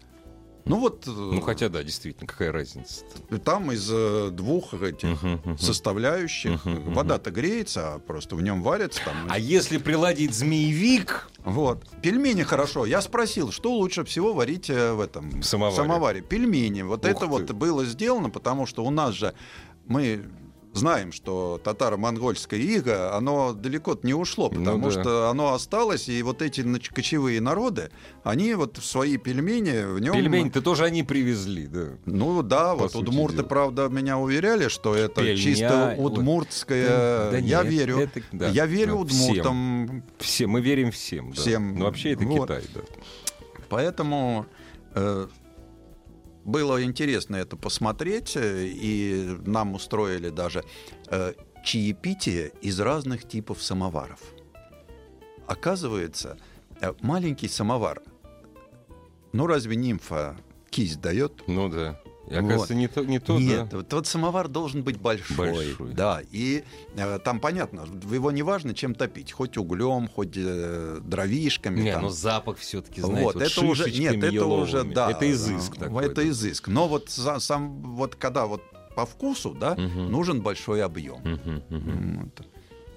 Ну 0.67 0.79
вот 0.79 1.07
э, 1.07 1.09
Ну 1.11 1.41
хотя 1.41 1.69
да, 1.69 1.83
действительно, 1.83 2.27
какая 2.27 2.51
разница? 2.51 3.03
там 3.43 3.71
из 3.71 3.89
э, 3.91 4.29
двух 4.31 4.73
этих 4.73 5.19
составляющих 5.59 6.61
вода-то 6.65 7.31
греется, 7.31 7.95
а 7.95 7.99
просто 7.99 8.35
в 8.35 8.41
нем 8.41 8.61
варится 8.63 9.01
там. 9.05 9.15
А 9.29 9.39
если 9.39 9.77
приладить 9.77 10.33
змеевик, 10.33 11.29
Вот. 11.45 11.85
Пельмени 12.01 12.43
хорошо. 12.43 12.85
Я 12.85 13.01
спросил, 13.01 13.51
что 13.51 13.73
лучше 13.73 14.03
всего 14.03 14.33
варить 14.33 14.69
э, 14.69 14.93
в 14.93 14.99
этом 14.99 15.41
В 15.41 15.43
самоваре. 15.45 16.21
Пельмени. 16.21 16.81
Вот 16.81 17.05
Ух 17.05 17.11
это 17.11 17.19
ты. 17.21 17.25
вот 17.27 17.51
было 17.51 17.85
сделано, 17.85 18.29
потому 18.29 18.65
что 18.65 18.83
у 18.83 18.89
нас 18.89 19.13
же 19.15 19.33
мы 19.85 20.25
знаем, 20.77 21.11
что 21.11 21.59
татаро-монгольское 21.63 22.59
иго, 22.59 23.15
оно 23.15 23.53
далеко 23.53 23.97
не 24.03 24.13
ушло, 24.13 24.49
Ну 24.53 24.59
потому 24.59 24.89
да. 24.91 25.01
что 25.01 25.29
оно 25.29 25.53
осталось, 25.53 26.07
и 26.09 26.21
вот 26.23 26.41
эти 26.41 26.61
кочевые 26.93 27.41
народы, 27.41 27.89
они 28.23 28.53
вот 28.53 28.77
в 28.77 28.85
свои 28.85 29.17
пельмени 29.17 29.85
в 29.93 29.99
нем... 29.99 30.13
пельмени-то 30.13 30.61
тоже 30.61 30.85
они 30.85 31.03
привезли, 31.03 31.67
да. 31.67 31.89
Ну 32.05 32.41
да, 32.43 32.75
По 32.75 32.83
вот 32.83 32.95
удмурты, 32.95 33.37
дела. 33.37 33.47
правда, 33.47 33.89
меня 33.89 34.17
уверяли, 34.17 34.67
что 34.67 34.95
это 34.95 35.21
Пельня, 35.21 35.37
чисто 35.37 35.95
удмуртское. 35.97 37.31
Да 37.31 37.37
я 37.37 37.63
нет, 37.63 37.71
верю. 37.71 37.97
это- 37.99 38.21
да, 38.31 38.49
я 38.49 38.65
верю 38.65 38.99
да, 39.03 39.07
всем. 39.09 39.29
удмуртам. 39.31 40.03
Все, 40.19 40.47
мы 40.47 40.61
верим 40.61 40.91
всем. 40.91 41.31
да. 41.31 41.41
Всем. 41.41 41.77
Но 41.77 41.85
вообще 41.85 42.13
это 42.13 42.23
Вот. 42.25 42.47
Китай, 42.49 42.63
да. 42.73 42.81
Поэтому 43.69 44.45
э, 44.95 45.27
было 46.47 46.81
интересно 46.81 47.35
это 47.35 47.57
посмотреть, 47.57 48.35
э, 48.37 48.67
и 48.67 49.37
нам 49.45 49.75
устроили 49.75 50.29
даже 50.29 50.63
э, 51.07 51.33
чаепитие 51.63 52.53
из 52.61 52.79
разных 52.79 53.27
типов 53.27 53.61
самоваров. 53.61 54.21
Оказывается, 55.45 56.37
э, 56.79 56.93
маленький 57.01 57.49
самовар, 57.49 58.01
ну 59.33 59.45
разве 59.45 59.75
нимфа 59.75 60.37
кисть 60.69 61.01
дает? 61.01 61.43
Ну 61.47 61.67
да. 61.67 62.01
Оказывается, 62.29 62.73
Вот. 62.73 62.79
не 62.79 62.87
то, 62.87 63.03
не 63.05 63.19
то 63.19 63.39
Нет, 63.39 63.69
да. 63.69 63.83
вот 63.89 64.07
самовар 64.07 64.47
должен 64.47 64.83
быть 64.83 64.99
большой. 64.99 65.37
Большой. 65.37 65.93
Да, 65.93 66.21
и 66.31 66.63
э, 66.95 67.19
там 67.23 67.39
понятно, 67.39 67.85
его 68.11 68.31
не 68.31 68.43
важно 68.43 68.73
чем 68.73 68.95
топить, 68.95 69.31
хоть 69.31 69.57
углем, 69.57 70.09
хоть 70.13 70.33
э, 70.35 70.99
дровишками. 71.03 71.79
Не, 71.81 71.93
там. 71.93 72.03
ну 72.03 72.09
запах 72.09 72.57
все-таки, 72.57 73.01
знаете, 73.01 73.23
Вот, 73.23 73.35
вот 73.35 73.43
это 73.43 73.61
уже 73.61 73.89
нет, 73.91 74.15
это 74.17 74.45
уже 74.45 74.77
еловыми. 74.77 74.93
да, 74.93 75.11
Это 75.11 75.31
изыск 75.31 75.77
э, 75.77 75.79
такой. 75.79 76.05
Это 76.05 76.15
да. 76.15 76.27
изыск. 76.29 76.67
Но 76.67 76.87
вот 76.87 77.09
за- 77.09 77.39
сам 77.39 77.81
вот 77.95 78.15
когда 78.15 78.45
вот 78.45 78.61
по 78.95 79.05
вкусу, 79.05 79.53
да, 79.53 79.75
Мгм. 79.75 80.11
нужен 80.11 80.41
большой 80.41 80.83
объем. 80.83 81.19
Мгм, 81.23 81.63
мгм. 81.69 82.19
Вот. 82.35 82.45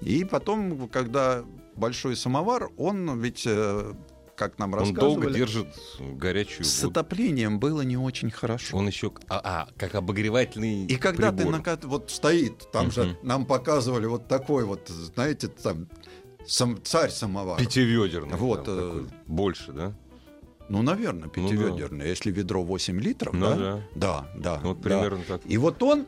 И 0.01 0.25
потом, 0.25 0.87
когда 0.89 1.43
большой 1.75 2.15
самовар, 2.15 2.69
он 2.77 3.19
ведь, 3.21 3.43
э, 3.45 3.93
как 4.41 4.57
нам 4.57 4.73
Он 4.73 4.79
рассказывали, 4.79 5.21
долго 5.21 5.29
держит 5.29 5.67
горячую 5.99 6.65
с 6.65 6.81
воду. 6.81 6.99
отоплением 6.99 7.59
было 7.59 7.81
не 7.81 7.95
очень 7.95 8.31
хорошо. 8.31 8.75
Он 8.75 8.87
еще... 8.87 9.11
А, 9.29 9.39
а, 9.43 9.67
как 9.77 9.93
обогревательный 9.93 10.87
И 10.87 10.95
когда 10.95 11.31
прибор. 11.31 11.45
ты 11.45 11.51
накат... 11.59 11.85
вот 11.85 12.09
стоит, 12.09 12.71
там 12.71 12.89
же 12.89 13.03
Мгм. 13.03 13.17
нам 13.21 13.45
показывали 13.45 14.07
вот 14.07 14.27
такой 14.27 14.65
вот, 14.65 14.89
знаете, 14.89 15.47
там 15.47 15.87
сам... 16.47 16.81
царь 16.83 17.11
самовар. 17.11 17.59
Пятиведерный. 17.59 18.35
Вот, 18.35 18.65
там 18.65 18.79
э, 18.79 18.81
такой. 18.81 19.17
Больше, 19.27 19.73
да? 19.73 19.93
Ну, 20.69 20.81
наверное, 20.81 21.29
Ну 21.35 21.77
да. 21.77 22.03
Если 22.03 22.31
ведро 22.31 22.63
8 22.63 22.99
литров, 22.99 23.35
Ну 23.35 23.45
да? 23.45 23.55
да. 23.55 23.81
Да, 23.93 24.31
да. 24.35 24.59
Вот 24.63 24.81
да. 24.81 24.89
примерно 24.89 25.23
так. 25.27 25.41
И 25.45 25.59
вот 25.59 25.83
он, 25.83 26.07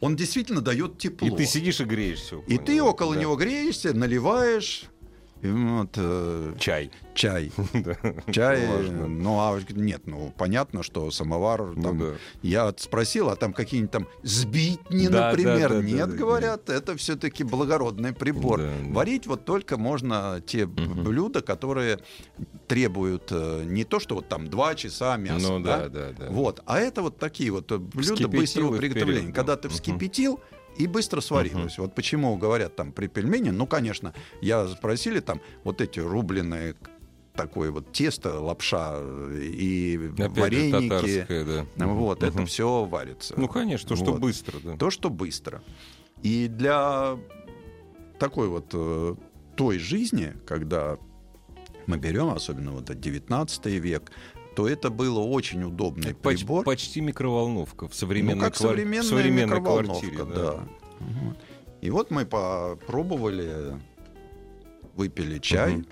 он 0.00 0.16
действительно 0.16 0.60
дает 0.60 0.98
тепло. 0.98 1.28
И 1.28 1.30
ты 1.30 1.46
сидишь 1.46 1.80
и 1.80 1.84
греешься. 1.84 2.36
И 2.46 2.58
ты 2.58 2.82
около 2.82 3.14
да. 3.14 3.22
него 3.22 3.36
греешься, 3.36 3.94
наливаешь 3.94 4.90
вот, 5.52 5.90
э, 5.96 6.54
Чай. 6.58 6.90
чай. 7.14 7.52
Чай, 8.32 8.66
Важно. 8.66 9.06
ну 9.06 9.38
а 9.38 9.60
нет, 9.70 10.02
ну 10.06 10.32
понятно, 10.36 10.82
что 10.82 11.10
самовар 11.10 11.62
Ну. 11.76 12.14
Я 12.42 12.72
спросил, 12.76 13.28
а 13.28 13.36
там 13.36 13.52
какие-нибудь 13.52 13.90
там 13.90 14.08
сбитни, 14.22 15.08
например, 15.08 15.82
нет, 15.82 16.14
говорят, 16.14 16.68
это 16.70 16.96
все-таки 16.96 17.44
благородный 17.44 18.12
прибор. 18.12 18.60
Варить 18.90 19.26
вот 19.26 19.44
только 19.44 19.76
можно 19.76 20.42
те 20.46 20.66
блюда, 20.66 21.42
которые 21.42 22.00
требуют 22.66 23.28
э, 23.30 23.64
не 23.64 23.84
то, 23.84 24.00
что 24.00 24.14
вот 24.14 24.28
там 24.28 24.48
два 24.48 24.74
часа 24.74 25.16
мяса, 25.16 25.48
Ну 25.48 25.60
да, 25.60 25.88
да, 25.88 26.12
да, 26.18 26.26
вот, 26.30 26.62
а 26.64 26.78
это 26.78 27.02
вот 27.02 27.18
такие 27.18 27.50
вот 27.50 27.70
э, 27.70 27.78
блюда 27.78 28.28
быстрого 28.28 28.76
приготовления, 28.76 29.32
когда 29.32 29.56
да. 29.56 29.62
ты 29.62 29.68
вскипятил 29.68 30.40
и 30.76 30.86
быстро 30.86 31.20
сварилось. 31.20 31.78
Вот 31.78 31.94
почему 31.94 32.36
говорят 32.36 32.76
там 32.76 32.92
при 32.92 33.06
пельмени, 33.06 33.50
ну, 33.50 33.66
конечно, 33.66 34.12
я 34.40 34.66
спросили 34.68 35.20
там 35.20 35.40
вот 35.64 35.80
эти 35.80 36.00
рубленые 36.00 36.74
такое 37.34 37.70
вот 37.72 37.92
тесто, 37.92 38.38
лапша 38.40 38.92
э, 38.96 39.40
и 39.42 40.10
Опять 40.18 40.38
вареники. 40.38 41.26
да. 41.44 41.66
Ну 41.76 41.94
Вот, 41.96 42.20
Мгм. 42.22 42.28
это 42.28 42.46
все 42.46 42.84
варится. 42.84 43.34
Ну, 43.36 43.48
конечно, 43.48 43.88
то, 43.88 43.96
что 43.96 44.12
Вот. 44.12 44.20
быстро, 44.20 44.58
да. 44.62 44.76
То, 44.76 44.90
что 44.90 45.10
быстро. 45.10 45.62
И 46.22 46.46
для 46.48 47.18
такой 48.18 48.48
вот 48.48 48.66
э, 48.72 49.14
той 49.56 49.78
жизни, 49.78 50.32
когда 50.46 50.96
мы 51.86 51.98
берем, 51.98 52.30
особенно 52.30 52.70
вот 52.72 52.84
этот 52.84 53.00
19 53.00 53.66
век, 53.66 54.10
то 54.54 54.68
это 54.68 54.90
было 54.90 55.20
очень 55.20 55.62
удобный 55.64 56.14
Поч- 56.14 56.40
прибор. 56.40 56.64
почти 56.64 57.00
микроволновка 57.00 57.88
в 57.88 57.94
современной, 57.94 58.34
ну, 58.36 58.40
как 58.42 58.54
квар- 58.54 58.68
современная, 58.68 59.02
в 59.02 59.06
современной 59.06 59.44
микроволновка, 59.58 60.06
квартире. 60.10 60.24
да. 60.34 60.68
Вот. 61.00 61.36
И 61.80 61.90
вот 61.90 62.10
мы 62.10 62.24
попробовали, 62.24 63.80
выпили 64.96 65.38
чай. 65.38 65.76
Мгм. 65.76 65.86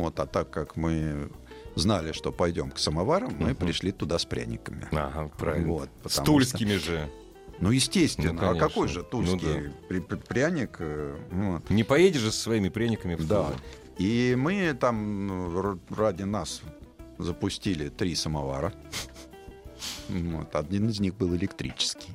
Вот, 0.00 0.18
а 0.20 0.26
так 0.26 0.50
как 0.50 0.76
мы 0.76 1.30
знали, 1.76 2.12
что 2.12 2.32
пойдем 2.32 2.70
к 2.70 2.78
самоварам, 2.78 3.34
мы 3.38 3.54
пришли 3.54 3.92
туда 3.92 4.18
с 4.18 4.24
пряниками. 4.24 4.88
Ага, 4.90 5.30
правильно. 5.38 5.68
Вот, 5.72 5.88
С 6.06 6.16
тульскими 6.22 6.74
же. 6.74 7.08
Ну, 7.60 7.70
естественно. 7.70 8.32
Ну, 8.32 8.50
а 8.50 8.54
какой 8.56 8.88
же 8.88 9.02
тульский 9.02 9.38
Ну 9.68 9.72
при- 9.88 10.00
при- 10.00 10.16
пряник? 10.18 10.76
э, 10.80 11.16
вот. 11.30 11.70
Не 11.70 11.84
поедешь 11.84 12.20
же 12.20 12.32
со 12.32 12.40
своими 12.40 12.68
пряниками 12.68 13.14
в 13.14 13.26
Да. 13.26 13.46
И 13.98 14.34
мы 14.36 14.74
там 14.78 15.26
ну, 15.26 15.78
ради 15.96 16.24
нас 16.24 16.60
запустили 17.18 17.88
три 17.88 18.14
самовара. 18.14 18.72
Вот. 20.08 20.54
Один 20.54 20.88
из 20.88 21.00
них 21.00 21.14
был 21.16 21.34
электрический. 21.34 22.10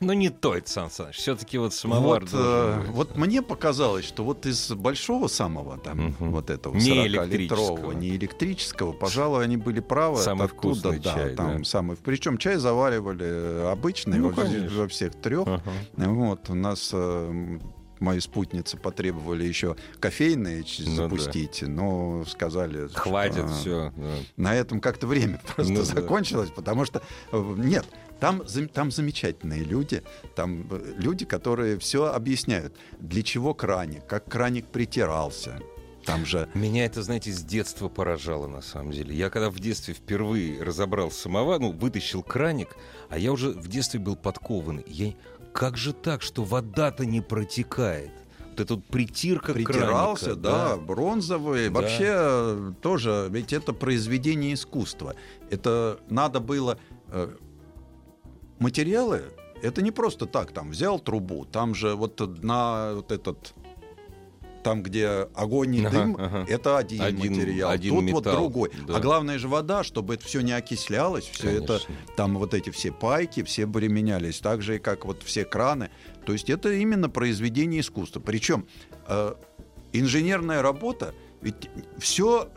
Ну, 0.00 0.12
не 0.12 0.30
то 0.30 0.54
это, 0.56 0.70
Сан 0.70 0.90
Саныч. 0.90 1.16
Все-таки 1.16 1.58
вот 1.58 1.74
самовар 1.74 2.22
вот, 2.24 2.30
э, 2.32 2.84
вот 2.90 3.16
мне 3.16 3.42
показалось, 3.42 4.04
что 4.04 4.22
вот 4.24 4.46
из 4.46 4.70
большого 4.72 5.26
самого, 5.26 5.76
там, 5.78 5.98
Мгм. 6.18 6.30
вот 6.30 6.50
этого 6.50 6.74
Не 6.76 6.90
40-литрового, 7.06 7.26
электрического. 7.26 7.92
не 7.92 8.08
электрического, 8.16 8.92
пожалуй, 8.92 9.44
они 9.44 9.56
были 9.56 9.80
правы. 9.80 10.18
Самый 10.18 10.46
Это 10.46 10.54
оттуда, 10.54 10.74
вкусный 10.80 10.98
да, 11.00 11.14
чай, 11.14 11.34
там 11.34 11.58
да. 11.58 11.64
самый. 11.64 11.96
Причем 11.96 12.38
чай 12.38 12.56
заваривали 12.56 13.26
э, 13.26 13.70
обычный 13.72 14.18
Ну, 14.18 14.30
во, 14.30 14.44
во 14.82 14.88
всех 14.88 15.14
трех. 15.20 15.46
Ага. 15.48 15.72
Вот, 15.96 16.48
у 16.48 16.54
нас 16.54 16.90
э, 16.92 17.58
мои 18.00 18.20
спутницы 18.20 18.76
потребовали 18.76 19.44
еще 19.44 19.76
кофейные 20.00 20.64
Ну 20.80 20.84
да. 20.84 20.90
запустить, 21.08 21.62
но 21.62 22.24
сказали, 22.26 22.88
Хватит 22.88 23.36
что 23.46 23.48
все. 23.48 23.92
на 24.36 24.54
этом 24.54 24.80
как-то 24.80 25.06
время 25.06 25.40
просто 25.54 25.72
Ну 25.72 25.78
да. 25.80 25.84
закончилось, 25.84 26.50
потому 26.54 26.84
что 26.84 27.02
э, 27.32 27.54
нет, 27.56 27.84
там, 28.20 28.42
там 28.72 28.90
замечательные 28.90 29.62
люди, 29.64 30.02
там 30.34 30.66
э, 30.70 30.94
люди, 30.98 31.24
которые 31.24 31.78
все 31.78 32.06
объясняют, 32.06 32.74
для 32.98 33.22
чего 33.22 33.54
краник, 33.54 34.06
как 34.06 34.24
краник 34.26 34.66
притирался. 34.66 35.60
Там 36.04 36.24
же 36.24 36.48
Меня 36.54 36.86
это, 36.86 37.02
знаете, 37.02 37.30
с 37.30 37.42
детства 37.44 37.88
поражало, 37.90 38.46
на 38.46 38.62
самом 38.62 38.92
деле. 38.92 39.14
Я 39.14 39.28
когда 39.28 39.50
в 39.50 39.60
детстве 39.60 39.92
впервые 39.92 40.62
разобрал 40.62 41.10
самовар, 41.10 41.60
ну, 41.60 41.70
вытащил 41.70 42.22
краник, 42.22 42.76
а 43.10 43.18
я 43.18 43.30
уже 43.30 43.50
в 43.50 43.68
детстве 43.68 44.00
был 44.00 44.16
подкованный. 44.16 44.84
Я... 44.86 45.12
Как 45.52 45.76
же 45.76 45.92
так, 45.92 46.22
что 46.22 46.44
вода-то 46.44 47.04
не 47.06 47.20
протекает? 47.20 48.10
Вот 48.50 48.60
эта 48.60 48.74
вот 48.74 48.84
притирка 48.86 49.52
притирался, 49.52 50.24
краника, 50.24 50.42
да, 50.42 50.76
бронзовый. 50.76 51.68
Да. 51.68 51.80
Вообще 51.80 52.06
э, 52.08 52.72
тоже, 52.82 53.28
ведь 53.30 53.52
это 53.52 53.72
произведение 53.72 54.54
искусства. 54.54 55.14
Это 55.50 56.00
надо 56.08 56.40
было 56.40 56.78
э, 57.08 57.30
материалы. 58.58 59.24
Это 59.62 59.82
не 59.82 59.90
просто 59.90 60.26
так, 60.26 60.52
там 60.52 60.70
взял 60.70 61.00
трубу, 61.00 61.44
там 61.44 61.74
же 61.74 61.94
вот 61.94 62.20
на 62.42 62.94
вот 62.94 63.10
этот 63.10 63.54
там, 64.62 64.82
где 64.82 65.28
огонь 65.34 65.74
и 65.76 65.84
Ага, 65.84 65.90
дым, 65.90 66.16
ага. 66.18 66.44
это 66.48 66.78
один, 66.78 67.02
Один- 67.02 67.32
материал, 67.32 67.70
один 67.70 67.94
тут 67.94 68.10
вот 68.12 68.26
металл, 68.26 68.36
другой. 68.40 68.70
да. 68.86 68.96
А 68.96 69.00
главное 69.00 69.38
же 69.38 69.48
вода, 69.48 69.84
чтобы 69.84 70.14
это 70.14 70.24
все 70.24 70.40
не 70.40 70.52
окислялось, 70.52 71.24
все 71.24 71.62
это 71.62 71.80
там 72.16 72.36
вот 72.38 72.54
эти 72.54 72.70
все 72.70 72.92
пайки, 72.92 73.42
все 73.42 73.66
применялись, 73.66 74.40
так 74.40 74.62
же 74.62 74.78
как 74.78 75.04
вот 75.04 75.22
все 75.22 75.44
краны. 75.44 75.90
То 76.26 76.32
есть 76.32 76.50
это 76.50 76.72
именно 76.72 77.08
произведение 77.08 77.80
искусства. 77.80 78.20
Причем 78.20 78.66
э, 79.06 79.34
инженерная 79.92 80.62
работа, 80.62 81.14
ведь 81.40 81.70
все 81.98 82.50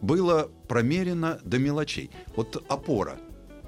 было 0.00 0.50
промерено 0.68 1.38
до 1.44 1.58
мелочей. 1.58 2.10
Вот 2.34 2.64
опора. 2.68 3.18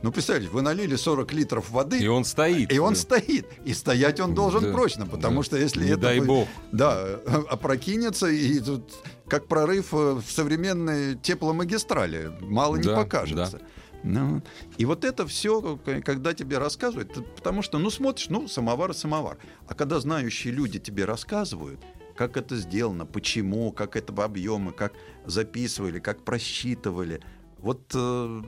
Ну, 0.05 0.13
представьте, 0.13 0.51
вы 0.51 0.61
налили 0.61 0.97
40 0.97 1.33
литров 1.33 1.71
воды, 1.71 1.99
И 1.99 2.07
он 2.09 2.27
стоит. 2.27 2.71
и 2.71 2.79
он 2.79 2.93
Да. 2.93 3.01
стоит. 3.01 3.47
И 3.65 3.73
стоять 3.73 4.21
он 4.21 4.35
должен 4.35 4.65
Да, 4.65 4.73
прочно, 4.73 5.07
потому 5.07 5.39
да. 5.39 5.45
что 5.45 5.57
если 5.57 5.83
Не 5.83 5.93
это... 5.93 6.01
дай 6.03 6.21
бог. 6.21 6.47
Да, 6.73 7.21
опрокинется, 7.49 8.27
и 8.27 8.61
тут 8.61 8.93
как 9.29 9.47
прорыв 9.47 9.95
э, 9.95 10.13
в 10.17 10.31
современной 10.31 11.15
тепломагистрали. 11.17 12.31
Мало 12.43 12.77
не 12.77 12.83
Да, 12.83 12.97
покажется. 12.97 13.63
Ну, 14.03 14.43
и 14.77 14.85
вот 14.85 15.07
это 15.07 15.27
все, 15.27 15.79
когда 16.05 16.35
тебе 16.35 16.59
рассказывают, 16.59 17.15
потому 17.37 17.63
что, 17.63 17.79
ну, 17.79 17.89
смотришь, 17.89 18.29
ну, 18.29 18.47
самовар 18.47 18.91
и 18.91 18.95
самовар. 18.95 19.39
А 19.67 19.73
когда 19.75 20.01
знающие 20.01 20.53
люди 20.53 20.79
тебе 20.79 21.07
рассказывают, 21.07 21.81
как 22.15 22.37
это 22.37 22.57
сделано, 22.57 23.07
почему, 23.07 23.73
как 23.73 23.97
это 23.97 24.13
в 24.13 24.21
объемы, 24.21 24.73
как 24.73 24.93
записывали, 25.25 25.99
как 25.99 26.23
просчитывали, 26.25 27.23
вот 27.57 27.91
э, 27.95 28.43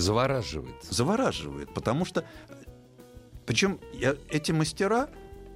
Завораживает. 0.00 0.76
завораживает, 0.88 1.72
потому 1.74 2.04
что 2.04 2.24
причем 3.46 3.80
я, 3.94 4.14
эти 4.30 4.52
мастера, 4.52 5.08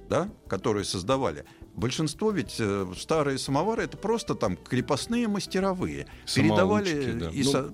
да, 0.09 0.29
которые 0.47 0.83
создавали, 0.83 1.45
большинство 1.75 2.31
ведь 2.31 2.55
э, 2.59 2.85
старые 2.97 3.37
самовары 3.37 3.83
это 3.83 3.97
просто 3.97 4.35
там 4.35 4.57
крепостные 4.57 5.27
мастеровые 5.27 6.07
передавали 6.33 6.89
Самоучки, 6.89 7.11
да. 7.19 7.29
и 7.29 7.43
Ну, 7.43 7.51
со- 7.51 7.71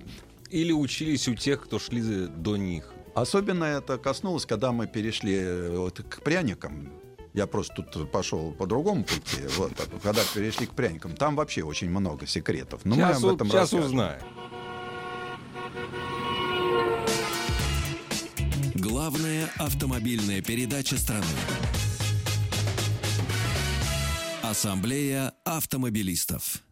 Или 0.50 0.72
учились 0.72 1.26
у 1.28 1.34
тех, 1.34 1.62
кто 1.64 1.78
шли 1.78 2.26
до 2.26 2.56
них. 2.56 2.92
особенно 3.14 3.64
это 3.64 3.96
коснулось, 3.98 4.44
когда 4.46 4.72
мы 4.72 4.86
перешли 4.86 5.36
э, 5.36 5.76
вот 5.76 6.00
к 6.08 6.22
пряникам. 6.22 6.90
Я 7.32 7.46
просто 7.46 7.82
тут 7.82 8.10
пошел 8.10 8.52
по 8.52 8.66
другому 8.66 9.04
пути. 9.04 9.42
Вот, 9.56 9.72
а 9.78 9.98
когда 10.02 10.20
перешли 10.34 10.66
к 10.66 10.70
пряникам, 10.72 11.14
там 11.14 11.36
вообще 11.36 11.62
очень 11.62 11.88
много 11.88 12.26
секретов. 12.26 12.80
Но 12.84 12.94
сейчас 12.96 13.22
мы 13.22 13.28
об 13.30 13.34
этом 13.36 13.48
сейчас 13.48 13.72
узнаем. 13.72 14.20
Главная 19.00 19.48
автомобильная 19.56 20.42
передача 20.42 20.98
страны. 20.98 21.24
Ассамблея 24.42 25.32
автомобилистов. 25.42 26.62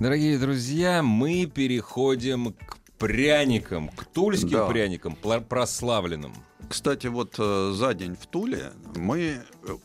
Дорогие 0.00 0.36
друзья, 0.36 1.00
мы 1.04 1.46
переходим 1.46 2.52
к 2.54 2.78
пряникам, 2.98 3.90
к 3.90 4.04
тульским 4.06 4.50
Да. 4.50 4.66
пряникам, 4.66 5.14
прославленным. 5.48 6.34
Кстати, 6.68 7.06
вот 7.06 7.36
э, 7.38 7.72
за 7.72 7.94
день 7.94 8.16
в 8.20 8.26
Туле 8.26 8.72
мы 8.96 9.20
э, 9.20 9.76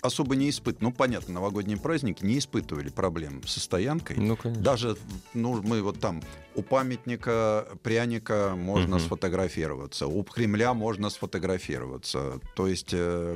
особо 0.00 0.36
не 0.36 0.48
испытывали, 0.48 0.84
ну, 0.84 0.92
понятно, 0.92 1.34
новогодние 1.34 1.76
праздники 1.76 2.24
не 2.24 2.38
испытывали 2.38 2.88
проблем 2.88 3.46
со 3.46 3.60
стоянкой. 3.60 4.16
Ну, 4.16 4.36
конечно. 4.36 4.64
Даже, 4.64 4.96
ну, 5.34 5.60
мы 5.62 5.82
вот 5.82 6.00
там 6.00 6.22
у 6.56 6.62
памятника 6.62 7.66
пряника 7.82 8.54
можно 8.56 8.96
Мгм. 8.96 9.04
сфотографироваться, 9.04 10.06
у 10.06 10.22
Кремля 10.24 10.72
можно 10.74 11.10
сфотографироваться. 11.10 12.40
То 12.54 12.66
есть 12.66 12.94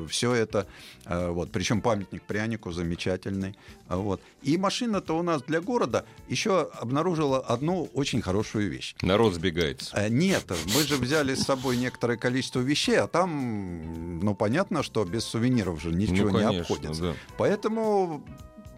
все 0.08 0.32
это, 0.34 0.66
э, 1.06 1.28
вот, 1.30 1.50
причем 1.52 1.80
памятник 1.82 2.22
прянику 2.22 2.72
замечательный. 2.72 3.54
а, 3.88 3.96
Вот. 3.96 4.20
И 4.42 4.56
машина-то 4.56 5.18
у 5.18 5.22
нас 5.22 5.42
для 5.42 5.60
города 5.60 6.04
еще 6.28 6.70
обнаружила 6.80 7.38
одну 7.40 7.90
очень 7.94 8.22
хорошую 8.22 8.70
вещь. 8.70 8.94
Народ 9.02 9.34
сбегается. 9.34 9.94
Э, 9.96 10.08
Нет, 10.08 10.44
мы 10.74 10.82
же 10.82 10.96
взяли 10.96 11.34
с 11.34 11.42
собой 11.42 11.76
некоторое 11.76 12.16
количество 12.16 12.60
вещей, 12.60 12.98
а 13.00 13.06
там, 13.06 14.20
ну, 14.20 14.34
понятно, 14.34 14.82
что 14.82 15.04
без 15.04 15.24
сувениров 15.24 15.80
же 15.82 15.90
ничего 15.92 16.30
ну, 16.30 16.38
не 16.38 16.44
конечно, 16.44 16.60
обходится. 16.62 17.02
да. 17.02 17.14
Поэтому 17.36 18.24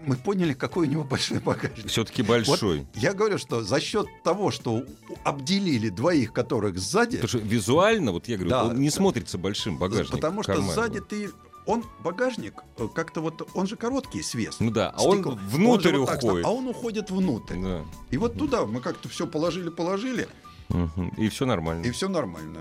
мы 0.06 0.16
поняли, 0.16 0.52
какой 0.52 0.86
у 0.86 0.90
него 0.90 1.04
большой 1.04 1.38
багажник. 1.38 1.86
Все-таки 1.88 2.22
большой. 2.22 2.86
Я 2.94 3.12
говорю, 3.14 3.38
что 3.38 3.62
за 3.62 3.80
счет 3.80 4.06
того, 4.24 4.50
что 4.50 4.84
обделили 5.24 5.88
двоих, 5.88 6.32
которых 6.32 6.78
сзади, 6.78 7.16
Потому 7.18 7.28
что 7.28 7.38
визуально, 7.38 8.12
вот 8.12 8.28
я 8.28 8.36
говорю, 8.36 8.50
Да. 8.50 8.64
он 8.66 8.80
не 8.80 8.90
смотрится 8.90 9.38
большим 9.38 9.78
багажником. 9.78 10.18
потому 10.18 10.42
что 10.42 10.52
карманным. 10.52 10.74
сзади 10.74 11.00
ты... 11.00 11.30
Он, 11.64 11.84
багажник, 12.02 12.54
э, 12.76 12.88
как-то 12.92 13.20
вот, 13.20 13.48
он 13.54 13.68
же 13.68 13.76
короткий, 13.76 14.20
свес. 14.22 14.56
Ну 14.58 14.72
да, 14.72 14.90
а 14.96 15.02
он 15.04 15.22
внутрь 15.22 15.94
Он 15.94 16.00
вот 16.00 16.06
так, 16.08 16.18
уходит. 16.24 16.44
а 16.44 16.50
он 16.50 16.66
уходит 16.66 17.10
внутрь. 17.12 17.54
Да. 17.62 17.84
И 18.10 18.16
вот 18.16 18.36
туда 18.36 18.66
мы 18.66 18.80
как-то 18.80 19.08
все 19.08 19.28
положили-положили, 19.28 20.26
Мгм. 20.70 21.08
И 21.18 21.28
все 21.28 21.46
нормально. 21.46 21.84
и 21.86 21.90
все 21.92 22.08
нормально. 22.08 22.60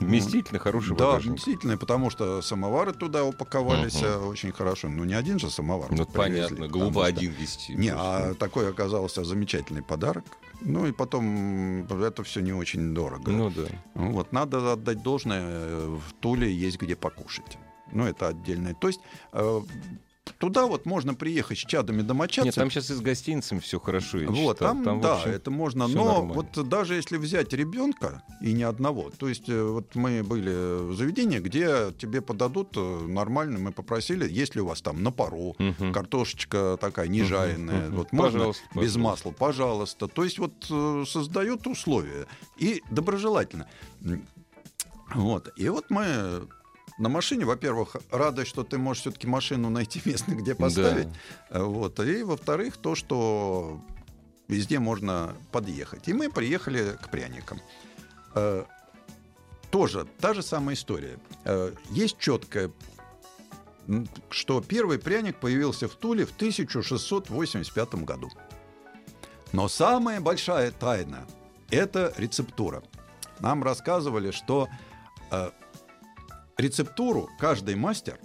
Вместительно 0.00 0.58
хороший 0.58 0.96
Да, 0.96 1.06
багажник. 1.06 1.34
действительно, 1.34 1.76
потому 1.76 2.10
что 2.10 2.42
самовары 2.42 2.92
туда 2.92 3.24
упаковались 3.24 4.02
э, 4.02 4.16
очень 4.16 4.52
хорошо. 4.52 4.88
Ну, 4.88 5.04
не 5.04 5.14
один 5.14 5.38
же 5.38 5.50
самовар. 5.50 5.90
Ну, 5.90 6.06
привезли, 6.06 6.46
понятно, 6.56 6.68
глупо 6.68 7.00
что- 7.00 7.02
один 7.04 7.32
вести. 7.32 7.74
Не, 7.74 7.92
а 7.94 8.34
такой 8.34 8.68
оказался 8.70 9.24
замечательный 9.24 9.82
подарок. 9.82 10.24
Ну 10.62 10.86
и 10.86 10.92
потом 10.92 11.84
это 12.02 12.22
все 12.22 12.40
не 12.40 12.52
очень 12.52 12.94
дорого. 12.94 13.30
Ну 13.30 13.50
да. 13.50 13.62
Вот, 13.94 14.32
надо 14.32 14.72
отдать 14.72 15.02
должное, 15.02 15.42
э, 15.42 15.98
в 16.08 16.12
Туле 16.20 16.52
есть 16.52 16.78
где 16.80 16.96
покушать. 16.96 17.58
Ну, 17.92 18.04
это 18.06 18.28
отдельное. 18.28 18.74
То 18.74 18.88
есть 18.88 19.00
э, 19.32 19.60
туда 20.40 20.66
вот 20.66 20.86
можно 20.86 21.14
приехать 21.14 21.58
с 21.58 21.60
чадами 21.60 22.02
домочадцами. 22.02 22.46
Нет, 22.46 22.54
там 22.56 22.70
сейчас 22.70 22.90
и 22.90 22.94
с 22.94 23.00
гостиницами 23.00 23.60
все 23.60 23.78
хорошо. 23.78 24.18
я 24.18 24.28
Вот, 24.30 24.58
там, 24.58 24.82
в 24.82 25.02
да, 25.02 25.16
общем, 25.16 25.30
это 25.30 25.50
можно. 25.50 25.86
Но 25.86 26.04
нормально. 26.22 26.32
вот 26.34 26.68
даже 26.68 26.94
если 26.94 27.18
взять 27.18 27.52
ребенка 27.52 28.22
и 28.40 28.52
не 28.52 28.62
одного, 28.64 29.10
то 29.10 29.28
есть 29.28 29.48
э, 29.48 29.62
вот 29.62 29.94
мы 29.94 30.22
были 30.24 30.88
в 30.88 30.96
заведении, 30.96 31.38
где 31.38 31.92
тебе 31.98 32.22
подадут 32.22 32.70
э, 32.76 33.06
нормально, 33.06 33.58
мы 33.58 33.70
попросили, 33.70 34.26
если 34.28 34.60
у 34.60 34.66
вас 34.66 34.80
там 34.80 35.02
на 35.02 35.12
пару, 35.12 35.54
Мгм. 35.58 35.92
картошечка 35.92 36.78
такая 36.80 37.08
не 37.08 37.20
Мгм, 37.20 37.28
жареная, 37.28 37.86
мгм. 37.88 37.96
вот 37.96 38.12
можно 38.12 38.38
Пожалуйста, 38.38 38.62
без 38.64 38.72
пожалуйста. 38.74 38.98
масла, 38.98 39.30
пожалуйста. 39.32 40.08
То 40.08 40.24
есть 40.24 40.38
вот 40.38 40.66
э, 40.70 41.04
создают 41.06 41.66
условия 41.66 42.26
и 42.56 42.82
доброжелательно. 42.90 43.68
Вот. 45.14 45.52
И 45.56 45.68
вот 45.68 45.90
мы 45.90 46.46
на 47.00 47.08
машине, 47.08 47.46
во-первых, 47.46 47.96
радость, 48.10 48.50
что 48.50 48.62
ты 48.62 48.78
можешь 48.78 49.02
все-таки 49.02 49.26
машину 49.26 49.70
найти 49.70 50.00
место, 50.08 50.32
где 50.32 50.54
поставить. 50.54 51.08
Э, 51.48 51.62
Вот. 51.62 51.98
И, 52.00 52.22
во-вторых, 52.22 52.76
то, 52.76 52.94
что 52.94 53.80
везде 54.48 54.78
можно 54.78 55.34
подъехать. 55.50 56.08
И 56.08 56.12
мы 56.12 56.30
приехали 56.30 56.98
к 57.02 57.10
пряникам. 57.10 57.60
Э, 58.34 58.64
тоже 59.70 60.06
та 60.20 60.34
же 60.34 60.42
самая 60.42 60.76
история. 60.76 61.18
Э, 61.44 61.72
есть 61.90 62.18
четкая 62.18 62.70
что 64.28 64.60
первый 64.60 65.00
пряник 65.00 65.40
появился 65.40 65.88
в 65.88 65.94
Туле 65.94 66.24
в 66.24 66.30
1685 66.36 67.94
году. 68.04 68.30
Но 69.52 69.66
самая 69.66 70.20
большая 70.20 70.70
тайна– 70.70 71.26
это 71.70 72.12
рецептура. 72.16 72.84
Нам 73.40 73.64
рассказывали, 73.64 74.30
что 74.30 74.68
э, 75.32 75.50
рецептуру 76.60 77.28
каждый 77.38 77.74
мастер 77.74 78.18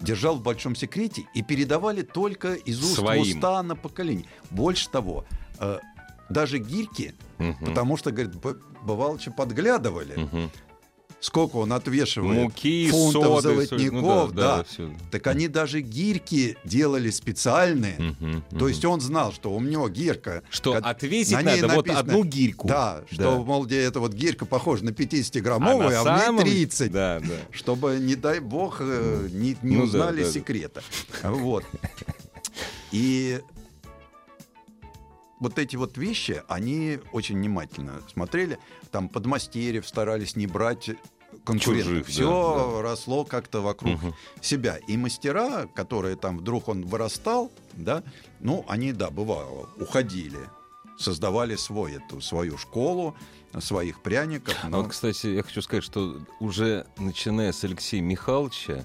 держал 0.00 0.36
в 0.36 0.42
большом 0.42 0.74
секрете 0.74 1.24
и 1.34 1.42
передавали 1.42 2.02
только 2.02 2.54
из 2.54 2.82
уст 2.82 2.96
Своим. 2.96 3.24
в 3.24 3.26
уста 3.26 3.62
на 3.62 3.76
поколение. 3.76 4.26
Больше 4.50 4.90
того, 4.90 5.24
э, 5.60 5.78
даже 6.28 6.58
гирьки, 6.58 7.14
угу. 7.38 7.64
потому 7.64 7.96
что, 7.96 8.10
говорит, 8.10 8.34
бывало, 8.82 9.18
что 9.18 9.30
подглядывали. 9.30 10.22
Угу 10.22 10.50
сколько 11.24 11.56
он 11.56 11.72
отвешивает 11.72 12.42
Муки, 12.42 12.90
фунтов 12.90 13.40
соды, 13.40 13.66
золотников, 13.66 14.02
ну, 14.02 14.28
да, 14.28 14.58
да. 14.58 14.64
да. 14.76 14.84
так 15.10 15.26
они 15.26 15.48
даже 15.48 15.80
гирьки 15.80 16.58
делали 16.64 17.08
специальные. 17.08 17.94
Угу, 17.94 18.30
угу. 18.30 18.58
То 18.58 18.68
есть 18.68 18.84
он 18.84 19.00
знал, 19.00 19.32
что 19.32 19.50
у 19.50 19.60
него 19.60 19.88
гирка. 19.88 20.42
Что 20.50 20.74
как, 20.74 20.84
отвесить 20.84 21.32
на 21.32 21.42
надо 21.42 21.66
написано, 21.66 21.76
вот 21.76 21.88
одну 21.88 22.24
гирьку. 22.24 22.68
Да, 22.68 23.04
да, 23.10 23.14
что, 23.14 23.42
мол, 23.42 23.64
где 23.64 23.80
эта 23.80 24.00
вот 24.00 24.12
гирка 24.12 24.44
похожа 24.44 24.84
на 24.84 24.90
50-граммовую, 24.90 25.94
а, 25.94 26.00
а 26.00 26.18
самом... 26.18 26.42
в 26.42 26.44
ней 26.44 26.66
30. 26.66 26.92
Да, 26.92 27.20
да. 27.20 27.34
Чтобы, 27.52 27.98
не 28.00 28.16
дай 28.16 28.40
бог, 28.40 28.76
э, 28.80 29.28
не, 29.32 29.56
не 29.62 29.76
ну, 29.76 29.84
узнали 29.84 30.18
да, 30.18 30.26
да, 30.26 30.30
секрета. 30.30 30.82
Вот. 31.22 31.64
И 32.92 33.40
вот 35.44 35.58
эти 35.58 35.76
вот 35.76 35.98
вещи, 35.98 36.42
они 36.48 37.00
очень 37.12 37.36
внимательно 37.36 38.00
смотрели. 38.10 38.58
Там 38.90 39.08
подмастерьев 39.08 39.86
старались 39.86 40.36
не 40.36 40.46
брать 40.46 40.90
конкурентов. 41.44 42.08
Все 42.08 42.24
да, 42.24 42.76
да. 42.76 42.82
росло 42.82 43.24
как-то 43.24 43.60
вокруг 43.60 44.02
угу. 44.02 44.14
себя. 44.40 44.78
И 44.88 44.96
мастера, 44.96 45.66
которые 45.74 46.16
там 46.16 46.38
вдруг 46.38 46.68
он 46.68 46.84
вырастал, 46.84 47.52
да, 47.74 48.02
ну, 48.40 48.64
они, 48.68 48.92
да, 48.92 49.10
бывало, 49.10 49.68
уходили, 49.78 50.38
создавали 50.98 51.56
свой, 51.56 51.94
эту, 51.94 52.20
свою 52.20 52.58
школу, 52.58 53.16
своих 53.60 54.02
пряников. 54.02 54.56
Но... 54.64 54.78
А 54.78 54.82
вот, 54.82 54.90
кстати, 54.90 55.28
я 55.28 55.42
хочу 55.42 55.62
сказать, 55.62 55.84
что 55.84 56.20
уже 56.40 56.86
начиная 56.98 57.52
с 57.52 57.62
Алексея 57.64 58.02
Михайловича, 58.02 58.84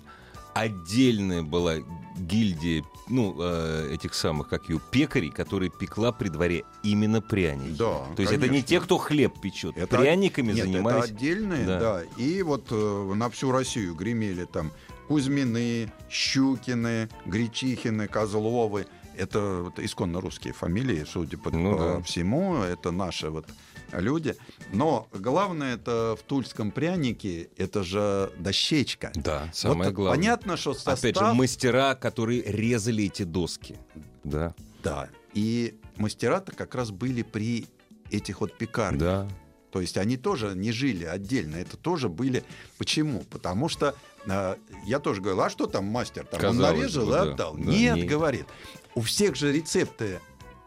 отдельная 0.59 1.43
была 1.43 1.77
гильдия 2.17 2.83
ну, 3.09 3.35
э, 3.39 3.91
этих 3.93 4.13
самых, 4.13 4.49
как 4.49 4.69
ее, 4.69 4.79
пекарей, 4.91 5.31
которые 5.31 5.69
пекла 5.69 6.11
при 6.11 6.29
дворе 6.29 6.63
именно 6.83 7.21
пряники. 7.21 7.77
Да, 7.77 8.05
То 8.15 8.21
есть 8.21 8.31
конечно. 8.31 8.45
это 8.45 8.49
не 8.49 8.63
те, 8.63 8.79
кто 8.79 8.97
хлеб 8.97 9.39
печет. 9.41 9.77
Это, 9.77 9.97
Пряниками 9.97 10.51
нет, 10.51 10.65
занимались. 10.65 11.05
Это 11.05 11.13
отдельные, 11.13 11.65
да. 11.65 11.79
да. 11.79 12.03
И 12.17 12.41
вот 12.43 12.67
э, 12.71 13.13
на 13.15 13.29
всю 13.29 13.51
Россию 13.51 13.95
гремели 13.95 14.45
там 14.45 14.71
Кузьмины, 15.07 15.91
Щукины, 16.09 17.09
Гречихины, 17.25 18.07
Козловы. 18.07 18.85
Это 19.17 19.63
вот 19.63 19.79
исконно 19.79 20.21
русские 20.21 20.53
фамилии, 20.53 21.05
судя 21.11 21.37
по, 21.37 21.49
ну, 21.49 21.77
да. 21.77 22.01
всему. 22.01 22.57
Это 22.57 22.91
наши 22.91 23.29
вот 23.29 23.47
люди. 23.91 24.35
Но 24.71 25.07
главное 25.13 25.75
это 25.75 26.15
в 26.19 26.23
тульском 26.23 26.71
прянике, 26.71 27.49
это 27.57 27.83
же 27.83 28.31
дощечка. 28.37 29.11
Да, 29.15 29.49
самое 29.53 29.89
вот 29.89 29.95
главное. 29.95 30.17
Понятно, 30.17 30.57
что 30.57 30.73
состав... 30.73 30.99
Опять 30.99 31.17
же, 31.17 31.33
мастера, 31.33 31.95
которые 31.95 32.41
резали 32.43 33.05
эти 33.05 33.23
доски. 33.23 33.77
Да. 34.23 34.53
Да. 34.83 35.09
И 35.33 35.79
мастера-то 35.97 36.51
как 36.53 36.75
раз 36.75 36.91
были 36.91 37.23
при 37.23 37.67
этих 38.11 38.41
вот 38.41 38.57
пекарнях. 38.57 38.99
Да. 38.99 39.27
То 39.71 39.81
есть 39.81 39.97
они 39.97 40.17
тоже 40.17 40.53
не 40.55 40.71
жили 40.71 41.05
отдельно, 41.05 41.57
это 41.57 41.77
тоже 41.77 42.09
были. 42.09 42.43
Почему? 42.77 43.23
Потому 43.29 43.69
что 43.69 43.95
э, 44.25 44.55
я 44.85 44.99
тоже 44.99 45.21
говорил, 45.21 45.41
а 45.41 45.49
что 45.49 45.67
там 45.67 45.85
мастер? 45.85 46.25
Там 46.25 46.43
он 46.43 46.57
нарезал 46.57 47.05
бы, 47.05 47.13
и 47.13 47.17
отдал. 47.17 47.55
Да, 47.55 47.63
Нет, 47.63 47.97
не... 47.97 48.03
говорит. 48.03 48.47
У 48.95 49.01
всех 49.01 49.35
же 49.35 49.51
рецепты 49.51 50.21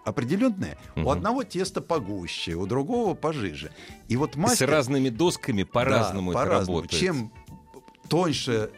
определенное. 0.04 0.76
Угу. 0.96 1.06
У 1.06 1.10
одного 1.10 1.44
теста 1.44 1.80
погуще, 1.80 2.54
у 2.54 2.66
другого 2.66 3.14
пожиже. 3.14 3.72
И 4.08 4.16
вот 4.16 4.36
мастер... 4.36 4.68
С 4.68 4.70
разными 4.70 5.08
досками 5.08 5.62
по-разному 5.62 6.32
да, 6.32 6.40
это 6.40 6.50
по 6.50 6.58
работает. 6.58 6.90
Чем 6.90 7.32
тоньше 8.08 8.70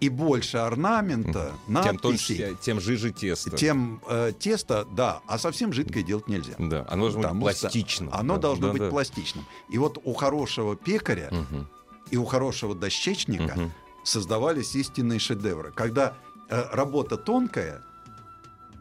и 0.00 0.08
больше 0.08 0.56
орнамента, 0.56 1.52
надписей, 1.66 1.92
тем, 1.92 1.98
тоньше, 1.98 2.56
тем 2.62 2.80
жиже 2.80 3.10
тесто. 3.12 3.50
Тем 3.56 4.00
э, 4.08 4.32
тесто, 4.38 4.86
да, 4.90 5.20
а 5.26 5.38
совсем 5.38 5.74
жидкое 5.74 6.02
делать 6.02 6.28
нельзя. 6.28 6.54
Да, 6.58 6.86
оно 6.88 7.10
должно 7.10 7.34
быть 7.34 7.40
пластичным. 7.60 8.10
Оно 8.12 8.36
да, 8.36 8.40
должно 8.40 8.66
да, 8.68 8.72
быть 8.72 8.82
да. 8.82 8.88
пластичным. 8.88 9.44
И 9.68 9.76
вот 9.76 9.98
у 10.02 10.14
хорошего 10.14 10.76
пекаря 10.76 11.28
угу. 11.30 11.66
и 12.10 12.16
у 12.16 12.24
хорошего 12.24 12.74
дощечника 12.74 13.52
угу. 13.54 13.70
создавались 14.02 14.74
истинные 14.74 15.18
шедевры. 15.18 15.72
Когда 15.72 16.14
э, 16.48 16.64
работа 16.72 17.18
тонкая, 17.18 17.82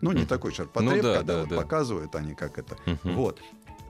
ну, 0.02 0.12
не 0.12 0.26
такой 0.26 0.54
ширпотреб, 0.54 0.98
ну, 0.98 1.02
да, 1.04 1.18
когда 1.18 1.34
да, 1.34 1.40
вот 1.42 1.50
да. 1.50 1.56
показывают 1.56 2.16
они 2.16 2.36
как 2.36 2.58
это. 2.58 2.78
Угу. 2.86 3.14
Вот. 3.14 3.42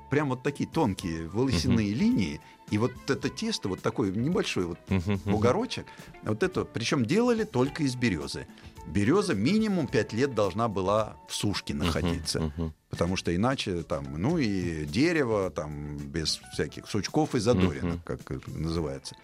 Прям 0.10 0.30
вот 0.30 0.42
такие 0.42 0.68
тонкие 0.68 1.28
волосяные 1.28 1.92
угу. 1.92 2.00
линии. 2.00 2.42
И 2.72 2.78
вот 2.78 2.92
это 3.08 3.30
тесто, 3.30 3.70
вот 3.70 3.82
такой 3.82 4.12
небольшой 4.12 4.66
вот 4.66 4.80
угу. 4.90 5.20
бугорочек, 5.26 5.86
вот 6.24 6.44
это, 6.44 6.66
причем 6.66 7.06
делали 7.06 7.44
только 7.44 7.84
из 7.84 7.96
березы. 7.96 8.48
Береза 8.88 9.36
минимум 9.36 9.88
5 9.88 10.14
лет 10.14 10.34
должна 10.34 10.68
была 10.68 11.16
в 11.28 11.36
сушке 11.36 11.76
находиться. 11.76 12.40
Uh-huh, 12.40 12.52
uh-huh. 12.58 12.72
Потому 12.90 13.16
что 13.18 13.36
иначе 13.36 13.84
там, 13.84 14.20
ну 14.20 14.40
и 14.40 14.86
дерево 14.86 15.52
там 15.52 15.98
без 15.98 16.40
всяких 16.54 16.88
сучков 16.88 17.36
и 17.36 17.40
задоринок, 17.40 18.00
uh-huh. 18.06 18.24
как 18.26 18.48
называется. 18.48 19.16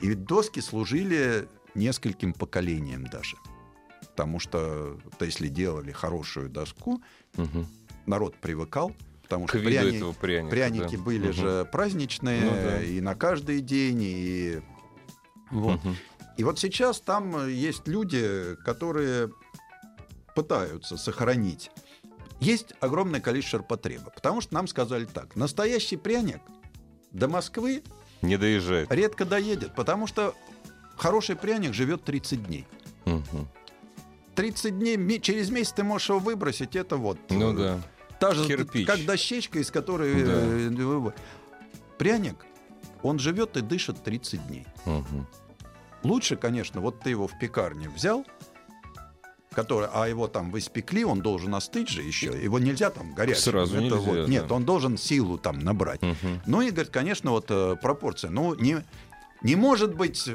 И 0.00 0.14
доски 0.14 0.58
служили 0.60 1.48
нескольким 1.74 2.32
поколениям 2.32 3.06
даже. 3.06 3.36
Потому 4.14 4.38
что, 4.38 4.96
то, 5.18 5.24
если 5.24 5.48
делали 5.48 5.90
хорошую 5.90 6.48
доску, 6.48 7.02
угу. 7.36 7.66
народ 8.06 8.36
привыкал. 8.36 8.92
Потому 9.22 9.48
что 9.48 9.58
пряни... 9.58 10.00
пряника, 10.20 10.50
пряники 10.50 10.96
да. 10.96 11.02
были 11.02 11.28
угу. 11.30 11.32
же 11.32 11.68
праздничные 11.72 12.44
ну, 12.44 12.50
да. 12.50 12.82
и 12.82 13.00
на 13.00 13.16
каждый 13.16 13.60
день. 13.60 13.98
И... 14.02 14.60
Вот. 15.50 15.80
Угу. 15.84 15.94
и 16.36 16.44
вот 16.44 16.60
сейчас 16.60 17.00
там 17.00 17.48
есть 17.48 17.88
люди, 17.88 18.54
которые 18.64 19.30
пытаются 20.36 20.96
сохранить. 20.96 21.72
Есть 22.38 22.74
огромное 22.78 23.20
количество 23.20 23.58
ширпотреба. 23.58 24.10
Потому 24.10 24.40
что 24.40 24.54
нам 24.54 24.68
сказали 24.68 25.06
так. 25.06 25.34
Настоящий 25.34 25.96
пряник 25.96 26.40
до 27.10 27.26
Москвы 27.26 27.82
не 28.22 28.36
доезжает. 28.36 28.92
Редко 28.92 29.24
доедет, 29.24 29.74
потому 29.74 30.06
что 30.06 30.34
хороший 30.96 31.34
пряник 31.34 31.74
живет 31.74 32.04
30 32.04 32.46
дней. 32.46 32.66
Угу. 33.06 33.48
30 34.34 34.78
дней, 34.78 35.20
через 35.20 35.50
месяц 35.50 35.72
ты 35.72 35.84
можешь 35.84 36.08
его 36.08 36.18
выбросить, 36.18 36.76
это 36.76 36.96
вот. 36.96 37.18
Ну 37.30 37.52
э, 37.52 37.56
да. 37.56 37.80
Та 38.18 38.34
же, 38.34 38.46
Кирпич. 38.46 38.86
как 38.86 39.04
дощечка, 39.04 39.58
из 39.58 39.70
которой... 39.70 40.24
Да. 40.24 40.32
Э, 40.34 41.12
пряник, 41.98 42.36
он 43.02 43.18
живет 43.18 43.56
и 43.56 43.60
дышит 43.60 44.02
30 44.02 44.46
дней. 44.46 44.66
Угу. 44.86 45.26
Лучше, 46.04 46.36
конечно, 46.36 46.80
вот 46.80 47.00
ты 47.00 47.10
его 47.10 47.26
в 47.26 47.38
пекарне 47.38 47.88
взял, 47.88 48.24
который, 49.52 49.88
а 49.92 50.08
его 50.08 50.26
там 50.26 50.50
вы 50.50 50.58
испекли, 50.58 51.04
он 51.04 51.20
должен 51.20 51.54
остыть 51.54 51.88
же 51.88 52.02
еще. 52.02 52.26
Его 52.26 52.58
нельзя 52.58 52.90
там 52.90 53.14
горячим. 53.14 53.40
Сразу 53.40 53.76
это 53.76 53.84
нельзя, 53.84 53.96
вот, 53.96 54.14
да. 54.14 54.26
Нет, 54.26 54.52
он 54.52 54.64
должен 54.64 54.98
силу 54.98 55.38
там 55.38 55.60
набрать. 55.60 56.02
Угу. 56.02 56.42
Ну 56.46 56.60
и, 56.60 56.70
говорит, 56.70 56.92
конечно, 56.92 57.30
вот 57.30 57.46
э, 57.50 57.76
пропорция. 57.80 58.30
Ну, 58.30 58.54
не, 58.54 58.84
не 59.42 59.56
может 59.56 59.94
быть 59.94 60.28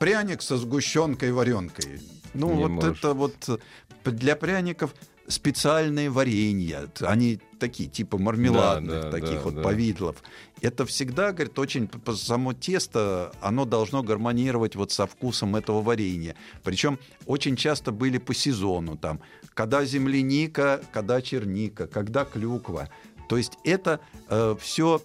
пряник 0.00 0.42
со 0.42 0.56
сгущенкой 0.56 1.32
варенкой. 1.32 2.00
Ну, 2.34 2.54
не 2.54 2.62
вот 2.62 2.70
можешь. 2.70 2.98
это 2.98 3.14
вот 3.14 3.48
э, 3.48 4.10
для 4.10 4.36
пряников 4.36 4.94
специальные 5.30 6.10
варенья, 6.10 6.88
они 7.00 7.38
такие, 7.58 7.88
типа 7.88 8.18
мармеладных, 8.18 9.02
да, 9.02 9.02
да, 9.02 9.10
таких 9.10 9.36
да, 9.36 9.40
вот 9.42 9.54
да. 9.56 9.62
повидлов. 9.62 10.16
Это 10.60 10.84
всегда, 10.86 11.32
говорит, 11.32 11.58
очень 11.58 11.88
само 12.16 12.52
тесто, 12.52 13.32
оно 13.40 13.64
должно 13.64 14.02
гармонировать 14.02 14.76
вот 14.76 14.92
со 14.92 15.06
вкусом 15.06 15.56
этого 15.56 15.82
варенья. 15.82 16.34
Причем 16.64 16.98
очень 17.26 17.56
часто 17.56 17.92
были 17.92 18.18
по 18.18 18.34
сезону 18.34 18.96
там, 18.96 19.20
когда 19.54 19.84
земляника, 19.84 20.80
когда 20.92 21.22
черника, 21.22 21.86
когда 21.86 22.24
клюква. 22.24 22.88
То 23.28 23.36
есть 23.36 23.52
это 23.64 24.00
э, 24.28 24.56
все 24.60 25.00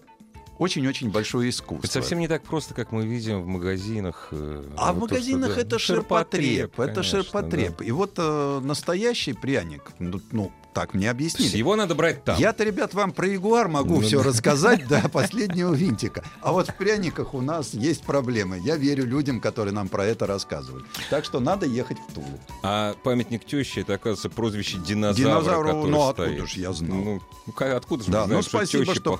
очень-очень 0.57 1.11
большое 1.11 1.49
искусство. 1.49 1.85
Это 1.85 1.93
совсем 1.93 2.19
не 2.19 2.27
так 2.27 2.43
просто, 2.43 2.73
как 2.73 2.91
мы 2.91 3.05
видим 3.05 3.41
в 3.41 3.47
магазинах. 3.47 4.29
Э, 4.31 4.63
а 4.77 4.93
вот 4.93 5.09
в 5.09 5.13
магазинах 5.13 5.49
то, 5.49 5.53
что, 5.53 5.61
это 5.61 5.79
ширпотреб. 5.79 6.57
ширпотреб 6.57 6.79
это 6.79 7.03
ширпотреб. 7.03 7.77
Да. 7.79 7.85
И 7.85 7.91
вот 7.91 8.13
э, 8.17 8.59
настоящий 8.63 9.33
пряник, 9.33 9.91
ну, 9.99 10.21
ну 10.31 10.51
так 10.75 10.93
мне 10.93 11.09
объяснили. 11.09 11.55
Его 11.55 11.77
надо 11.77 11.95
брать 11.95 12.25
там. 12.25 12.37
Я-то, 12.37 12.65
ребят, 12.65 12.93
вам 12.93 13.13
про 13.13 13.27
Ягуар 13.27 13.69
могу 13.69 13.95
ну, 13.95 14.01
все 14.01 14.17
да. 14.17 14.29
рассказать 14.29 14.85
до 14.89 15.07
последнего 15.13 15.73
винтика. 15.73 16.21
А 16.41 16.51
вот 16.51 16.67
в 16.67 16.75
пряниках 16.75 17.33
у 17.33 17.39
нас 17.39 17.73
есть 17.73 18.03
проблемы. 18.03 18.59
Я 18.61 18.75
верю 18.75 19.05
людям, 19.05 19.39
которые 19.39 19.73
нам 19.73 19.87
про 19.87 20.05
это 20.05 20.27
рассказывали. 20.27 20.83
Так 21.09 21.23
что 21.23 21.39
надо 21.39 21.65
ехать 21.65 21.97
в 22.09 22.13
Тулу. 22.13 22.39
А 22.61 22.93
памятник 23.03 23.45
тещи, 23.45 23.79
это, 23.79 23.93
оказывается, 23.93 24.29
прозвище 24.29 24.77
динозавра, 24.79 25.15
Динозавру, 25.15 25.87
ну 25.87 26.09
откуда 26.09 26.45
же 26.45 26.59
я 26.59 26.73
знал? 26.73 26.97
Ну, 26.97 27.21
откуда 27.57 28.03
же 28.03 28.11
да, 28.11 28.25
знаем, 28.25 28.41
ну 28.41 28.43
спасибо, 28.43 28.83
что, 28.83 28.95
что 28.95 29.17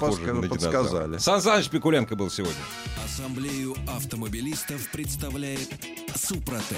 подсказали. 0.49 1.17
Сан 1.25 1.41
Саныч 1.41 1.69
Пикуленко 1.69 2.15
был 2.15 2.29
сегодня. 2.29 2.53
Ассамблею 3.03 3.75
автомобилистов 3.87 4.91
представляет 4.91 5.71
Супротек. 6.13 6.77